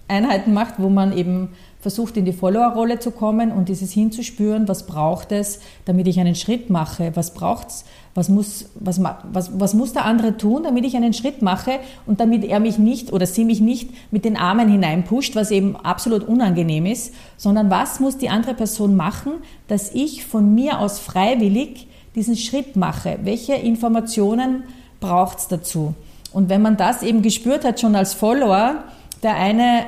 Einheiten 0.07 0.53
macht, 0.53 0.75
wo 0.77 0.89
man 0.89 1.15
eben 1.17 1.49
versucht, 1.83 2.15
in 2.15 2.23
die 2.23 2.31
Follower-Rolle 2.31 2.99
zu 2.99 3.11
kommen 3.11 3.51
und 3.51 3.67
dieses 3.67 3.91
hinzuspüren, 3.91 4.69
was 4.69 4.85
braucht 4.85 5.33
es, 5.33 5.59
damit 5.83 6.07
ich 6.07 6.17
einen 6.17 6.35
Schritt 6.35 6.69
mache, 6.69 7.11
was 7.15 7.33
braucht 7.33 7.67
es, 7.67 7.85
was 8.15 8.29
muss, 8.29 8.69
was, 8.75 9.01
was, 9.03 9.59
was 9.59 9.73
muss 9.73 9.91
der 9.91 10.05
andere 10.05 10.37
tun, 10.37 10.63
damit 10.63 10.85
ich 10.85 10.95
einen 10.95 11.11
Schritt 11.11 11.41
mache 11.41 11.79
und 12.05 12.21
damit 12.21 12.45
er 12.45 12.61
mich 12.61 12.77
nicht 12.77 13.11
oder 13.11 13.25
sie 13.25 13.43
mich 13.43 13.59
nicht 13.59 13.89
mit 14.11 14.23
den 14.23 14.37
Armen 14.37 14.69
hineinpusht, 14.69 15.35
was 15.35 15.51
eben 15.51 15.75
absolut 15.75 16.23
unangenehm 16.23 16.85
ist, 16.85 17.13
sondern 17.35 17.69
was 17.69 17.99
muss 17.99 18.17
die 18.17 18.29
andere 18.29 18.53
Person 18.53 18.95
machen, 18.95 19.33
dass 19.67 19.93
ich 19.93 20.25
von 20.25 20.55
mir 20.55 20.79
aus 20.79 20.99
freiwillig 20.99 21.87
diesen 22.15 22.35
Schritt 22.35 22.75
mache. 22.75 23.19
Welche 23.23 23.53
Informationen 23.53 24.63
braucht 24.99 25.39
es 25.39 25.47
dazu? 25.47 25.93
Und 26.31 26.49
wenn 26.49 26.61
man 26.61 26.77
das 26.77 27.03
eben 27.03 27.21
gespürt 27.21 27.63
hat, 27.63 27.79
schon 27.79 27.95
als 27.95 28.13
Follower, 28.13 28.83
der 29.21 29.35
eine 29.35 29.85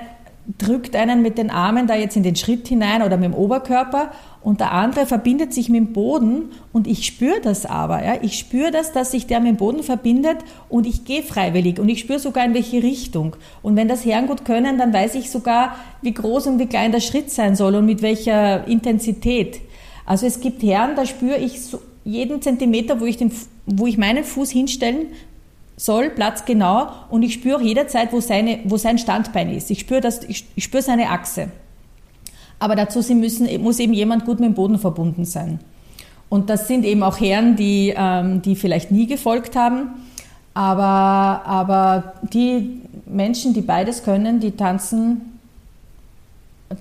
drückt 0.58 0.96
einen 0.96 1.22
mit 1.22 1.38
den 1.38 1.50
Armen 1.50 1.88
da 1.88 1.96
jetzt 1.96 2.16
in 2.16 2.24
den 2.24 2.36
Schritt 2.36 2.68
hinein 2.68 3.02
oder 3.02 3.18
mit 3.18 3.26
dem 3.26 3.34
Oberkörper 3.34 4.12
und 4.42 4.60
der 4.60 4.74
andere 4.74 5.08
verbindet 5.08 5.54
sich 5.54 5.70
mit 5.70 5.80
dem 5.80 5.94
Boden 5.94 6.52
und 6.72 6.86
ich 6.86 7.06
spüre 7.06 7.42
das 7.42 7.66
aber. 7.66 8.04
Ja? 8.06 8.18
Ich 8.22 8.38
spüre 8.38 8.70
das, 8.70 8.92
dass 8.92 9.10
sich 9.10 9.26
der 9.26 9.40
mit 9.40 9.50
dem 9.50 9.58
Boden 9.58 9.82
verbindet 9.82 10.38
und 10.70 10.86
ich 10.86 11.04
gehe 11.04 11.24
freiwillig 11.24 11.80
und 11.80 11.90
ich 11.90 12.00
spüre 12.00 12.20
sogar 12.20 12.46
in 12.46 12.54
welche 12.54 12.84
Richtung. 12.84 13.36
Und 13.64 13.76
wenn 13.76 13.88
das 13.88 14.06
Herren 14.06 14.28
gut 14.28 14.46
können, 14.46 14.78
dann 14.78 14.94
weiß 14.94 15.16
ich 15.16 15.32
sogar, 15.32 15.76
wie 16.04 16.14
groß 16.14 16.46
und 16.46 16.60
wie 16.60 16.68
klein 16.68 16.92
der 16.92 17.00
Schritt 17.00 17.32
sein 17.32 17.56
soll 17.56 17.74
und 17.74 17.88
mit 17.88 18.04
welcher 18.04 18.68
Intensität. 18.68 19.62
Also 20.06 20.28
es 20.28 20.40
gibt 20.42 20.62
Herren, 20.62 20.96
da 20.96 21.08
spüre 21.08 21.38
ich 21.38 21.64
so 21.64 21.80
jeden 22.06 22.42
Zentimeter, 22.42 23.02
wo 23.02 23.06
ich, 23.06 23.18
den, 23.18 23.32
wo 23.66 23.88
ich 23.88 23.98
meinen 23.98 24.24
Fuß 24.24 24.52
hinstellen 24.52 25.08
soll, 25.76 26.10
Platz 26.12 26.46
genau 26.46 26.88
und 27.10 27.24
ich 27.24 27.34
spüre 27.34 27.62
jederzeit, 27.62 28.14
wo, 28.14 28.22
seine, 28.22 28.60
wo 28.66 28.78
sein 28.78 28.98
Standbein 28.98 29.50
ist. 29.50 29.70
Ich 29.72 29.82
spüre, 29.82 30.00
das, 30.00 30.24
ich, 30.24 30.46
ich 30.56 30.64
spüre 30.64 30.84
seine 30.84 31.10
Achse. 31.10 31.50
Aber 32.60 32.76
dazu 32.76 33.00
müssen, 33.14 33.62
muss 33.62 33.80
eben 33.80 33.94
jemand 33.94 34.26
gut 34.26 34.40
mit 34.40 34.48
dem 34.48 34.54
Boden 34.54 34.80
verbunden 34.80 35.26
sein. 35.26 35.60
Und 36.30 36.50
das 36.50 36.68
sind 36.68 36.86
eben 36.86 37.04
auch 37.04 37.20
Herren, 37.20 37.56
die, 37.56 37.94
ähm, 37.96 38.42
die 38.42 38.56
vielleicht 38.56 38.92
nie 38.92 39.08
gefolgt 39.08 39.56
haben, 39.56 39.90
aber, 40.54 41.46
aber 41.46 42.14
die 42.34 42.82
Menschen, 43.06 43.54
die 43.54 43.62
beides 43.62 44.04
können, 44.04 44.40
die 44.40 44.52
tanzen, 44.52 45.40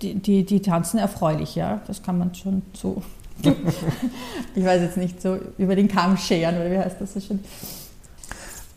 die, 0.00 0.14
die, 0.14 0.44
die 0.44 0.60
tanzen 0.60 0.98
erfreulich, 0.98 1.56
ja. 1.56 1.80
Das 1.86 2.02
kann 2.02 2.18
man 2.18 2.34
schon 2.34 2.62
so 2.72 3.02
ich 4.54 4.64
weiß 4.64 4.82
jetzt 4.82 4.96
nicht, 4.96 5.20
so 5.20 5.38
über 5.58 5.76
den 5.76 5.88
Kamm 5.88 6.16
scheren, 6.16 6.56
oder 6.56 6.70
wie 6.70 6.78
heißt 6.78 7.00
das 7.00 7.14
so 7.14 7.20
schön? 7.20 7.40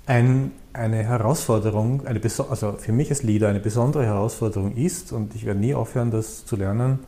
Ein, 0.06 0.52
eine 0.74 1.04
Herausforderung, 1.04 2.06
eine, 2.06 2.22
also 2.50 2.74
für 2.74 2.92
mich 2.92 3.10
als 3.10 3.24
Leader 3.24 3.50
eine 3.50 3.60
besondere 3.60 4.06
Herausforderung 4.06 4.76
ist, 4.76 5.12
und 5.12 5.36
ich 5.36 5.46
werde 5.46 5.60
nie 5.60 5.74
aufhören, 5.74 6.12
das 6.12 6.46
zu 6.46 6.56
lernen, 6.56 7.00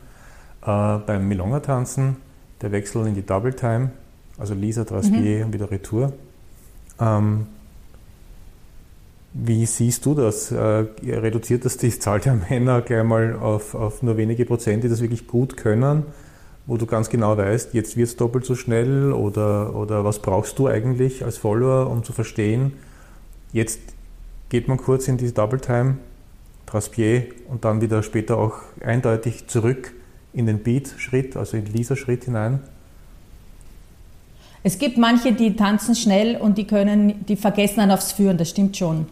äh, 0.62 0.98
beim 0.98 1.26
Milonga-Tanzen, 1.28 2.16
der 2.60 2.72
Wechsel 2.72 3.06
in 3.06 3.14
die 3.14 3.24
Double 3.24 3.54
Time, 3.54 3.90
also 4.38 4.54
Lisa, 4.54 4.84
Traspier 4.84 5.38
mhm. 5.38 5.44
und 5.46 5.52
wieder 5.52 5.70
Retour. 5.70 6.12
Ähm, 7.00 7.46
wie 9.32 9.64
siehst 9.64 10.04
du 10.06 10.14
das? 10.14 10.50
Äh, 10.50 10.86
reduziert 11.02 11.64
das 11.64 11.76
die 11.76 11.96
Zahl 11.98 12.20
der 12.20 12.34
Männer 12.50 12.82
gleich 12.82 13.04
mal 13.04 13.36
auf, 13.36 13.74
auf 13.74 14.02
nur 14.02 14.16
wenige 14.16 14.44
Prozent, 14.44 14.84
die 14.84 14.88
das 14.88 15.00
wirklich 15.00 15.26
gut 15.26 15.56
können? 15.56 16.04
Wo 16.66 16.76
du 16.76 16.86
ganz 16.86 17.08
genau 17.08 17.36
weißt, 17.36 17.74
jetzt 17.74 17.96
wird 17.96 18.08
es 18.08 18.16
doppelt 18.16 18.44
so 18.44 18.54
schnell 18.54 19.12
oder, 19.12 19.74
oder 19.74 20.04
was 20.04 20.20
brauchst 20.20 20.58
du 20.58 20.68
eigentlich 20.68 21.24
als 21.24 21.36
Follower, 21.36 21.90
um 21.90 22.04
zu 22.04 22.12
verstehen, 22.12 22.72
jetzt 23.52 23.80
geht 24.48 24.68
man 24.68 24.78
kurz 24.78 25.08
in 25.08 25.16
die 25.16 25.32
Double 25.32 25.60
Time, 25.60 25.96
Traspier 26.66 27.26
und 27.48 27.64
dann 27.64 27.80
wieder 27.80 28.02
später 28.02 28.38
auch 28.38 28.54
eindeutig 28.80 29.46
zurück 29.48 29.92
in 30.32 30.46
den 30.46 30.60
Beat-Schritt, 30.60 31.36
also 31.36 31.56
in 31.56 31.66
Lisa-Schritt 31.66 32.24
hinein? 32.24 32.60
Es 34.62 34.78
gibt 34.78 34.98
manche, 34.98 35.32
die 35.32 35.56
tanzen 35.56 35.94
schnell 35.94 36.36
und 36.36 36.58
die 36.58 36.66
können, 36.66 37.24
die 37.26 37.36
vergessen 37.36 37.78
dann 37.78 37.90
aufs 37.90 38.12
Führen, 38.12 38.36
das 38.36 38.50
stimmt 38.50 38.76
schon. 38.76 39.06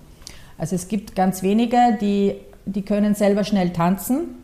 Also 0.58 0.76
es 0.76 0.88
gibt 0.88 1.14
ganz 1.14 1.42
wenige, 1.42 1.96
die, 2.00 2.34
die 2.66 2.82
können 2.82 3.14
selber 3.14 3.44
schnell 3.44 3.72
tanzen, 3.72 4.36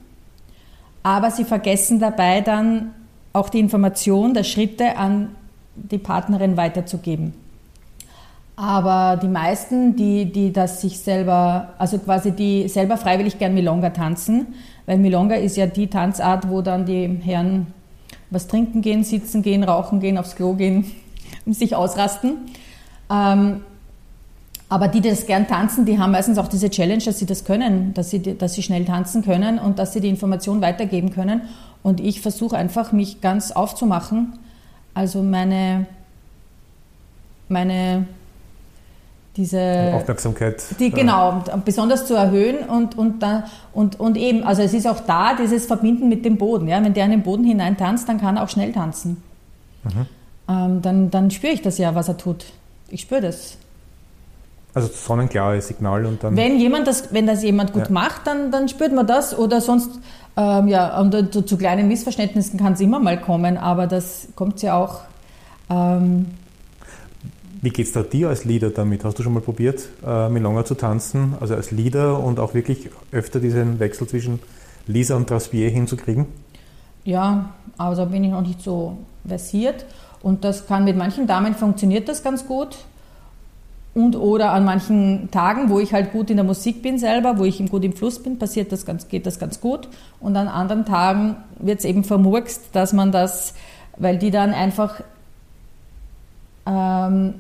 aber 1.05 1.31
sie 1.31 1.45
vergessen 1.45 2.01
dabei 2.01 2.41
dann 2.41 2.91
auch 3.33 3.49
die 3.49 3.61
Information 3.61 4.35
der 4.35 4.43
Schritte 4.43 4.97
an 4.97 5.37
die 5.77 5.99
Partnerin 5.99 6.57
weiterzugeben. 6.57 7.35
Aber 8.57 9.17
die 9.21 9.29
meisten, 9.29 9.97
die, 9.97 10.33
die 10.33 10.53
das 10.53 10.81
sich 10.81 10.99
selber, 10.99 11.75
also 11.79 11.99
quasi 11.99 12.33
die 12.33 12.69
selber 12.69 12.97
freiwillig 12.97 13.39
gern 13.39 13.53
Milonga 13.53 13.91
tanzen, 13.91 14.55
weil 14.87 14.99
Milonga 14.99 15.35
ist 15.35 15.57
ja 15.57 15.67
die 15.67 15.89
Tanzart, 15.89 16.49
wo 16.49 16.63
dann 16.63 16.87
die 16.87 17.21
Herren 17.23 17.67
was 18.31 18.47
trinken 18.47 18.81
gehen, 18.81 19.05
sitzen 19.05 19.43
gehen, 19.43 19.63
rauchen 19.63 20.01
gehen, 20.01 20.17
aufs 20.17 20.37
Klo 20.37 20.55
gehen 20.55 20.91
sich 21.47 21.77
ausrasten. 21.77 22.37
Ähm, 23.11 23.61
aber 24.75 24.89
die, 24.89 25.01
die 25.01 25.09
das 25.09 25.27
gern 25.27 25.47
tanzen, 25.47 25.85
die 25.85 26.01
haben 26.01 26.11
meistens 26.11 26.37
auch 26.37 26.49
diese 26.49 26.68
Challenge, 26.68 27.01
dass 27.01 27.20
sie 27.20 27.27
das 27.27 27.45
können, 27.45 27.95
dass 27.95 28.11
sie, 28.11 28.20
dass 28.20 28.55
sie 28.55 28.62
schnell 28.64 28.85
tanzen 28.85 29.25
können 29.25 29.61
und 29.61 29.79
dass 29.79 29.93
sie 29.93 30.01
die 30.01 30.09
Information 30.09 30.61
weitergeben 30.61 31.12
können. 31.12 31.43
Und 31.85 32.01
ich 32.01 32.20
versuche 32.20 32.57
einfach, 32.57 32.91
mich 32.91 33.20
ganz 33.20 33.53
aufzumachen. 33.53 34.37
Also 34.93 35.22
meine, 35.22 35.87
meine 37.49 38.09
diese 39.37 39.93
Aufmerksamkeit. 39.95 40.64
Die, 40.81 40.91
genau, 40.91 41.45
besonders 41.64 42.07
zu 42.07 42.14
erhöhen 42.14 42.68
und, 42.68 42.99
und, 42.99 43.22
dann, 43.22 43.45
und, 43.75 44.01
und 44.01 44.16
eben, 44.16 44.43
also 44.43 44.62
es 44.62 44.75
ist 44.75 44.89
auch 44.89 44.99
da 44.99 45.37
dieses 45.37 45.66
Verbinden 45.66 46.09
mit 46.09 46.25
dem 46.25 46.37
Boden. 46.37 46.66
Ja? 46.66 46.83
Wenn 46.83 46.95
der 46.95 47.05
in 47.05 47.12
den 47.12 47.22
Boden 47.22 47.45
hinein 47.45 47.77
tanzt, 47.77 48.09
dann 48.09 48.20
kann 48.20 48.39
er 48.39 48.43
auch 48.43 48.49
schnell 48.49 48.72
tanzen. 48.72 49.22
Mhm. 49.85 50.07
Ähm, 50.49 50.83
dann, 50.83 51.11
dann 51.12 51.31
spüre 51.31 51.53
ich 51.53 51.62
das 51.62 51.79
ja, 51.79 51.95
was 51.95 52.09
er 52.09 52.16
tut. 52.16 52.47
Ich 52.89 53.03
spüre 53.03 53.20
das. 53.20 53.57
Also 54.75 54.89
sonnenklares 54.93 55.68
Signal 55.68 56.05
und 56.05 56.25
dann. 56.25 56.37
Wenn 56.37 56.59
jemand 56.59 56.89
das, 56.89 57.14
wenn 57.14 57.27
das 57.27 57.45
jemand 57.45 57.72
gut 57.72 57.87
ja. 57.87 57.93
macht, 57.93 58.27
dann, 58.27 58.51
dann 58.51 58.68
spürt 58.68 58.93
man 58.93 59.07
das. 59.07 59.37
Oder 59.39 59.61
sonst, 59.61 60.01
ähm, 60.37 60.66
ja, 60.66 61.01
und 61.01 61.33
zu, 61.33 61.43
zu 61.43 61.57
kleinen 61.57 61.87
Missverständnissen 61.87 62.59
kann 62.59 62.72
es 62.72 62.81
immer 62.81 62.99
mal 62.99 63.20
kommen, 63.20 63.57
aber 63.57 63.87
das 63.87 64.29
kommt 64.35 64.61
ja 64.62 64.77
auch. 64.77 65.03
Ähm, 65.70 66.27
wie 67.62 67.70
geht 67.70 67.87
es 67.87 67.93
da 67.93 68.03
dir 68.03 68.29
als 68.29 68.45
Leader 68.45 68.70
damit? 68.70 69.05
Hast 69.05 69.18
du 69.18 69.22
schon 69.22 69.33
mal 69.33 69.41
probiert, 69.41 69.89
äh, 70.05 70.29
Milonga 70.29 70.64
zu 70.64 70.75
tanzen, 70.75 71.35
also 71.41 71.55
als 71.55 71.70
Leader 71.70 72.22
und 72.22 72.39
auch 72.39 72.53
wirklich 72.53 72.91
öfter 73.11 73.41
diesen 73.41 73.79
Wechsel 73.79 74.07
zwischen 74.07 74.41
Lisa 74.87 75.16
und 75.16 75.29
Traspier 75.29 75.70
hinzukriegen? 75.70 76.27
Ja, 77.05 77.55
aber 77.79 77.95
da 77.95 78.05
bin 78.07 78.25
ich 78.25 78.33
noch 78.33 78.43
nicht 78.43 78.61
so 78.61 78.99
versiert. 79.27 79.87
Und 80.22 80.45
das 80.45 80.66
kann 80.66 80.85
mit 80.85 80.97
manchen 80.97 81.27
Damen 81.27 81.55
funktioniert 81.55 82.09
das 82.09 82.22
ganz 82.22 82.47
gut. 82.47 82.77
Und 83.95 84.16
oder 84.16 84.51
an 84.53 84.64
manchen 84.64 85.30
Tagen, 85.30 85.70
wo 85.70 85.78
ich 85.78 85.92
halt 85.92 86.12
gut 86.12 86.28
in 86.28 86.36
der 86.36 86.45
Musik 86.45 86.82
bin 86.82 86.99
selber, 86.99 87.38
wo 87.38 87.45
ich 87.45 87.64
gut 87.70 87.84
im 87.84 87.92
Fluss 87.92 88.20
bin, 88.20 88.38
passiert 88.38 88.72
das 88.72 88.84
ganz, 88.84 89.07
geht 89.07 89.24
das 89.24 89.38
ganz 89.38 89.61
gut. 89.61 89.88
Und 90.18 90.36
an 90.36 90.49
anderen 90.49 90.84
Tagen 90.84 91.36
wird 91.61 91.78
es 91.78 91.84
eben 91.84 92.03
vermurkst, 92.03 92.61
dass 92.72 92.92
man 92.92 93.12
das, 93.12 93.55
weil 93.97 94.18
die 94.18 94.32
dann 94.32 94.53
einfach 94.53 95.01
ähm, 96.66 97.34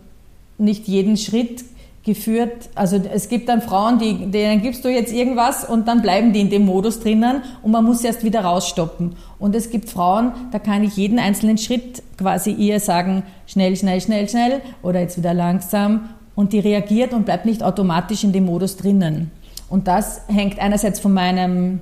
nicht 0.56 0.86
jeden 0.86 1.16
Schritt 1.16 1.64
geführt. 2.04 2.68
Also 2.74 2.96
es 2.96 3.28
gibt 3.28 3.48
dann 3.48 3.62
Frauen, 3.62 3.98
die, 3.98 4.30
denen 4.30 4.62
gibst 4.62 4.84
du 4.84 4.88
jetzt 4.88 5.12
irgendwas 5.12 5.68
und 5.68 5.88
dann 5.88 6.02
bleiben 6.02 6.32
die 6.32 6.40
in 6.40 6.50
dem 6.50 6.66
Modus 6.66 7.00
drinnen 7.00 7.42
und 7.62 7.70
man 7.70 7.84
muss 7.84 8.04
erst 8.04 8.22
wieder 8.24 8.42
rausstoppen. 8.42 9.16
Und 9.38 9.54
es 9.54 9.70
gibt 9.70 9.88
Frauen, 9.88 10.32
da 10.52 10.58
kann 10.58 10.84
ich 10.84 10.96
jeden 10.96 11.18
einzelnen 11.18 11.58
Schritt 11.58 12.02
quasi 12.18 12.52
ihr 12.52 12.78
sagen, 12.78 13.22
schnell, 13.46 13.74
schnell, 13.76 14.00
schnell, 14.00 14.28
schnell 14.28 14.60
oder 14.82 15.00
jetzt 15.00 15.16
wieder 15.16 15.34
langsam 15.34 16.10
und 16.34 16.52
die 16.52 16.58
reagiert 16.58 17.12
und 17.12 17.24
bleibt 17.24 17.44
nicht 17.44 17.62
automatisch 17.62 18.24
in 18.24 18.32
dem 18.32 18.46
Modus 18.46 18.76
drinnen. 18.76 19.30
Und 19.68 19.88
das 19.88 20.22
hängt 20.28 20.58
einerseits 20.58 21.00
von 21.00 21.12
meinem 21.12 21.80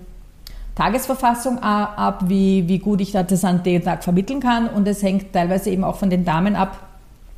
Tagesverfassung 0.74 1.58
ab, 1.58 2.24
wie, 2.28 2.66
wie 2.68 2.78
gut 2.78 3.00
ich 3.00 3.12
das 3.12 3.44
an 3.44 3.62
den 3.62 3.84
Tag 3.84 4.02
vermitteln 4.04 4.40
kann 4.40 4.68
und 4.68 4.88
es 4.88 5.02
hängt 5.02 5.32
teilweise 5.32 5.70
eben 5.70 5.84
auch 5.84 5.96
von 5.96 6.08
den 6.08 6.24
Damen 6.24 6.56
ab, 6.56 6.78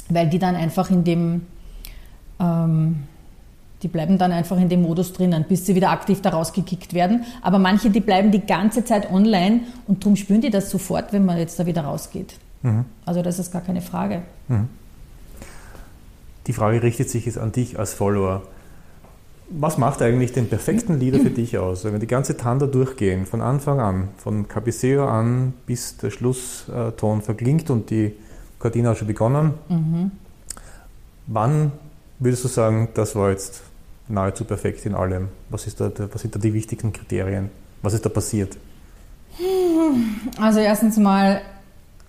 weil 0.09 0.29
die 0.29 0.39
dann 0.39 0.55
einfach 0.55 0.91
in 0.91 1.03
dem, 1.03 1.47
ähm, 2.39 3.05
die 3.83 3.89
bleiben 3.89 4.19
dann 4.19 4.31
einfach 4.31 4.57
in 4.57 4.69
dem 4.69 4.83
Modus 4.83 5.12
drinnen, 5.12 5.45
bis 5.49 5.67
sie 5.67 5.75
wieder 5.75 5.91
aktiv 5.91 6.23
da 6.23 6.31
rausgekickt 6.31 6.95
werden. 6.95 7.25
Aber 7.43 7.59
manche, 7.59 7.91
die 7.91 8.01
bleiben 8.01 8.31
die 8.31 8.41
ganze 8.41 8.85
Zeit 8.85 9.11
online 9.11 9.61
und 9.89 10.05
darum 10.05 10.15
spüren 10.15 10.41
die 10.41 10.51
das 10.51 10.71
sofort, 10.71 11.12
wenn 11.12 11.25
man 11.25 11.39
jetzt 11.39 11.59
da 11.59 11.67
wieder 11.67 11.83
rausgeht. 11.83 12.37
Mhm. 12.62 12.85
Also 13.05 13.23
das 13.23 13.41
ist 13.41 13.53
gar 13.53 13.62
keine 13.62 13.81
Frage. 13.81 14.23
Mhm. 14.47 14.69
Die 16.47 16.53
Frage 16.53 16.83
richtet 16.83 17.09
sich 17.09 17.27
jetzt 17.27 17.39
an 17.39 17.53
dich 17.53 17.79
als 17.79 17.95
Follower. 17.95 18.43
Was 19.51 19.79
macht 19.79 20.03
eigentlich 20.03 20.33
den 20.33 20.49
perfekten 20.49 20.99
Leader 20.99 21.21
für 21.21 21.31
dich 21.31 21.59
aus? 21.59 21.85
Wenn 21.85 21.93
wir 21.93 21.99
die 21.99 22.07
ganze 22.07 22.37
Tanda 22.37 22.67
durchgehen, 22.67 23.27
von 23.27 23.41
Anfang 23.41 23.81
an, 23.81 24.09
von 24.17 24.49
Cabeceo 24.49 25.07
an, 25.07 25.53
bis 25.67 25.97
der 25.99 26.11
Schlusston 26.11 27.23
verklingt 27.23 27.71
und 27.71 27.91
die 27.91 28.13
Gardina 28.59 28.91
hat 28.91 28.99
schon 28.99 29.09
begonnen. 29.09 29.55
Mhm. 29.69 30.11
Wann 31.27 31.73
würdest 32.19 32.45
du 32.45 32.49
sagen, 32.49 32.89
das 32.95 33.15
war 33.15 33.31
jetzt 33.31 33.63
nahezu 34.09 34.45
perfekt 34.45 34.85
in 34.87 34.95
allem? 34.95 35.29
Was, 35.51 35.67
ist 35.67 35.81
da, 35.81 35.91
was 36.13 36.23
sind 36.23 36.35
da 36.35 36.39
die 36.39 36.55
wichtigsten 36.55 36.93
Kriterien? 36.93 37.51
Was 37.83 37.95
ist 37.95 38.05
da 38.05 38.09
passiert? 38.09 38.57
Also 40.39 40.61
erstens 40.61 40.97
mal 40.97 41.43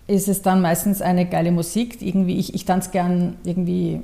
ist 0.08 0.28
es 0.28 0.42
dann 0.42 0.62
meistens 0.62 1.02
eine 1.02 1.28
geile 1.28 1.52
Musik. 1.52 2.02
Irgendwie, 2.02 2.38
ich, 2.38 2.54
ich 2.54 2.66
tanze 2.66 2.92
gern 2.92 3.36
irgendwie, 3.44 4.02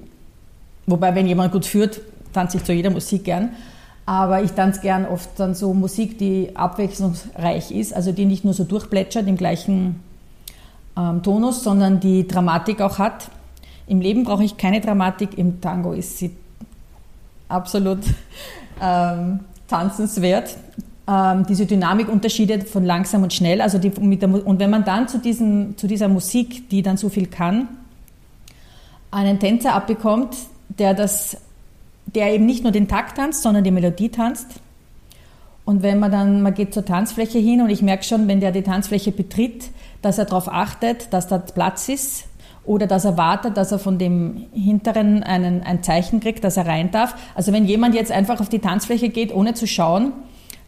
wobei 0.92 1.16
wenn 1.16 1.26
jemand 1.26 1.52
gut 1.52 1.66
führt, 1.66 2.02
tanze 2.34 2.58
ich 2.58 2.64
zu 2.64 2.74
jeder 2.74 2.92
Musik 2.92 3.24
gern. 3.24 3.50
Aber 4.06 4.44
ich 4.44 4.52
tanze 4.52 4.82
gern 4.82 5.06
oft 5.06 5.30
dann 5.38 5.56
so 5.56 5.74
Musik, 5.74 6.18
die 6.18 6.56
abwechslungsreich 6.56 7.72
ist, 7.72 7.94
also 7.94 8.12
die 8.12 8.26
nicht 8.26 8.44
nur 8.44 8.54
so 8.54 8.64
durchplätschert 8.64 9.28
im 9.28 9.38
gleichen 9.38 10.02
ähm, 10.98 11.24
Tonus, 11.24 11.64
sondern 11.64 12.00
die 12.00 12.28
Dramatik 12.28 12.82
auch 12.82 13.00
hat. 13.00 13.30
Im 13.88 14.02
Leben 14.02 14.24
brauche 14.24 14.44
ich 14.44 14.58
keine 14.58 14.82
Dramatik, 14.82 15.38
im 15.38 15.62
Tango 15.62 15.94
ist 15.94 16.18
sie 16.18 16.32
absolut 17.48 18.00
ähm, 18.82 19.42
tanzenswert. 19.68 20.58
Ähm, 21.08 21.46
diese 21.48 21.66
Dynamikunterschiede 21.66 22.62
von 22.62 22.86
langsam 22.86 23.24
und 23.24 23.34
schnell, 23.34 23.62
also 23.62 23.78
die, 23.78 23.89
der, 23.89 24.30
und 24.46 24.60
wenn 24.60 24.70
man 24.70 24.84
dann 24.84 25.08
zu, 25.08 25.20
diesem, 25.20 25.78
zu 25.78 25.88
dieser 25.88 26.08
Musik, 26.08 26.70
die 26.70 26.82
dann 26.82 26.98
so 26.98 27.10
viel 27.10 27.28
kann, 27.28 27.68
einen 29.10 29.39
Tänzer 29.39 29.74
abbekommt, 29.74 30.36
der 30.78 30.93
das 30.93 31.38
der 32.05 32.34
eben 32.34 32.45
nicht 32.45 32.63
nur 32.63 32.72
den 32.72 32.88
Takt 32.88 33.17
tanzt, 33.17 33.41
sondern 33.41 33.63
die 33.63 33.72
Melodie 33.72 34.09
tanzt. 34.09 34.47
Und 35.63 35.84
wenn 35.84 35.99
man 35.99 36.11
dann, 36.11 36.41
man 36.41 36.53
geht 36.53 36.74
zur 36.74 36.84
Tanzfläche 36.84 37.38
hin 37.38 37.61
und 37.61 37.69
ich 37.69 37.82
merke 37.82 38.03
schon, 38.03 38.28
wenn 38.28 38.39
der 38.39 38.51
die 38.51 38.63
Tanzfläche 38.63 39.11
betritt, 39.11 39.69
dass 40.01 40.17
er 40.17 40.26
darauf 40.26 40.51
achtet, 40.51 41.13
dass 41.13 41.28
da 41.28 41.38
Platz 41.38 41.88
ist 41.88 42.26
oder 42.65 42.88
dass 42.88 43.05
er 43.05 43.17
wartet, 43.17 43.57
dass 43.57 43.72
er 43.72 43.80
von 43.80 43.97
dem 43.97 44.47
Hinteren 44.53 45.24
einen, 45.24 45.63
ein 45.63 45.84
Zeichen 45.84 46.19
kriegt, 46.19 46.43
dass 46.43 46.57
er 46.57 46.65
rein 46.65 46.91
darf. 46.91 47.15
Also 47.36 47.53
wenn 47.53 47.65
jemand 47.65 47.95
jetzt 47.95 48.11
einfach 48.11 48.39
auf 48.41 48.49
die 48.49 48.59
Tanzfläche 48.59 49.09
geht, 49.09 49.34
ohne 49.34 49.53
zu 49.53 49.67
schauen, 49.67 50.13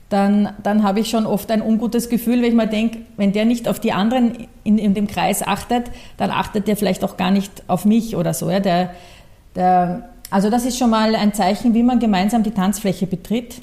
dann, 0.09 0.53
dann 0.61 0.83
habe 0.83 0.99
ich 0.99 1.09
schon 1.09 1.25
oft 1.25 1.49
ein 1.49 1.61
ungutes 1.61 2.07
Gefühl, 2.07 2.43
wenn 2.43 2.49
ich 2.49 2.53
mir 2.53 2.67
denke, 2.67 2.99
wenn 3.17 3.33
der 3.33 3.45
nicht 3.45 3.67
auf 3.67 3.79
die 3.79 3.93
anderen 3.93 4.47
in, 4.63 4.77
in 4.77 4.93
dem 4.93 5.07
Kreis 5.07 5.41
achtet, 5.41 5.89
dann 6.17 6.29
achtet 6.29 6.67
der 6.67 6.77
vielleicht 6.77 7.03
auch 7.03 7.17
gar 7.17 7.31
nicht 7.31 7.63
auf 7.67 7.83
mich 7.83 8.15
oder 8.15 8.35
so. 8.35 8.49
Ja. 8.51 8.59
Der, 8.59 8.91
also 9.55 10.49
das 10.49 10.65
ist 10.65 10.77
schon 10.77 10.89
mal 10.89 11.15
ein 11.15 11.33
Zeichen, 11.33 11.73
wie 11.73 11.83
man 11.83 11.99
gemeinsam 11.99 12.43
die 12.43 12.51
Tanzfläche 12.51 13.07
betritt. 13.07 13.61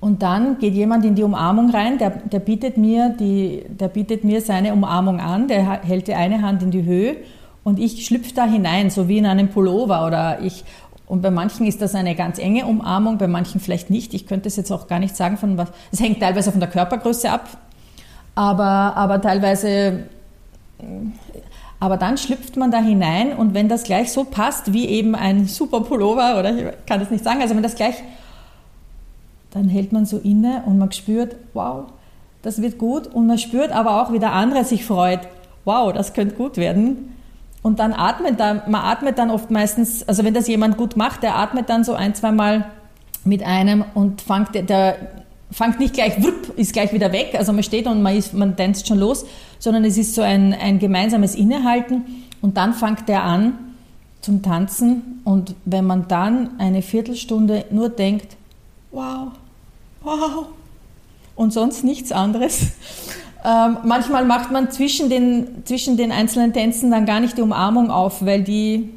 Und 0.00 0.22
dann 0.22 0.58
geht 0.58 0.74
jemand 0.74 1.04
in 1.04 1.16
die 1.16 1.24
Umarmung 1.24 1.70
rein, 1.70 1.98
der, 1.98 2.10
der, 2.10 2.38
bietet 2.38 2.76
mir 2.76 3.08
die, 3.08 3.64
der 3.68 3.88
bietet 3.88 4.22
mir 4.22 4.40
seine 4.40 4.72
Umarmung 4.72 5.20
an, 5.20 5.48
der 5.48 5.82
hält 5.82 6.06
die 6.06 6.14
eine 6.14 6.40
Hand 6.42 6.62
in 6.62 6.70
die 6.70 6.84
Höhe 6.84 7.16
und 7.64 7.80
ich 7.80 8.06
schlüpfe 8.06 8.32
da 8.32 8.44
hinein, 8.44 8.90
so 8.90 9.08
wie 9.08 9.18
in 9.18 9.26
einem 9.26 9.48
Pullover 9.48 10.06
oder 10.06 10.40
ich, 10.40 10.64
und 11.06 11.20
bei 11.20 11.30
manchen 11.30 11.66
ist 11.66 11.82
das 11.82 11.94
eine 11.94 12.14
ganz 12.14 12.38
enge 12.38 12.66
Umarmung, 12.66 13.18
bei 13.18 13.26
manchen 13.26 13.60
vielleicht 13.60 13.90
nicht. 13.90 14.14
Ich 14.14 14.26
könnte 14.26 14.46
es 14.48 14.56
jetzt 14.56 14.70
auch 14.70 14.86
gar 14.86 15.00
nicht 15.00 15.16
sagen, 15.16 15.36
von 15.36 15.58
was, 15.58 15.70
es 15.90 16.00
hängt 16.00 16.20
teilweise 16.20 16.52
von 16.52 16.60
der 16.60 16.68
Körpergröße 16.68 17.28
ab, 17.30 17.48
aber, 18.36 18.96
aber 18.96 19.20
teilweise, 19.20 20.04
aber 21.80 21.96
dann 21.96 22.18
schlüpft 22.18 22.56
man 22.56 22.70
da 22.70 22.78
hinein 22.78 23.32
und 23.32 23.54
wenn 23.54 23.68
das 23.68 23.84
gleich 23.84 24.12
so 24.12 24.24
passt 24.24 24.72
wie 24.72 24.86
eben 24.86 25.14
ein 25.14 25.46
super 25.46 25.80
Pullover 25.80 26.38
oder 26.38 26.56
ich 26.56 26.86
kann 26.86 27.00
das 27.00 27.10
nicht 27.10 27.24
sagen, 27.24 27.40
also 27.40 27.54
wenn 27.54 27.62
das 27.62 27.76
gleich 27.76 28.02
dann 29.50 29.68
hält 29.68 29.92
man 29.92 30.04
so 30.04 30.18
inne 30.18 30.62
und 30.66 30.78
man 30.78 30.92
spürt, 30.92 31.36
wow, 31.54 31.86
das 32.42 32.60
wird 32.62 32.78
gut. 32.78 33.06
Und 33.06 33.26
man 33.26 33.38
spürt 33.38 33.72
aber 33.72 34.02
auch, 34.02 34.12
wie 34.12 34.18
der 34.18 34.32
andere 34.32 34.64
sich 34.64 34.84
freut, 34.84 35.20
wow, 35.64 35.92
das 35.92 36.12
könnte 36.12 36.34
gut 36.34 36.56
werden. 36.56 37.16
Und 37.62 37.78
dann 37.80 37.92
atmet 37.92 38.38
da, 38.38 38.62
man 38.66 38.82
atmet 38.82 39.18
dann 39.18 39.30
oft 39.30 39.50
meistens, 39.50 40.06
also 40.06 40.24
wenn 40.24 40.34
das 40.34 40.48
jemand 40.48 40.76
gut 40.76 40.96
macht, 40.96 41.22
der 41.22 41.36
atmet 41.36 41.68
dann 41.68 41.82
so 41.82 41.94
ein, 41.94 42.14
zwei 42.14 42.30
Mal 42.30 42.66
mit 43.24 43.42
einem 43.42 43.84
und 43.94 44.22
fängt, 44.22 44.54
der 44.54 44.96
fängt 45.50 45.80
nicht 45.80 45.94
gleich, 45.94 46.22
wupp, 46.22 46.56
ist 46.56 46.72
gleich 46.72 46.92
wieder 46.92 47.12
weg, 47.12 47.34
also 47.36 47.52
man 47.52 47.62
steht 47.62 47.86
und 47.86 48.02
man, 48.02 48.16
ist, 48.16 48.34
man 48.34 48.56
tanzt 48.56 48.86
schon 48.86 48.98
los, 48.98 49.24
sondern 49.58 49.84
es 49.84 49.96
ist 49.96 50.14
so 50.14 50.22
ein, 50.22 50.52
ein 50.52 50.78
gemeinsames 50.78 51.34
Innehalten 51.34 52.04
und 52.42 52.56
dann 52.56 52.74
fängt 52.74 53.08
der 53.08 53.22
an 53.22 53.58
zum 54.20 54.42
Tanzen 54.42 55.20
und 55.24 55.54
wenn 55.64 55.84
man 55.86 56.08
dann 56.08 56.58
eine 56.58 56.82
Viertelstunde 56.82 57.64
nur 57.70 57.88
denkt, 57.88 58.36
wow, 58.90 59.28
wow 60.02 60.46
und 61.38 61.52
sonst 61.52 61.84
nichts 61.84 62.12
anderes. 62.12 62.66
Ähm, 63.44 63.76
manchmal 63.84 64.24
macht 64.24 64.50
man 64.50 64.72
zwischen 64.72 65.08
den, 65.08 65.64
zwischen 65.64 65.96
den 65.96 66.10
einzelnen 66.10 66.52
Tänzen 66.52 66.90
dann 66.90 67.06
gar 67.06 67.20
nicht 67.20 67.38
die 67.38 67.42
Umarmung 67.42 67.88
auf, 67.88 68.24
weil 68.26 68.42
die, 68.42 68.90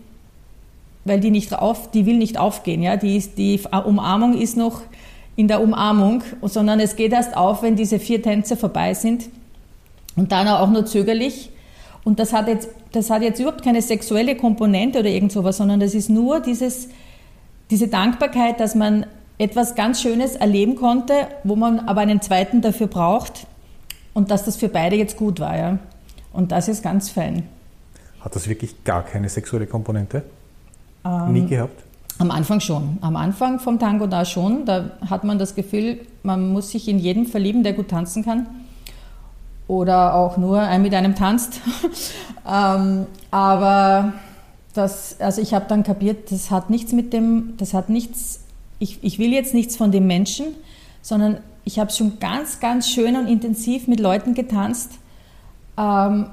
weil 1.05 1.19
die 1.19 1.29
nicht 1.29 1.53
auf, 1.53 1.91
die 1.91 2.07
will 2.07 2.17
nicht 2.17 2.39
aufgehen. 2.39 2.81
Ja? 2.81 2.97
Die, 2.97 3.19
die 3.19 3.61
Umarmung 3.85 4.33
ist 4.33 4.57
noch 4.57 4.81
in 5.41 5.47
der 5.47 5.59
Umarmung, 5.59 6.21
sondern 6.43 6.79
es 6.79 6.95
geht 6.95 7.13
erst 7.13 7.35
auf, 7.35 7.63
wenn 7.63 7.75
diese 7.75 7.97
vier 7.97 8.21
Tänze 8.21 8.55
vorbei 8.55 8.93
sind 8.93 9.27
und 10.15 10.31
dann 10.31 10.47
auch 10.47 10.69
nur 10.69 10.85
zögerlich. 10.85 11.49
Und 12.03 12.19
das 12.19 12.31
hat 12.31 12.47
jetzt, 12.47 12.69
das 12.91 13.09
hat 13.09 13.23
jetzt 13.23 13.39
überhaupt 13.39 13.63
keine 13.63 13.81
sexuelle 13.81 14.35
Komponente 14.35 14.99
oder 14.99 15.09
irgend 15.09 15.31
sowas, 15.31 15.57
sondern 15.57 15.79
das 15.79 15.95
ist 15.95 16.11
nur 16.11 16.41
dieses, 16.41 16.89
diese 17.71 17.87
Dankbarkeit, 17.87 18.59
dass 18.59 18.75
man 18.75 19.07
etwas 19.39 19.73
ganz 19.73 19.99
Schönes 19.99 20.35
erleben 20.35 20.75
konnte, 20.75 21.27
wo 21.43 21.55
man 21.55 21.79
aber 21.79 22.01
einen 22.01 22.21
zweiten 22.21 22.61
dafür 22.61 22.85
braucht 22.85 23.47
und 24.13 24.29
dass 24.29 24.45
das 24.45 24.57
für 24.57 24.69
beide 24.69 24.95
jetzt 24.95 25.17
gut 25.17 25.39
war. 25.39 25.57
Ja. 25.57 25.79
Und 26.33 26.51
das 26.51 26.67
ist 26.67 26.83
ganz 26.83 27.09
fein. 27.09 27.49
Hat 28.19 28.35
das 28.35 28.47
wirklich 28.47 28.83
gar 28.83 29.03
keine 29.03 29.27
sexuelle 29.27 29.65
Komponente? 29.65 30.21
Ähm, 31.03 31.33
Nie 31.33 31.47
gehabt? 31.47 31.81
Am 32.21 32.29
Anfang 32.29 32.59
schon. 32.59 32.99
Am 33.01 33.15
Anfang 33.15 33.59
vom 33.59 33.79
Tango 33.79 34.05
da 34.05 34.25
schon. 34.25 34.63
Da 34.65 34.91
hat 35.09 35.23
man 35.23 35.39
das 35.39 35.55
Gefühl, 35.55 36.01
man 36.21 36.53
muss 36.53 36.69
sich 36.69 36.87
in 36.87 36.99
jeden 36.99 37.25
verlieben, 37.25 37.63
der 37.63 37.73
gut 37.73 37.87
tanzen 37.87 38.23
kann. 38.23 38.45
Oder 39.67 40.13
auch 40.13 40.37
nur 40.37 40.61
mit 40.77 40.93
einem 40.93 41.15
tanzt. 41.15 41.61
ähm, 42.47 43.07
aber 43.31 44.13
das, 44.75 45.19
also 45.19 45.41
ich 45.41 45.55
habe 45.55 45.65
dann 45.67 45.81
kapiert, 45.81 46.31
das 46.31 46.51
hat 46.51 46.69
nichts 46.69 46.91
mit 46.91 47.11
dem, 47.11 47.55
das 47.57 47.73
hat 47.73 47.89
nichts, 47.89 48.41
ich, 48.77 48.99
ich 49.03 49.17
will 49.17 49.33
jetzt 49.33 49.55
nichts 49.55 49.75
von 49.75 49.91
dem 49.91 50.05
Menschen, 50.05 50.45
sondern 51.01 51.39
ich 51.65 51.79
habe 51.79 51.89
schon 51.91 52.19
ganz, 52.19 52.59
ganz 52.59 52.87
schön 52.87 53.15
und 53.15 53.25
intensiv 53.25 53.87
mit 53.87 53.99
Leuten 53.99 54.35
getanzt. 54.35 54.91
Ähm, 55.75 56.27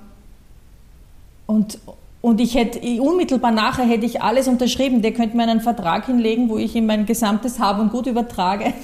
und, 1.46 1.78
und 2.20 2.40
ich 2.40 2.56
hätte, 2.56 2.80
unmittelbar 3.00 3.52
nachher 3.52 3.84
hätte 3.84 4.04
ich 4.04 4.22
alles 4.22 4.48
unterschrieben. 4.48 5.02
Der 5.02 5.12
könnte 5.12 5.36
mir 5.36 5.44
einen 5.44 5.60
Vertrag 5.60 6.06
hinlegen, 6.06 6.48
wo 6.48 6.58
ich 6.58 6.74
ihm 6.74 6.86
mein 6.86 7.06
gesamtes 7.06 7.60
Hab 7.60 7.78
und 7.78 7.90
Gut 7.90 8.06
übertrage. 8.06 8.72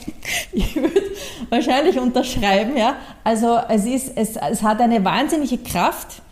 Ich 0.53 0.77
würde 0.77 1.03
wahrscheinlich 1.51 1.99
unterschreiben, 1.99 2.77
ja. 2.77 2.95
Also 3.25 3.59
es 3.69 3.85
ist, 3.87 4.13
es, 4.17 4.37
es 4.37 4.63
hat 4.63 4.81
eine 4.81 5.05
wahnsinnige 5.05 5.59
Kraft. 5.59 6.23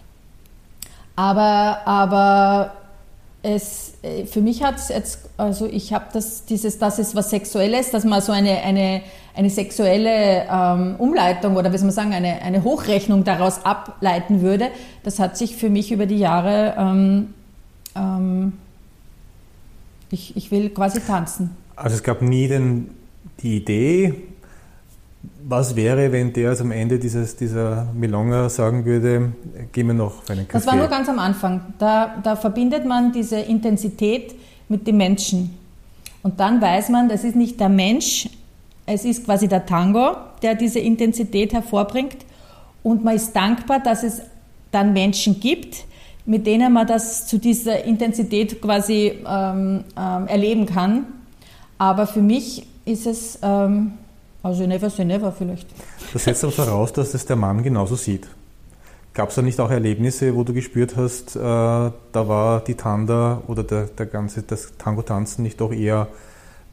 Aber, 1.17 1.81
aber 1.85 2.73
es, 3.43 3.95
äh, 4.03 4.25
für 4.27 4.41
mich 4.41 4.63
hat 4.63 4.77
es 4.77 4.89
jetzt, 4.89 5.29
also 5.37 5.67
ich 5.67 5.93
habe 5.93 6.07
das, 6.13 6.45
dieses, 6.45 6.79
das 6.79 6.99
ist 6.99 7.15
was 7.15 7.31
Sexuelles, 7.31 7.91
dass 7.91 8.05
man 8.05 8.21
so 8.21 8.33
eine, 8.33 8.63
eine, 8.63 9.03
eine 9.35 9.51
sexuelle 9.51 10.47
ähm, 10.51 10.97
Umleitung 10.99 11.57
oder 11.57 11.73
wie 11.73 11.79
soll 11.79 11.87
man 11.87 11.95
sagen, 11.95 12.13
eine, 12.13 12.41
eine 12.43 12.63
Hochrechnung 12.63 13.25
daraus 13.25 13.65
ableiten 13.65 14.43
würde, 14.43 14.69
das 15.03 15.19
hat 15.19 15.37
sich 15.37 15.57
für 15.57 15.71
mich 15.71 15.91
über 15.91 16.07
die 16.07 16.19
Jahre, 16.19 16.75
ähm, 16.79 17.35
ähm, 17.97 18.53
ich, 20.11 20.37
ich 20.37 20.51
will 20.51 20.71
quasi 20.71 21.01
tanzen. 21.01 21.57
Also 21.75 21.97
es 21.97 22.03
gab 22.03 22.23
nie 22.23 22.47
den, 22.47 22.91
die 23.41 23.57
Idee, 23.57 24.15
was 25.49 25.77
wäre, 25.77 26.13
wenn 26.13 26.33
der 26.33 26.51
also 26.51 26.65
am 26.65 26.71
Ende 26.71 26.99
dieses, 26.99 27.37
dieser 27.37 27.87
Milonga 27.95 28.49
sagen 28.49 28.85
würde, 28.85 29.33
gehen 29.73 29.87
wir 29.87 29.95
noch 29.95 30.19
auf 30.19 30.31
einen 30.31 30.47
Kaffee? 30.47 30.65
Das 30.65 30.67
war 30.67 30.77
nur 30.77 30.89
ganz 30.89 31.09
am 31.09 31.19
Anfang. 31.19 31.61
Da, 31.79 32.19
da 32.23 32.37
verbindet 32.37 32.87
man 32.87 33.13
diese 33.13 33.39
Intensität 33.39 34.35
mit 34.69 34.87
dem 34.87 34.97
Menschen. 34.97 35.57
Und 36.23 36.39
dann 36.39 36.61
weiß 36.61 36.91
man, 36.91 37.09
das 37.09 37.25
ist 37.25 37.37
nicht 37.37 37.59
der 37.59 37.69
Mensch, 37.69 38.29
es 38.87 39.05
ist 39.05 39.25
quasi 39.25 39.49
der 39.49 39.67
Tango, 39.67 40.17
der 40.43 40.55
diese 40.55 40.79
Intensität 40.79 41.53
hervorbringt. 41.53 42.19
Und 42.83 43.05
man 43.05 43.17
ist 43.17 43.35
dankbar, 43.35 43.81
dass 43.81 44.03
es 44.03 44.23
dann 44.71 44.93
Menschen 44.93 45.41
gibt, 45.41 45.85
mit 46.25 46.47
denen 46.47 46.73
man 46.73 46.87
das 46.87 47.27
zu 47.27 47.39
dieser 47.39 47.85
Intensität 47.85 48.61
quasi 48.61 49.13
ähm, 49.27 49.85
ähm, 49.97 50.27
erleben 50.27 50.67
kann. 50.67 51.05
Aber 51.79 52.07
für 52.07 52.23
mich 52.23 52.67
ist 52.85 53.07
es 53.07 53.39
ähm, 53.43 53.93
also 54.43 54.67
never 54.67 54.91
say 54.91 55.05
never 55.05 55.33
vielleicht. 55.33 55.69
Das 56.13 56.25
setzt 56.25 56.45
aber 56.45 56.53
voraus, 56.53 56.93
dass 56.93 57.15
es 57.15 57.27
der 57.27 57.37
Mann 57.37 57.63
genauso 57.63 57.97
sieht. 57.97 58.29
Gab 59.15 59.29
es 59.29 59.35
da 59.35 59.43
nicht 59.43 59.61
auch 59.61 59.71
Erlebnisse, 59.71 60.35
wo 60.35 60.43
du 60.43 60.55
gespürt 60.55 60.97
hast, 60.97 61.37
äh, 61.37 61.39
da 61.39 61.93
war 62.15 62.65
die 62.65 62.75
Tanda 62.75 63.43
oder 63.47 63.63
der, 63.63 63.85
der 63.85 64.07
ganze, 64.07 64.43
das 64.43 64.73
Tango-Tanzen 64.79 65.43
nicht 65.43 65.61
doch 65.61 65.71
eher 65.71 66.09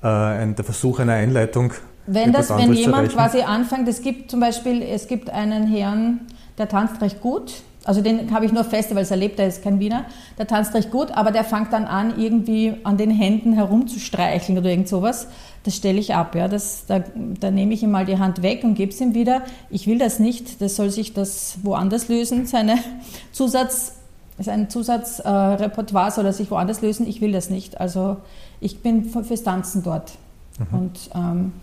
äh, 0.01 0.07
ein, 0.07 0.55
der 0.55 0.63
Versuch 0.63 0.99
einer 0.99 1.13
Einleitung? 1.13 1.73
Wenn, 2.07 2.31
das, 2.31 2.49
wenn 2.49 2.73
jemand 2.73 3.11
quasi 3.11 3.41
anfängt, 3.41 3.87
es 3.87 4.01
gibt 4.01 4.31
zum 4.31 4.39
Beispiel, 4.39 4.81
es 4.81 5.07
gibt 5.07 5.29
einen 5.29 5.67
Herrn, 5.67 6.21
der 6.57 6.69
tanzt 6.69 7.01
recht 7.01 7.21
gut, 7.21 7.61
also 7.89 8.01
den 8.01 8.31
habe 8.33 8.45
ich 8.45 8.51
nur 8.51 8.61
auf 8.61 8.69
Festivals 8.69 9.09
erlebt, 9.09 9.39
der 9.39 9.47
ist 9.47 9.63
kein 9.63 9.79
Wiener, 9.79 10.05
der 10.37 10.45
tanzt 10.45 10.73
recht 10.75 10.91
gut, 10.91 11.11
aber 11.11 11.31
der 11.31 11.43
fängt 11.43 11.73
dann 11.73 11.85
an, 11.85 12.19
irgendwie 12.19 12.75
an 12.83 12.97
den 12.97 13.09
Händen 13.09 13.53
herumzustreicheln 13.53 14.57
oder 14.57 14.69
irgend 14.69 14.87
sowas 14.87 15.27
das 15.63 15.75
stelle 15.75 15.99
ich 15.99 16.15
ab. 16.15 16.35
Ja. 16.35 16.47
Das, 16.47 16.85
da, 16.87 17.03
da 17.39 17.51
nehme 17.51 17.73
ich 17.73 17.83
ihm 17.83 17.91
mal 17.91 18.05
die 18.05 18.17
Hand 18.17 18.41
weg 18.41 18.63
und 18.63 18.75
gebe 18.75 18.91
es 18.91 19.01
ihm 19.01 19.13
wieder. 19.13 19.43
Ich 19.69 19.87
will 19.87 19.97
das 19.97 20.19
nicht, 20.19 20.61
das 20.61 20.75
soll 20.75 20.89
sich 20.89 21.13
das 21.13 21.59
woanders 21.63 22.07
lösen, 22.07 22.45
seine 22.45 22.77
Zusatz, 23.31 23.93
sein 24.37 24.69
Zusatzrepertoire 24.69 26.07
äh, 26.07 26.11
soll 26.11 26.25
er 26.25 26.33
sich 26.33 26.49
woanders 26.49 26.81
lösen. 26.81 27.07
Ich 27.07 27.19
will 27.21 27.31
das 27.31 27.49
nicht. 27.49 27.79
Also 27.79 28.17
ich 28.61 28.81
bin 28.81 29.05
fürs 29.05 29.43
Tanzen 29.43 29.83
dort. 29.83 30.13
Mhm. 30.57 30.79
Und, 30.79 31.09
ähm, 31.13 31.53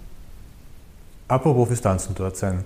Apropos 1.28 1.68
fürs 1.68 1.80
Tanzen 1.80 2.14
dort 2.14 2.36
sein. 2.36 2.64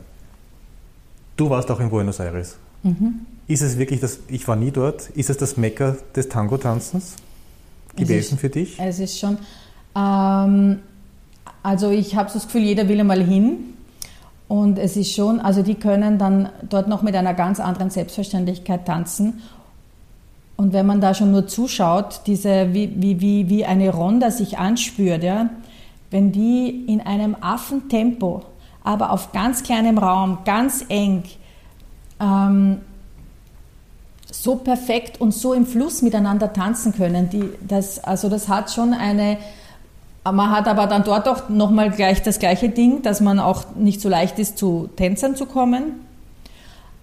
Du 1.37 1.49
warst 1.49 1.71
auch 1.71 1.81
in 1.81 1.89
Buenos 1.89 2.19
Aires. 2.19 2.59
Mhm. 2.83 3.21
Ist 3.47 3.63
es 3.63 3.79
wirklich 3.79 4.01
das, 4.01 4.21
ich 4.29 4.47
war 4.47 4.57
nie 4.57 4.71
dort, 4.71 5.11
ist 5.11 5.29
es 5.29 5.37
das 5.37 5.57
Mecker 5.57 5.97
des 6.15 6.29
Tango-Tanzens 6.29 7.17
gewesen 7.97 8.35
ist, 8.35 8.41
für 8.41 8.49
dich? 8.49 8.79
Es 8.79 9.01
ist 9.01 9.19
schon, 9.19 9.39
ähm, 9.97 10.79
also 11.63 11.91
ich 11.91 12.15
habe 12.17 12.29
so 12.29 12.35
das 12.35 12.47
Gefühl, 12.47 12.63
jeder 12.63 12.89
will 12.89 13.01
einmal 13.01 13.23
hin. 13.23 13.75
Und 14.47 14.79
es 14.79 14.97
ist 14.97 15.13
schon, 15.15 15.39
also 15.39 15.63
die 15.63 15.77
können 15.77 16.19
dann 16.19 16.49
dort 16.69 16.89
noch 16.89 17.03
mit 17.03 17.15
einer 17.15 17.35
ganz 17.35 17.61
anderen 17.61 17.91
Selbstverständlichkeit 17.91 18.87
tanzen. 18.87 19.43
Und 20.57 20.73
wenn 20.73 20.87
man 20.87 21.01
da 21.01 21.15
schon 21.15 21.31
nur 21.31 21.47
zuschaut, 21.47 22.23
diese, 22.27 22.75
wie, 22.75 22.91
wie, 22.97 23.21
wie, 23.21 23.49
wie 23.49 23.65
eine 23.65 23.91
Ronda 23.91 24.31
sich 24.31 24.59
anspürt, 24.59 25.23
ja, 25.23 25.51
wenn 26.11 26.33
die 26.33 26.85
in 26.87 27.01
einem 27.01 27.37
Affentempo, 27.41 28.43
aber 28.83 29.13
auf 29.13 29.33
ganz 29.33 29.63
kleinem 29.63 29.99
Raum, 29.99 30.39
ganz 30.45 30.85
eng, 30.89 31.23
ähm, 32.21 32.81
so 34.31 34.57
perfekt 34.57 35.21
und 35.21 35.33
so 35.33 35.55
im 35.55 35.67
Fluss 35.67 36.03
miteinander 36.03 36.53
tanzen 36.53 36.95
können, 36.95 37.31
die, 37.31 37.45
das, 37.67 38.03
also 38.03 38.29
das 38.29 38.49
hat 38.49 38.71
schon 38.71 38.95
eine, 38.95 39.39
man 40.25 40.51
hat 40.51 40.69
aber 40.69 40.87
dann 40.87 41.05
dort 41.05 41.29
auch 41.29 41.49
nochmal 41.49 41.91
gleich 41.91 42.23
das 42.23 42.39
gleiche 42.39 42.69
Ding, 42.69 43.03
dass 43.03 43.21
man 43.21 43.39
auch 43.39 43.75
nicht 43.75 44.01
so 44.01 44.09
leicht 44.09 44.39
ist, 44.39 44.59
zu 44.59 44.89
Tänzern 44.97 45.35
zu 45.35 45.47
kommen. 45.47 46.07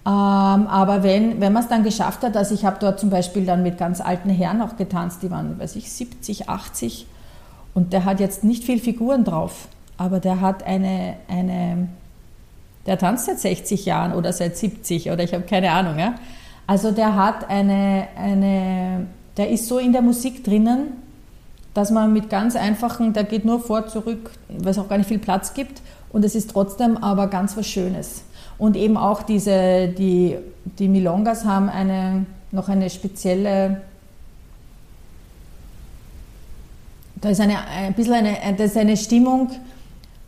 Ähm, 0.06 0.12
aber 0.66 1.02
wenn, 1.02 1.40
wenn 1.40 1.52
man 1.52 1.62
es 1.62 1.68
dann 1.68 1.82
geschafft 1.82 2.22
hat, 2.22 2.36
also 2.36 2.54
ich 2.54 2.64
habe 2.64 2.78
dort 2.80 2.98
zum 2.98 3.10
Beispiel 3.10 3.44
dann 3.44 3.62
mit 3.62 3.76
ganz 3.76 4.00
alten 4.00 4.30
Herren 4.30 4.62
auch 4.62 4.76
getanzt, 4.76 5.22
die 5.22 5.30
waren, 5.30 5.58
weiß 5.58 5.76
ich, 5.76 5.92
70, 5.92 6.48
80 6.48 7.06
und 7.74 7.92
der 7.92 8.04
hat 8.04 8.20
jetzt 8.20 8.42
nicht 8.42 8.64
viel 8.64 8.78
Figuren 8.78 9.24
drauf, 9.24 9.68
aber 9.98 10.18
der 10.20 10.40
hat 10.40 10.62
eine, 10.62 11.16
eine 11.28 11.88
der 12.88 12.96
tanzt 12.96 13.26
seit 13.26 13.38
60 13.38 13.84
Jahren 13.84 14.14
oder 14.14 14.32
seit 14.32 14.56
70 14.56 15.10
oder 15.10 15.22
ich 15.22 15.34
habe 15.34 15.44
keine 15.44 15.70
Ahnung. 15.70 15.98
Ja? 15.98 16.14
Also 16.66 16.90
der 16.90 17.14
hat 17.14 17.48
eine, 17.50 18.08
eine, 18.16 19.06
der 19.36 19.50
ist 19.50 19.68
so 19.68 19.78
in 19.78 19.92
der 19.92 20.00
Musik 20.00 20.42
drinnen, 20.42 20.92
dass 21.74 21.90
man 21.90 22.14
mit 22.14 22.30
ganz 22.30 22.56
einfachen, 22.56 23.12
der 23.12 23.24
geht 23.24 23.44
nur 23.44 23.60
vor, 23.60 23.88
zurück, 23.88 24.30
weil 24.48 24.70
es 24.70 24.78
auch 24.78 24.88
gar 24.88 24.96
nicht 24.96 25.06
viel 25.06 25.18
Platz 25.18 25.52
gibt 25.52 25.82
und 26.12 26.24
es 26.24 26.34
ist 26.34 26.50
trotzdem 26.50 26.96
aber 26.96 27.26
ganz 27.26 27.58
was 27.58 27.66
Schönes. 27.66 28.22
Und 28.56 28.74
eben 28.74 28.96
auch 28.96 29.22
diese, 29.22 29.88
die, 29.88 30.36
die 30.78 30.88
Milongas 30.88 31.44
haben 31.44 31.68
eine, 31.68 32.24
noch 32.52 32.70
eine 32.70 32.88
spezielle, 32.88 33.82
da 37.16 37.28
ist 37.28 37.40
eine, 37.40 37.58
ein 37.66 37.92
bisschen 37.92 38.14
eine, 38.14 38.36
das 38.56 38.70
ist 38.70 38.78
eine 38.78 38.96
Stimmung, 38.96 39.50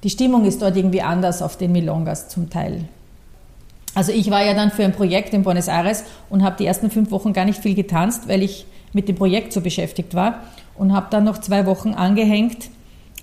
die 0.02 0.10
Stimmung 0.10 0.44
ist 0.44 0.62
dort 0.62 0.76
irgendwie 0.76 1.02
anders 1.02 1.42
auf 1.42 1.56
den 1.56 1.72
Milongas 1.72 2.28
zum 2.28 2.50
Teil. 2.50 2.84
Also 3.94 4.12
ich 4.12 4.30
war 4.30 4.44
ja 4.44 4.54
dann 4.54 4.70
für 4.70 4.84
ein 4.84 4.92
Projekt 4.92 5.34
in 5.34 5.42
Buenos 5.42 5.68
Aires 5.68 6.04
und 6.28 6.42
habe 6.42 6.56
die 6.58 6.66
ersten 6.66 6.90
fünf 6.90 7.10
Wochen 7.10 7.32
gar 7.32 7.44
nicht 7.44 7.60
viel 7.60 7.74
getanzt, 7.74 8.28
weil 8.28 8.42
ich 8.42 8.66
mit 8.92 9.08
dem 9.08 9.16
Projekt 9.16 9.52
so 9.52 9.60
beschäftigt 9.60 10.14
war 10.14 10.40
und 10.76 10.92
habe 10.92 11.08
dann 11.10 11.24
noch 11.24 11.38
zwei 11.38 11.66
Wochen 11.66 11.94
angehängt, 11.94 12.70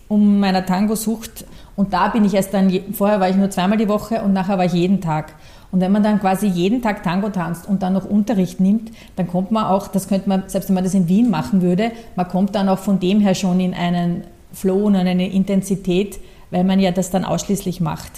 um 0.07 0.39
meiner 0.39 0.65
Tango-Sucht. 0.65 1.45
Und 1.75 1.93
da 1.93 2.09
bin 2.09 2.25
ich 2.25 2.33
erst 2.33 2.53
dann, 2.53 2.71
vorher 2.93 3.19
war 3.19 3.29
ich 3.29 3.35
nur 3.35 3.49
zweimal 3.49 3.77
die 3.77 3.87
Woche 3.87 4.21
und 4.21 4.33
nachher 4.33 4.57
war 4.57 4.65
ich 4.65 4.73
jeden 4.73 5.01
Tag. 5.01 5.33
Und 5.71 5.81
wenn 5.81 5.91
man 5.91 6.03
dann 6.03 6.19
quasi 6.19 6.47
jeden 6.47 6.81
Tag 6.81 7.03
Tango 7.03 7.29
tanzt 7.29 7.67
und 7.67 7.83
dann 7.83 7.93
noch 7.93 8.05
Unterricht 8.05 8.59
nimmt, 8.59 8.91
dann 9.15 9.27
kommt 9.27 9.51
man 9.51 9.65
auch, 9.65 9.87
das 9.87 10.07
könnte 10.07 10.29
man, 10.29 10.43
selbst 10.47 10.69
wenn 10.69 10.75
man 10.75 10.83
das 10.83 10.93
in 10.93 11.09
Wien 11.09 11.29
machen 11.29 11.61
würde, 11.61 11.91
man 12.15 12.27
kommt 12.27 12.55
dann 12.55 12.69
auch 12.69 12.79
von 12.79 12.99
dem 12.99 13.19
her 13.19 13.35
schon 13.35 13.59
in 13.59 13.73
einen 13.73 14.23
Flow 14.53 14.85
und 14.85 14.95
eine 14.95 15.29
Intensität, 15.29 16.19
weil 16.51 16.63
man 16.63 16.79
ja 16.79 16.91
das 16.91 17.09
dann 17.09 17.25
ausschließlich 17.25 17.81
macht. 17.81 18.11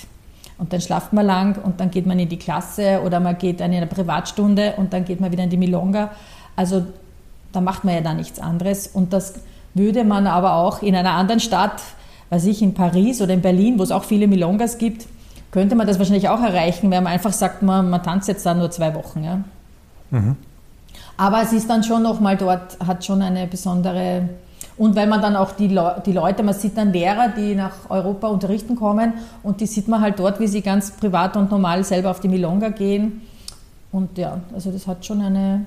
Und 0.57 0.73
dann 0.73 0.81
schlaft 0.81 1.13
man 1.13 1.25
lang 1.25 1.57
und 1.63 1.79
dann 1.79 1.89
geht 1.89 2.05
man 2.05 2.19
in 2.19 2.27
die 2.27 2.37
Klasse 2.37 3.01
oder 3.05 3.19
man 3.19 3.37
geht 3.37 3.61
dann 3.61 3.71
in 3.71 3.77
eine 3.77 3.87
Privatstunde 3.87 4.73
und 4.75 4.91
dann 4.91 5.05
geht 5.05 5.21
man 5.21 5.31
wieder 5.31 5.43
in 5.43 5.49
die 5.49 5.57
Milonga. 5.57 6.11
Also 6.55 6.85
da 7.53 7.61
macht 7.61 7.85
man 7.85 7.95
ja 7.95 8.01
dann 8.01 8.17
nichts 8.17 8.39
anderes. 8.39 8.87
Und 8.87 9.13
das 9.13 9.35
würde 9.73 10.03
man 10.03 10.27
aber 10.27 10.55
auch 10.55 10.81
in 10.81 10.95
einer 10.95 11.13
anderen 11.13 11.39
Stadt, 11.39 11.81
weiß 12.29 12.45
ich, 12.45 12.61
in 12.61 12.73
Paris 12.73 13.21
oder 13.21 13.33
in 13.33 13.41
Berlin, 13.41 13.79
wo 13.79 13.83
es 13.83 13.91
auch 13.91 14.03
viele 14.03 14.27
Milongas 14.27 14.77
gibt, 14.77 15.07
könnte 15.51 15.75
man 15.75 15.87
das 15.87 15.97
wahrscheinlich 15.97 16.29
auch 16.29 16.41
erreichen, 16.41 16.91
wenn 16.91 17.03
man 17.03 17.13
einfach 17.13 17.33
sagt, 17.33 17.61
man, 17.61 17.89
man 17.89 18.03
tanzt 18.03 18.27
jetzt 18.27 18.45
da 18.45 18.53
nur 18.53 18.69
zwei 18.69 18.93
Wochen. 18.93 19.23
Ja. 19.23 19.39
Mhm. 20.11 20.35
Aber 21.17 21.41
es 21.41 21.53
ist 21.53 21.69
dann 21.69 21.83
schon 21.83 22.03
nochmal 22.03 22.37
dort, 22.37 22.77
hat 22.85 23.05
schon 23.05 23.21
eine 23.21 23.47
besondere. 23.47 24.29
Und 24.79 24.95
weil 24.95 25.07
man 25.07 25.21
dann 25.21 25.35
auch 25.35 25.51
die, 25.51 25.67
Le 25.67 26.01
die 26.05 26.13
Leute, 26.13 26.41
man 26.41 26.53
sieht 26.53 26.77
dann 26.77 26.93
Lehrer, 26.93 27.27
die 27.35 27.53
nach 27.53 27.89
Europa 27.89 28.29
unterrichten 28.29 28.77
kommen 28.77 29.13
und 29.43 29.59
die 29.59 29.65
sieht 29.65 29.89
man 29.89 29.99
halt 29.99 30.17
dort, 30.19 30.39
wie 30.39 30.47
sie 30.47 30.61
ganz 30.61 30.91
privat 30.91 31.35
und 31.35 31.51
normal 31.51 31.83
selber 31.83 32.09
auf 32.09 32.21
die 32.21 32.29
Milonga 32.29 32.69
gehen. 32.69 33.21
Und 33.91 34.17
ja, 34.17 34.39
also 34.53 34.71
das 34.71 34.87
hat 34.87 35.05
schon 35.05 35.21
eine. 35.21 35.65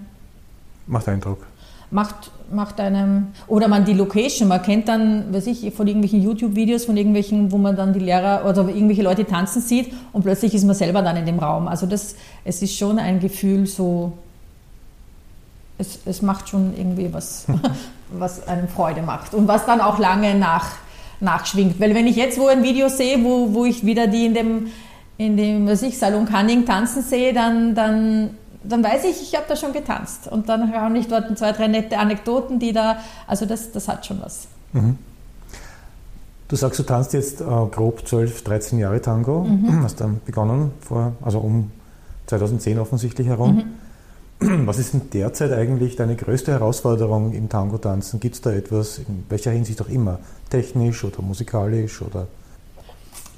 Macht 0.87 1.09
Eindruck. 1.09 1.47
Macht, 1.91 2.31
macht 2.51 2.81
einem. 2.81 3.27
Oder 3.49 3.69
man 3.69 3.85
die 3.85 3.93
Location, 3.93 4.49
man 4.49 4.63
kennt 4.63 4.89
dann, 4.89 5.31
weiß 5.35 5.47
ich, 5.49 5.75
von 5.75 5.87
irgendwelchen 5.87 6.23
YouTube-Videos, 6.23 6.87
von 6.87 6.97
irgendwelchen, 6.97 7.53
wo 7.53 7.59
man 7.59 7.77
dann 7.77 7.93
die 7.93 8.01
Lehrer 8.01 8.49
oder 8.49 8.67
irgendwelche 8.67 9.03
Leute 9.03 9.27
tanzen 9.27 9.61
sieht 9.61 9.93
und 10.15 10.23
plötzlich 10.23 10.55
ist 10.55 10.65
man 10.65 10.75
selber 10.75 11.03
dann 11.03 11.19
in 11.19 11.27
dem 11.27 11.39
Raum. 11.39 11.69
Also 11.69 11.85
das, 11.85 12.17
es 12.47 12.63
ist 12.63 12.79
schon 12.79 12.99
ein 12.99 13.21
Gefühl 13.21 13.67
so 13.67 14.13
es, 15.83 15.99
es 16.07 16.23
macht 16.23 16.49
schon 16.49 16.75
irgendwie 16.77 17.13
was, 17.13 17.47
was 18.11 18.47
einem 18.47 18.69
Freude 18.69 19.03
macht 19.03 19.35
und 19.35 19.49
was 19.49 19.67
dann 19.67 19.81
auch 19.81 19.99
lange 19.99 20.35
nach, 20.35 20.67
nachschwingt. 21.21 21.79
Weil 21.81 21.95
wenn 21.95 22.07
ich 22.07 22.17
jetzt 22.17 22.39
wo 22.39 22.47
ein 22.47 22.63
Video 22.63 22.89
sehe, 22.89 23.23
wo, 23.23 23.53
wo 23.53 23.65
ich 23.65 23.85
wieder 23.85 24.07
die 24.07 24.27
in 24.27 24.35
dem, 24.35 24.67
in 25.19 25.37
dem 25.37 25.67
was 25.67 25.83
ich, 25.83 25.99
Salon 25.99 26.27
Canning 26.27 26.65
tanzen 26.65 27.03
sehe, 27.03 27.35
dann, 27.35 27.75
dann, 27.75 28.31
dann 28.65 28.83
weiß 28.83 29.05
ich, 29.05 29.23
ich 29.23 29.35
habe 29.35 29.45
da 29.49 29.57
schon 29.57 29.73
getanzt. 29.73 30.29
Und 30.29 30.49
dann 30.49 30.73
höre 30.73 30.95
ich 30.95 31.09
dort 31.09 31.37
zwei, 31.37 31.53
drei 31.53 31.69
nette 31.69 31.99
Anekdoten, 31.99 32.59
die 32.59 32.73
da, 32.73 32.99
also 33.27 33.45
das, 33.45 33.73
das 33.73 33.89
hat 33.89 34.07
schon 34.07 34.21
was. 34.23 34.47
Mhm. 34.73 34.99
Du 36.49 36.57
sagst, 36.57 36.79
du 36.79 36.83
tanzt 36.83 37.15
jetzt 37.15 37.41
äh, 37.41 37.45
grob 37.45 38.07
12, 38.07 38.45
13 38.45 38.79
Jahre 38.79 39.01
Tango, 39.01 39.45
mhm. 39.45 39.83
hast 39.83 40.01
dann 40.01 40.21
begonnen, 40.25 40.71
vor, 40.81 41.15
also 41.23 41.39
um 41.39 41.71
2010 42.27 42.79
offensichtlich 42.79 43.27
herum. 43.27 43.55
Mhm. 43.57 43.65
Was 44.67 44.79
ist 44.79 44.95
denn 44.95 45.03
derzeit 45.13 45.53
eigentlich 45.53 45.97
deine 45.97 46.17
größte 46.17 46.53
Herausforderung 46.53 47.33
im 47.33 47.49
Tango-Tanzen? 47.49 48.19
Gibt 48.19 48.35
es 48.35 48.41
da 48.41 48.53
etwas, 48.53 48.99
in 48.99 49.25
welcher 49.29 49.51
Hinsicht 49.51 49.81
auch 49.81 49.89
immer, 49.89 50.19
technisch 50.51 51.05
oder 51.05 51.23
musikalisch 51.23 52.03
oder? 52.03 52.27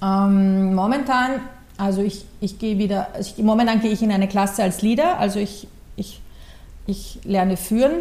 Ähm, 0.03 0.75
momentan, 0.75 1.41
also 1.77 2.03
ich, 2.03 2.25
ich 2.41 2.59
gehe 2.59 2.79
wieder, 2.79 3.09
ich, 3.21 3.37
momentan 3.39 3.81
gehe 3.81 3.91
ich 3.91 4.03
in 4.03 4.13
eine 4.13 4.29
Klasse 4.29 4.63
als 4.63 4.83
Leader, 4.83 5.19
also 5.19 5.39
ich, 5.39 5.69
ich, 5.97 6.23
ich 6.87 7.21
lerne 7.25 7.57
führen 7.57 7.93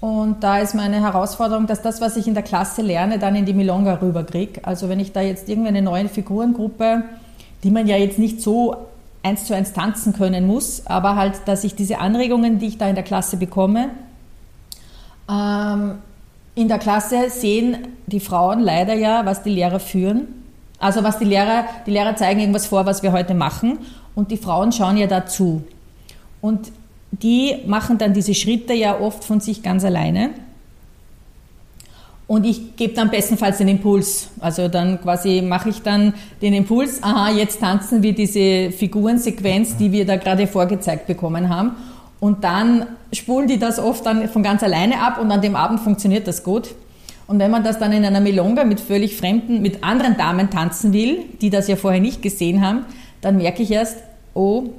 und 0.00 0.44
da 0.44 0.58
ist 0.58 0.74
meine 0.74 1.00
Herausforderung, 1.00 1.66
dass 1.66 1.82
das, 1.82 2.00
was 2.00 2.16
ich 2.16 2.28
in 2.28 2.34
der 2.34 2.42
Klasse 2.42 2.82
lerne, 2.82 3.18
dann 3.18 3.34
in 3.34 3.44
die 3.44 3.54
Milonga 3.54 3.94
rüberkriege. 3.94 4.64
Also 4.64 4.88
wenn 4.88 5.00
ich 5.00 5.12
da 5.12 5.20
jetzt 5.20 5.48
irgendeine 5.48 5.82
neue 5.82 6.08
Figurengruppe, 6.08 7.02
die 7.64 7.70
man 7.70 7.86
ja 7.86 7.96
jetzt 7.96 8.18
nicht 8.18 8.40
so 8.40 8.86
eins 9.26 9.44
zu 9.44 9.54
eins 9.54 9.72
tanzen 9.72 10.12
können 10.12 10.46
muss, 10.46 10.86
aber 10.86 11.16
halt, 11.16 11.34
dass 11.46 11.64
ich 11.64 11.74
diese 11.74 11.98
Anregungen, 11.98 12.58
die 12.58 12.66
ich 12.66 12.78
da 12.78 12.88
in 12.88 12.94
der 12.94 13.04
Klasse 13.04 13.36
bekomme, 13.36 13.90
ähm, 15.28 15.98
in 16.54 16.68
der 16.68 16.78
Klasse 16.78 17.28
sehen 17.28 17.88
die 18.06 18.20
Frauen 18.20 18.60
leider 18.60 18.94
ja, 18.94 19.26
was 19.26 19.42
die 19.42 19.50
Lehrer 19.50 19.80
führen. 19.80 20.28
Also 20.78 21.02
was 21.02 21.18
die 21.18 21.24
Lehrer, 21.24 21.64
die 21.86 21.90
Lehrer 21.90 22.16
zeigen 22.16 22.40
irgendwas 22.40 22.66
vor, 22.66 22.86
was 22.86 23.02
wir 23.02 23.12
heute 23.12 23.34
machen 23.34 23.78
und 24.14 24.30
die 24.30 24.36
Frauen 24.36 24.72
schauen 24.72 24.96
ja 24.96 25.06
dazu. 25.06 25.64
Und 26.40 26.72
die 27.10 27.56
machen 27.66 27.98
dann 27.98 28.12
diese 28.12 28.34
Schritte 28.34 28.74
ja 28.74 28.98
oft 28.98 29.24
von 29.24 29.40
sich 29.40 29.62
ganz 29.62 29.84
alleine. 29.84 30.30
Und 32.28 32.44
ich 32.44 32.74
gebe 32.76 32.92
dann 32.92 33.10
bestenfalls 33.10 33.58
den 33.58 33.68
Impuls. 33.68 34.30
Also 34.40 34.66
dann 34.66 35.00
quasi 35.00 35.42
mache 35.42 35.68
ich 35.68 35.82
dann 35.82 36.14
den 36.42 36.54
Impuls, 36.54 37.02
aha, 37.02 37.30
jetzt 37.30 37.60
tanzen 37.60 38.02
wir 38.02 38.14
diese 38.14 38.72
Figurensequenz, 38.72 39.76
die 39.76 39.92
wir 39.92 40.06
da 40.06 40.16
gerade 40.16 40.46
vorgezeigt 40.48 41.06
bekommen 41.06 41.48
haben. 41.48 41.76
Und 42.18 42.42
dann 42.42 42.86
spulen 43.12 43.46
die 43.46 43.58
das 43.58 43.78
oft 43.78 44.04
dann 44.06 44.28
von 44.28 44.42
ganz 44.42 44.62
alleine 44.62 45.00
ab 45.00 45.20
und 45.20 45.30
an 45.30 45.40
dem 45.40 45.54
Abend 45.54 45.80
funktioniert 45.80 46.26
das 46.26 46.42
gut. 46.42 46.74
Und 47.28 47.38
wenn 47.38 47.50
man 47.50 47.62
das 47.62 47.78
dann 47.78 47.92
in 47.92 48.04
einer 48.04 48.20
Milonga 48.20 48.64
mit 48.64 48.80
völlig 48.80 49.16
fremden, 49.16 49.62
mit 49.62 49.84
anderen 49.84 50.16
Damen 50.16 50.50
tanzen 50.50 50.92
will, 50.92 51.24
die 51.40 51.50
das 51.50 51.68
ja 51.68 51.76
vorher 51.76 52.00
nicht 52.00 52.22
gesehen 52.22 52.64
haben, 52.64 52.84
dann 53.20 53.36
merke 53.36 53.62
ich 53.62 53.70
erst, 53.70 53.98
oh, 54.34 54.70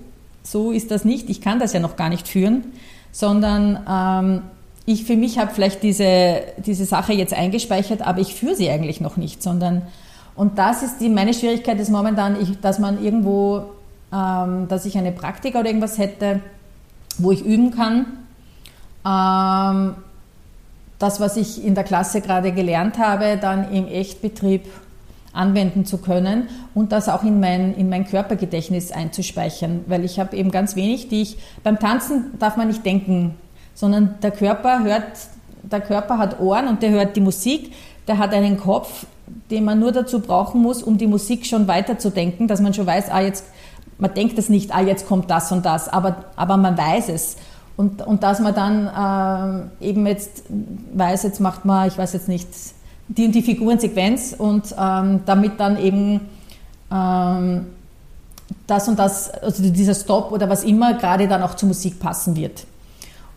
so 0.44 0.72
ist 0.72 0.92
das 0.92 1.04
nicht, 1.04 1.30
ich 1.30 1.42
kann 1.42 1.60
das 1.60 1.74
ja 1.74 1.80
noch 1.80 1.98
gar 1.98 2.10
nicht 2.10 2.28
führen, 2.28 2.64
sondern 3.12 3.80
ähm, 3.90 4.42
ich 4.88 5.04
für 5.04 5.18
mich 5.18 5.38
habe 5.38 5.54
vielleicht 5.54 5.84
diese, 5.84 6.42
diese 6.66 6.86
Sache 6.86 7.12
jetzt 7.12 7.34
eingespeichert, 7.34 8.02
aber 8.02 8.22
ich 8.22 8.34
führe 8.34 8.56
sie 8.56 8.70
eigentlich 8.70 9.02
noch 9.02 9.18
nicht, 9.18 9.44
sondern 9.44 9.84
und 10.34 10.58
das 10.58 10.82
ist 10.82 11.00
die, 11.00 11.10
meine 11.10 11.34
Schwierigkeit 11.34 11.78
ist 11.80 11.90
momentan, 11.90 12.42
ich, 12.42 12.62
dass 12.62 12.80
man 12.80 13.04
irgendwo, 13.04 13.64
ähm, 14.14 14.68
dass 14.70 14.86
ich 14.86 14.98
eine 14.98 15.12
Praktika 15.12 15.60
oder 15.60 15.68
irgendwas 15.68 15.98
hätte, 15.98 16.40
wo 17.18 17.32
ich 17.32 17.44
üben 17.44 17.72
kann. 17.72 18.06
Ähm, 19.06 19.96
das, 21.00 21.20
was 21.20 21.36
ich 21.36 21.66
in 21.66 21.76
der 21.76 21.84
Klasse 21.84 22.22
gerade 22.22 22.54
gelernt 22.54 22.98
habe, 22.98 23.38
dann 23.42 23.72
im 23.74 23.88
Echtbetrieb 23.88 24.68
anwenden 25.34 25.86
zu 25.86 25.98
können 25.98 26.48
und 26.74 26.94
das 26.94 27.10
auch 27.10 27.24
in 27.24 27.42
mein, 27.42 27.76
in 27.76 27.90
mein 27.90 28.08
Körpergedächtnis 28.08 28.92
einzuspeichern, 28.92 29.82
weil 29.88 30.06
ich 30.06 30.18
habe 30.20 30.38
eben 30.38 30.50
ganz 30.50 30.76
wenig, 30.78 31.10
die 31.10 31.24
ich, 31.24 31.38
beim 31.64 31.78
Tanzen 31.78 32.32
darf 32.40 32.56
man 32.58 32.68
nicht 32.68 32.86
denken, 32.86 33.36
sondern 33.78 34.16
der 34.24 34.32
Körper 34.32 34.84
hört, 34.84 35.04
der 35.62 35.82
Körper 35.82 36.18
hat 36.18 36.40
Ohren 36.40 36.68
und 36.68 36.82
der 36.82 36.90
hört 36.90 37.16
die 37.16 37.22
Musik, 37.22 37.74
der 38.08 38.18
hat 38.18 38.34
einen 38.34 38.58
Kopf, 38.58 39.06
den 39.52 39.66
man 39.66 39.80
nur 39.80 39.92
dazu 39.92 40.20
brauchen 40.20 40.64
muss, 40.64 40.82
um 40.82 40.98
die 40.98 41.06
Musik 41.06 41.46
schon 41.46 41.68
weiterzudenken, 41.68 42.48
dass 42.48 42.60
man 42.60 42.74
schon 42.74 42.88
weiß, 42.88 43.12
ah, 43.12 43.22
jetzt, 43.22 43.46
man 44.00 44.16
denkt 44.16 44.40
es 44.40 44.50
nicht, 44.50 44.74
ah, 44.74 44.82
jetzt 44.82 45.08
kommt 45.08 45.30
das 45.30 45.52
und 45.52 45.64
das, 45.64 45.90
aber, 45.90 46.26
aber 46.36 46.58
man 46.58 46.76
weiß 46.76 47.10
es. 47.10 47.38
Und, 47.76 48.02
und 48.02 48.24
dass 48.24 48.40
man 48.40 48.56
dann 48.56 49.70
äh, 49.80 49.88
eben 49.88 50.08
jetzt 50.08 50.46
weiß, 50.96 51.22
jetzt 51.22 51.40
macht 51.40 51.64
man, 51.64 51.88
ich 51.88 52.00
weiß 52.00 52.14
jetzt 52.14 52.28
nicht, 52.28 52.48
die 53.10 53.26
und 53.28 53.36
die 53.36 53.44
Figurensequenz 53.44 54.34
und 54.36 54.74
ähm, 54.80 55.20
damit 55.28 55.60
dann 55.60 55.78
eben 55.80 56.22
ähm, 56.92 57.68
das 58.66 58.88
und 58.88 58.98
das, 58.98 59.30
also 59.30 59.62
dieser 59.62 59.94
Stop 59.94 60.32
oder 60.32 60.50
was 60.50 60.64
immer 60.64 60.96
gerade 60.96 61.28
dann 61.28 61.44
auch 61.44 61.54
zur 61.54 61.68
Musik 61.68 62.00
passen 62.00 62.36
wird. 62.36 62.66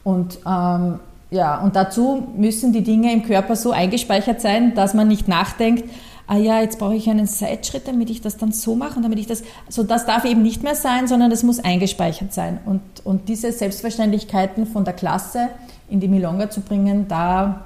Und 0.05 0.39
ähm, 0.47 1.01
ja, 1.31 1.61
und 1.61 1.77
dazu 1.77 2.27
müssen 2.37 2.73
die 2.73 2.83
Dinge 2.83 3.13
im 3.13 3.23
Körper 3.23 3.55
so 3.55 3.71
eingespeichert 3.71 4.41
sein, 4.41 4.75
dass 4.75 4.95
man 4.95 5.09
nicht 5.09 5.29
nachdenkt, 5.29 5.85
ah 6.27 6.37
ja, 6.37 6.61
jetzt 6.61 6.79
brauche 6.79 6.95
ich 6.95 7.09
einen 7.11 7.27
Seitschritt, 7.27 7.89
damit 7.89 8.09
ich 8.09 8.21
das 8.21 8.37
dann 8.37 8.53
so 8.53 8.77
mache 8.77 9.01
damit 9.01 9.19
ich 9.19 9.27
das, 9.27 9.43
so 9.69 9.83
das 9.83 10.07
darf 10.07 10.25
eben 10.25 10.43
nicht 10.43 10.63
mehr 10.63 10.77
sein, 10.77 11.09
sondern 11.09 11.31
das 11.31 11.43
muss 11.43 11.59
eingespeichert 11.59 12.33
sein. 12.33 12.59
Und, 12.67 12.81
und 13.05 13.29
diese 13.29 13.53
Selbstverständlichkeiten 13.53 14.67
von 14.67 14.85
der 14.85 14.95
Klasse 14.95 15.49
in 15.89 16.01
die 16.01 16.09
Milonga 16.09 16.49
zu 16.51 16.61
bringen, 16.61 17.07
da, 17.09 17.65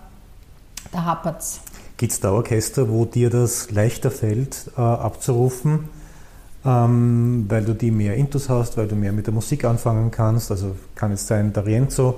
da 0.93 1.05
hapert 1.05 1.41
es. 1.41 1.61
Gibt 1.97 2.13
es 2.13 2.21
da 2.21 2.33
Orchester, 2.33 2.91
wo 2.91 3.05
dir 3.05 3.31
das 3.31 3.71
leichter 3.71 4.11
fällt, 4.11 4.71
äh, 4.77 4.81
abzurufen? 4.81 5.89
Ähm, 6.65 7.47
weil 7.49 7.65
du 7.65 7.75
die 7.75 7.91
mehr 7.91 8.15
Intus 8.15 8.49
hast, 8.49 8.77
weil 8.77 8.89
du 8.89 8.97
mehr 8.97 9.13
mit 9.13 9.27
der 9.27 9.35
Musik 9.35 9.65
anfangen 9.65 10.11
kannst. 10.11 10.51
Also 10.51 10.75
kann 10.95 11.13
es 11.13 11.27
sein 11.27 11.53
D'Arienzo, 11.53 12.15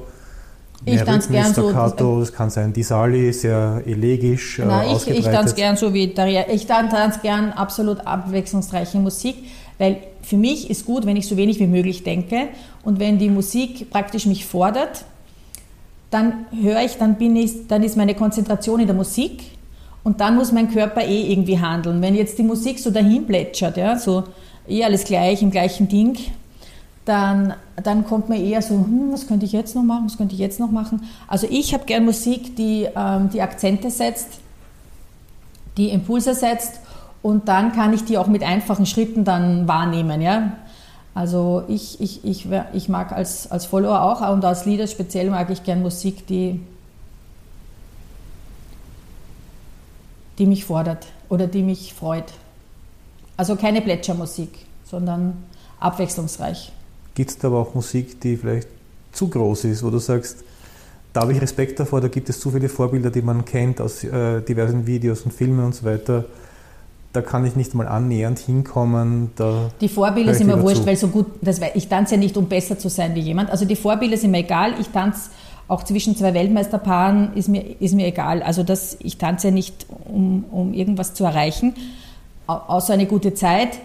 ich 0.84 1.02
tanze 1.02 1.30
gern 1.30 1.52
Staccato, 1.52 2.20
es 2.20 2.32
kann 2.32 2.50
sein 2.50 2.72
Disali, 2.72 3.32
sehr 3.32 3.82
elegisch 3.86 4.58
äh, 4.58 4.66
Nein, 4.66 4.96
ich, 4.96 5.08
ich 5.08 5.24
tanze 5.24 5.54
gern 5.54 5.76
so 5.76 5.92
wie 5.94 6.08
Daria. 6.08 6.44
Ich 6.50 6.66
tanze 6.66 7.20
gern 7.22 7.52
absolut 7.52 8.06
abwechslungsreiche 8.06 8.98
Musik, 8.98 9.36
weil 9.78 9.98
für 10.22 10.36
mich 10.36 10.70
ist 10.70 10.84
gut, 10.84 11.06
wenn 11.06 11.16
ich 11.16 11.26
so 11.26 11.36
wenig 11.36 11.58
wie 11.60 11.66
möglich 11.66 12.04
denke 12.04 12.48
und 12.84 13.00
wenn 13.00 13.18
die 13.18 13.30
Musik 13.30 13.90
praktisch 13.90 14.26
mich 14.26 14.44
fordert, 14.44 15.04
dann 16.10 16.46
höre 16.60 16.82
ich, 16.82 16.98
dann 16.98 17.16
bin 17.16 17.34
ich, 17.36 17.66
dann 17.68 17.82
ist 17.82 17.96
meine 17.96 18.14
Konzentration 18.14 18.80
in 18.80 18.86
der 18.86 18.96
Musik 18.96 19.42
und 20.06 20.20
dann 20.20 20.36
muss 20.36 20.52
mein 20.52 20.70
Körper 20.70 21.02
eh 21.02 21.32
irgendwie 21.32 21.58
handeln. 21.58 22.00
Wenn 22.00 22.14
jetzt 22.14 22.38
die 22.38 22.44
Musik 22.44 22.78
so 22.78 22.92
dahin 22.92 23.26
plätschert, 23.26 23.76
ja, 23.76 23.98
so 23.98 24.22
eh 24.68 24.84
alles 24.84 25.02
gleich, 25.02 25.42
im 25.42 25.50
gleichen 25.50 25.88
Ding, 25.88 26.16
dann, 27.04 27.54
dann 27.82 28.06
kommt 28.06 28.28
man 28.28 28.38
eher 28.38 28.62
so, 28.62 28.74
hm, 28.74 29.08
was 29.10 29.26
könnte 29.26 29.46
ich 29.46 29.50
jetzt 29.50 29.74
noch 29.74 29.82
machen, 29.82 30.04
was 30.06 30.16
könnte 30.16 30.34
ich 30.34 30.40
jetzt 30.40 30.60
noch 30.60 30.70
machen. 30.70 31.02
Also 31.26 31.48
ich 31.50 31.74
habe 31.74 31.86
gern 31.86 32.04
Musik, 32.04 32.54
die 32.54 32.86
ähm, 32.94 33.30
die 33.32 33.42
Akzente 33.42 33.90
setzt, 33.90 34.28
die 35.76 35.88
Impulse 35.88 36.34
setzt 36.34 36.78
und 37.20 37.48
dann 37.48 37.72
kann 37.72 37.92
ich 37.92 38.04
die 38.04 38.16
auch 38.16 38.28
mit 38.28 38.44
einfachen 38.44 38.86
Schritten 38.86 39.24
dann 39.24 39.66
wahrnehmen. 39.66 40.22
Ja? 40.22 40.52
Also 41.16 41.64
ich, 41.66 42.00
ich, 42.00 42.24
ich, 42.24 42.46
ich 42.74 42.88
mag 42.88 43.10
als, 43.10 43.50
als 43.50 43.66
Follower 43.66 44.02
auch 44.02 44.32
und 44.32 44.44
als 44.44 44.66
Leader 44.66 44.86
speziell 44.86 45.30
mag 45.30 45.50
ich 45.50 45.64
gern 45.64 45.82
Musik, 45.82 46.28
die 46.28 46.60
die 50.38 50.46
mich 50.46 50.64
fordert 50.64 51.06
oder 51.28 51.46
die 51.46 51.62
mich 51.62 51.94
freut. 51.94 52.32
Also 53.36 53.56
keine 53.56 53.80
Plätschermusik, 53.80 54.50
sondern 54.84 55.44
abwechslungsreich. 55.80 56.72
Gibt 57.14 57.30
es 57.30 57.38
da 57.38 57.48
aber 57.48 57.58
auch 57.58 57.74
Musik, 57.74 58.20
die 58.20 58.36
vielleicht 58.36 58.68
zu 59.12 59.28
groß 59.28 59.64
ist, 59.64 59.82
wo 59.82 59.90
du 59.90 59.98
sagst, 59.98 60.44
da 61.12 61.22
habe 61.22 61.32
ich 61.32 61.40
Respekt 61.40 61.80
davor, 61.80 62.02
da 62.02 62.08
gibt 62.08 62.28
es 62.28 62.40
zu 62.40 62.50
viele 62.50 62.68
Vorbilder, 62.68 63.10
die 63.10 63.22
man 63.22 63.44
kennt 63.46 63.80
aus 63.80 64.04
äh, 64.04 64.42
diversen 64.42 64.86
Videos 64.86 65.22
und 65.22 65.32
Filmen 65.32 65.64
und 65.64 65.74
so 65.74 65.84
weiter. 65.86 66.26
Da 67.14 67.22
kann 67.22 67.46
ich 67.46 67.56
nicht 67.56 67.74
mal 67.74 67.88
annähernd 67.88 68.38
hinkommen. 68.38 69.30
die 69.80 69.88
Vorbilder 69.88 70.34
sind 70.34 70.48
mir 70.48 70.60
wurscht, 70.60 70.84
weil 70.84 70.96
so 70.96 71.08
gut, 71.08 71.26
das, 71.40 71.58
ich 71.72 71.88
tanze 71.88 72.16
ja 72.16 72.20
nicht, 72.20 72.36
um 72.36 72.46
besser 72.46 72.78
zu 72.78 72.90
sein 72.90 73.14
wie 73.14 73.20
jemand. 73.20 73.48
Also 73.48 73.64
die 73.64 73.76
Vorbilder 73.76 74.18
sind 74.18 74.32
mir 74.32 74.40
egal. 74.40 74.74
Ich 74.78 74.88
tanze 74.88 75.30
auch 75.68 75.82
zwischen 75.82 76.16
zwei 76.16 76.32
Weltmeisterpaaren 76.34 77.34
ist 77.34 77.48
mir, 77.48 77.80
ist 77.80 77.94
mir 77.94 78.06
egal. 78.06 78.42
Also 78.42 78.62
das, 78.62 78.96
ich 79.00 79.18
tanze 79.18 79.48
ja 79.48 79.54
nicht, 79.54 79.86
um, 80.04 80.44
um 80.50 80.72
irgendwas 80.72 81.14
zu 81.14 81.24
erreichen, 81.24 81.74
außer 82.46 82.94
eine 82.94 83.06
gute 83.06 83.34
Zeit. 83.34 83.78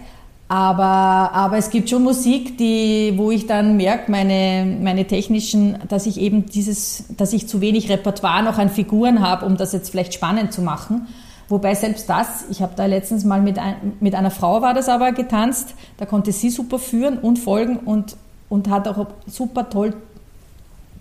Aber, 0.48 0.84
aber 1.32 1.56
es 1.56 1.70
gibt 1.70 1.88
schon 1.88 2.02
Musik, 2.02 2.58
die, 2.58 3.14
wo 3.16 3.30
ich 3.30 3.46
dann 3.46 3.78
merke, 3.78 4.10
meine, 4.10 4.76
meine 4.82 5.06
technischen, 5.06 5.78
dass 5.88 6.04
ich 6.04 6.20
eben 6.20 6.46
dieses, 6.46 7.04
dass 7.16 7.32
ich 7.32 7.48
zu 7.48 7.62
wenig 7.62 7.88
Repertoire 7.88 8.42
noch 8.42 8.58
an 8.58 8.68
Figuren 8.68 9.26
habe, 9.26 9.46
um 9.46 9.56
das 9.56 9.72
jetzt 9.72 9.90
vielleicht 9.90 10.12
spannend 10.12 10.52
zu 10.52 10.60
machen. 10.60 11.08
Wobei 11.48 11.74
selbst 11.74 12.08
das, 12.08 12.44
ich 12.50 12.60
habe 12.60 12.74
da 12.76 12.86
letztens 12.86 13.24
mal 13.24 13.40
mit, 13.40 13.58
ein, 13.58 13.94
mit 14.00 14.14
einer 14.14 14.30
Frau 14.30 14.60
war 14.62 14.74
das 14.74 14.88
aber 14.88 15.12
getanzt, 15.12 15.74
da 15.96 16.06
konnte 16.06 16.32
sie 16.32 16.50
super 16.50 16.78
führen 16.78 17.18
und 17.18 17.38
folgen 17.38 17.78
und, 17.78 18.16
und 18.48 18.68
hat 18.68 18.86
auch 18.88 19.06
super 19.26 19.70
toll 19.70 19.94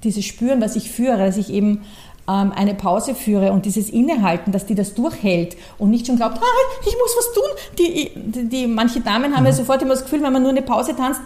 dieses 0.04 0.26
Spüren, 0.26 0.62
was 0.62 0.76
ich 0.76 0.92
führe, 0.92 1.18
dass 1.18 1.38
ich 1.38 1.52
eben 1.52 1.82
ähm, 2.28 2.52
eine 2.56 2.74
Pause 2.74 3.16
führe 3.16 3.52
und 3.52 3.66
dieses 3.66 3.90
Innehalten, 3.90 4.52
dass 4.52 4.66
die 4.66 4.76
das 4.76 4.94
durchhält 4.94 5.58
und 5.78 5.90
nicht 5.90 6.08
schon 6.08 6.18
glaubt, 6.18 6.38
ah, 6.38 6.80
ich 6.82 6.96
muss 6.98 7.16
was 7.18 7.34
tun. 7.34 7.78
Die, 7.80 8.12
die, 8.16 8.50
die 8.50 8.68
manche 8.68 9.02
Damen 9.02 9.36
haben 9.36 9.42
mhm. 9.42 9.48
ja 9.48 9.54
sofort 9.54 9.82
immer 9.82 9.94
das 9.94 10.04
Gefühl, 10.04 10.22
wenn 10.24 10.34
man 10.34 10.42
nur 10.42 10.52
eine 10.52 10.62
Pause 10.62 10.96
tanzt, 10.96 11.22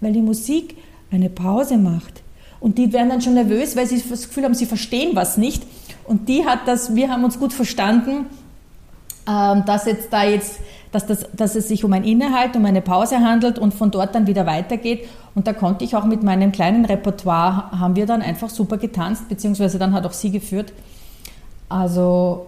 weil 0.00 0.12
die 0.12 0.22
Musik 0.22 0.76
eine 1.10 1.30
Pause 1.30 1.76
macht. 1.76 2.22
Und 2.60 2.78
die 2.78 2.92
werden 2.92 3.10
dann 3.10 3.20
schon 3.20 3.34
nervös, 3.34 3.76
weil 3.76 3.86
sie 3.86 4.02
das 4.08 4.28
Gefühl 4.28 4.44
haben, 4.44 4.54
sie 4.54 4.66
verstehen 4.66 5.10
was 5.14 5.36
nicht. 5.36 5.62
Und 6.04 6.28
die 6.28 6.44
hat 6.46 6.60
das, 6.66 6.94
wir 6.94 7.10
haben 7.10 7.24
uns 7.24 7.38
gut 7.38 7.52
verstanden, 7.52 8.26
ähm, 9.28 9.64
dass 9.66 9.86
jetzt 9.86 10.12
da 10.12 10.24
jetzt 10.24 10.60
dass, 10.96 11.06
das, 11.06 11.26
dass 11.34 11.54
es 11.56 11.68
sich 11.68 11.84
um 11.84 11.92
ein 11.92 12.04
Innehalt, 12.04 12.56
um 12.56 12.64
eine 12.64 12.80
Pause 12.80 13.20
handelt 13.20 13.58
und 13.58 13.74
von 13.74 13.90
dort 13.90 14.14
dann 14.14 14.26
wieder 14.26 14.46
weitergeht. 14.46 15.06
Und 15.34 15.46
da 15.46 15.52
konnte 15.52 15.84
ich 15.84 15.94
auch 15.94 16.06
mit 16.06 16.22
meinem 16.22 16.52
kleinen 16.52 16.86
Repertoire, 16.86 17.70
haben 17.78 17.96
wir 17.96 18.06
dann 18.06 18.22
einfach 18.22 18.48
super 18.48 18.78
getanzt, 18.78 19.28
beziehungsweise 19.28 19.78
dann 19.78 19.92
hat 19.92 20.06
auch 20.06 20.14
sie 20.14 20.30
geführt. 20.30 20.72
Also, 21.68 22.46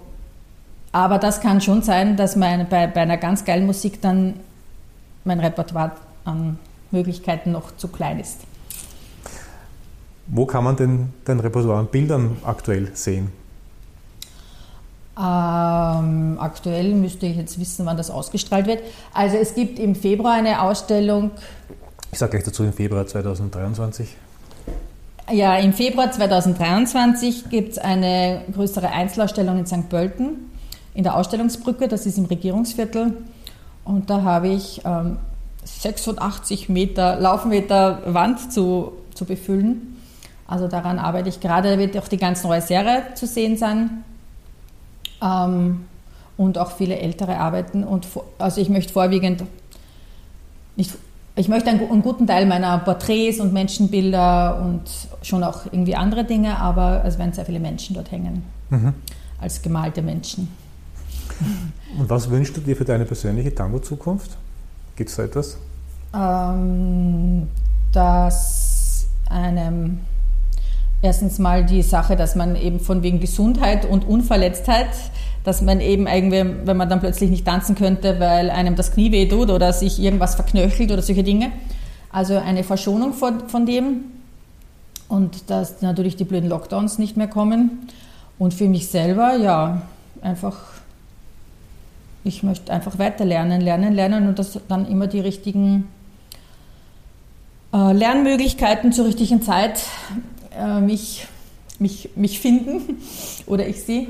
aber 0.93 1.19
das 1.19 1.43
kann 1.43 1.61
schon 1.61 1.83
sein, 1.83 2.17
dass 2.17 2.37
mein, 2.37 2.67
bei, 2.69 2.87
bei 2.87 3.03
einer 3.03 3.19
ganz 3.19 3.45
geilen 3.45 3.67
Musik 3.67 4.01
dann 4.01 4.35
mein 5.25 5.41
Repertoire 5.41 5.93
an 6.25 6.59
Möglichkeiten 6.91 7.53
noch 7.53 7.77
zu 7.77 7.89
klein 7.89 8.19
ist. 8.19 8.41
Wo 10.27 10.47
kann 10.47 10.65
man 10.65 10.77
denn 10.77 11.13
dein 11.27 11.41
Repertoire 11.41 11.81
an 11.81 11.89
Bildern 11.89 12.39
aktuell 12.45 12.91
sehen? 12.95 13.31
Ähm, 15.19 16.39
aktuell 16.39 16.95
müsste 16.95 17.27
ich 17.27 17.37
jetzt 17.37 17.59
wissen, 17.59 17.85
wann 17.87 17.97
das 17.97 18.09
ausgestrahlt 18.09 18.69
wird. 18.69 18.85
Also 19.13 19.37
es 19.37 19.55
gibt 19.55 19.81
im 19.81 19.97
Februar 19.97 20.35
eine 20.35 20.63
Ausstellung. 20.63 21.33
Ich 22.13 22.21
sage 22.21 22.31
gleich 22.31 22.45
dazu, 22.45 22.63
im 22.63 22.73
Februar 22.73 23.05
2023. 23.05 24.17
Ja, 25.33 25.57
im 25.57 25.73
Februar 25.73 26.13
2023 26.13 27.51
gibt 27.51 27.73
es 27.73 27.79
eine 27.79 28.43
größere 28.55 28.91
Einzelausstellung 28.91 29.59
in 29.59 29.67
St. 29.67 29.89
Pölten 29.89 30.51
in 30.95 31.03
der 31.03 31.17
Ausstellungsbrücke, 31.17 31.89
das 31.89 32.07
ist 32.07 32.17
im 32.17 32.27
Regierungsviertel. 32.27 33.15
Und 33.85 34.11
da 34.11 34.23
habe 34.23 34.49
ich 34.49 34.83
ähm, 34.85 35.19
86 35.65 36.69
Meter 36.69 37.19
Laufmeter 37.19 38.03
Wand 38.07 38.53
zu, 38.53 38.93
zu 39.15 39.25
befüllen. 39.25 39.97
Also 40.47 40.69
daran 40.69 40.99
arbeite 40.99 41.29
ich 41.29 41.41
gerade. 41.41 41.73
Da 41.73 41.79
wird 41.79 41.97
auch 41.99 42.09
die 42.09 42.17
ganz 42.17 42.45
neue 42.45 42.63
Serie 42.63 43.03
zu 43.15 43.27
sehen 43.27 43.57
sein 43.57 44.05
ähm, 45.23 45.85
und 46.37 46.59
auch 46.59 46.73
viele 46.73 46.99
ältere 46.99 47.39
Arbeiten. 47.39 47.85
Und 47.85 48.07
also 48.39 48.61
ich 48.61 48.69
möchte 48.69 48.93
vorwiegend, 48.93 49.45
nicht, 50.77 50.93
ich 51.37 51.49
möchte 51.49 51.71
einen, 51.71 51.81
einen, 51.91 52.03
guten 52.03 52.27
Teil 52.27 52.47
meiner 52.47 52.79
Porträts 52.79 53.41
und 53.41 53.53
Menschenbilder 53.53 54.61
und 54.63 54.83
schon 55.23 55.43
auch 55.43 55.67
irgendwie 55.67 55.97
andere 55.97 56.25
Dinge, 56.25 56.59
aber 56.59 57.05
es 57.05 57.19
werden 57.19 57.33
sehr 57.33 57.45
viele 57.45 57.61
Menschen 57.61 57.95
dort 57.95 58.11
hängen, 58.11 58.43
mhm. 58.71 58.95
als 59.41 59.63
gemalte 59.63 60.03
Menschen. 60.03 60.49
Und 61.99 62.09
was 62.11 62.29
wünschst 62.31 62.57
du 62.57 62.61
dir 62.61 62.77
für 62.77 62.85
deine 62.85 63.05
persönliche 63.05 63.55
Tango-Zukunft? 63.55 64.37
Gibt 64.97 65.11
es 65.11 65.17
da 65.17 65.25
etwas? 65.25 65.59
Ähm, 66.15 67.49
dass 67.93 69.07
einem 69.29 70.01
erstens 71.03 71.39
mal 71.39 71.65
die 71.65 71.83
Sache, 71.83 72.17
dass 72.17 72.35
man 72.35 72.57
eben 72.57 72.81
von 72.81 73.03
wegen 73.03 73.21
Gesundheit 73.21 73.85
und 73.85 74.07
Unverletztheit, 74.07 74.89
dass 75.45 75.63
man 75.63 75.81
eben 75.81 76.07
irgendwie, 76.07 76.67
wenn 76.67 76.77
man 76.77 76.89
dann 76.89 77.01
plötzlich 77.01 77.31
nicht 77.31 77.45
tanzen 77.45 77.75
könnte, 77.75 78.21
weil 78.21 78.51
einem 78.51 78.77
das 78.77 78.93
Knie 78.93 79.13
weh 79.13 79.27
tut 79.27 79.51
oder 79.51 79.73
sich 79.73 80.01
irgendwas 80.01 80.35
verknöchelt 80.35 80.91
oder 80.91 81.03
solche 81.03 81.23
Dinge. 81.23 81.53
Also 82.11 82.37
eine 82.37 82.65
Verschonung 82.65 83.13
von, 83.13 83.49
von 83.49 83.67
dem 83.67 84.05
und 85.09 85.51
dass 85.51 85.83
natürlich 85.83 86.17
die 86.17 86.25
blöden 86.25 86.49
Lockdowns 86.49 86.99
nicht 86.99 87.17
mehr 87.17 87.29
kommen. 87.29 87.89
Und 88.39 88.55
für 88.55 88.69
mich 88.69 88.89
selber, 88.89 89.37
ja, 89.37 89.83
einfach, 90.23 90.57
ich 92.25 92.43
möchte 92.43 92.73
einfach 92.73 92.99
weiter 92.99 93.25
lernen, 93.25 93.61
lernen, 93.61 93.95
lernen 93.95 94.29
und 94.29 94.39
dass 94.39 94.59
dann 94.69 94.87
immer 94.87 95.07
die 95.07 95.21
richtigen 95.21 95.89
äh, 97.73 97.93
Lernmöglichkeiten 97.93 98.93
zur 98.93 99.07
richtigen 99.07 99.43
Zeit 99.43 99.81
äh, 100.59 100.81
mich, 100.81 101.27
mich, 101.79 102.11
mich 102.17 102.41
finden 102.41 103.01
oder 103.47 103.67
ich 103.67 103.83
sie. 103.83 104.09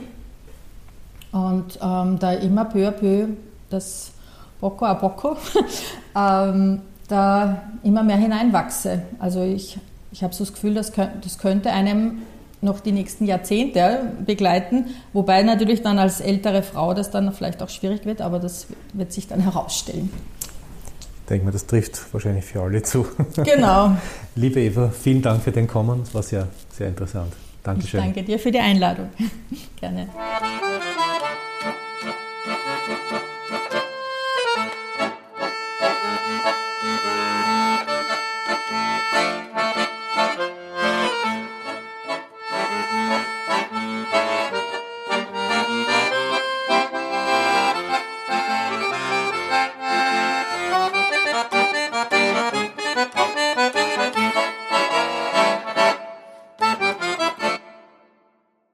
Und 1.33 1.79
ähm, 1.83 2.19
da 2.19 2.33
immer 2.33 2.65
peu 2.65 2.89
à 2.89 2.91
peu 2.91 3.29
das 3.69 4.13
Bocco 4.61 4.87
a 4.87 4.95
Bocco 4.95 5.37
ähm, 6.17 6.81
da 7.07 7.63
immer 7.83 8.03
mehr 8.03 8.17
hineinwachse. 8.17 9.03
Also 9.19 9.43
ich, 9.43 9.79
ich 10.11 10.23
habe 10.23 10.35
so 10.35 10.45
das 10.45 10.53
Gefühl, 10.55 10.75
das, 10.75 10.93
könnt, 10.93 11.25
das 11.25 11.39
könnte 11.39 11.71
einem 11.71 12.23
noch 12.61 12.81
die 12.81 12.93
nächsten 12.93 13.25
Jahrzehnte 13.27 14.13
begleiten, 14.25 14.87
wobei 15.13 15.43
natürlich 15.43 15.83
dann 15.83 15.99
als 15.99 16.21
ältere 16.21 16.63
Frau 16.63 16.93
das 16.93 17.11
dann 17.11 17.33
vielleicht 17.33 17.63
auch 17.63 17.69
schwierig 17.69 18.05
wird, 18.05 18.21
aber 18.21 18.41
das 18.41 18.67
wird 18.95 19.13
sich 19.13 19.29
dann 19.29 19.41
herausstellen 19.41 20.11
denke 21.29 21.45
mal, 21.45 21.53
das 21.53 21.67
trifft 21.67 22.13
wahrscheinlich 22.13 22.45
für 22.45 22.63
alle 22.63 22.83
zu. 22.83 23.07
Genau. 23.45 23.97
Liebe 24.35 24.61
Eva, 24.61 24.91
vielen 24.91 25.23
Dank 25.23 25.43
für 25.43 25.53
den 25.53 25.67
Kommen. 25.67 26.03
Es 26.03 26.15
war 26.15 26.23
sehr, 26.23 26.49
sehr 26.71 26.89
interessant. 26.89 27.33
Dankeschön. 27.63 28.01
Ich 28.01 28.07
danke 28.07 28.23
dir 28.23 28.39
für 28.39 28.51
die 28.51 28.61
Einladung. 28.61 29.11
Gerne. 29.81 30.09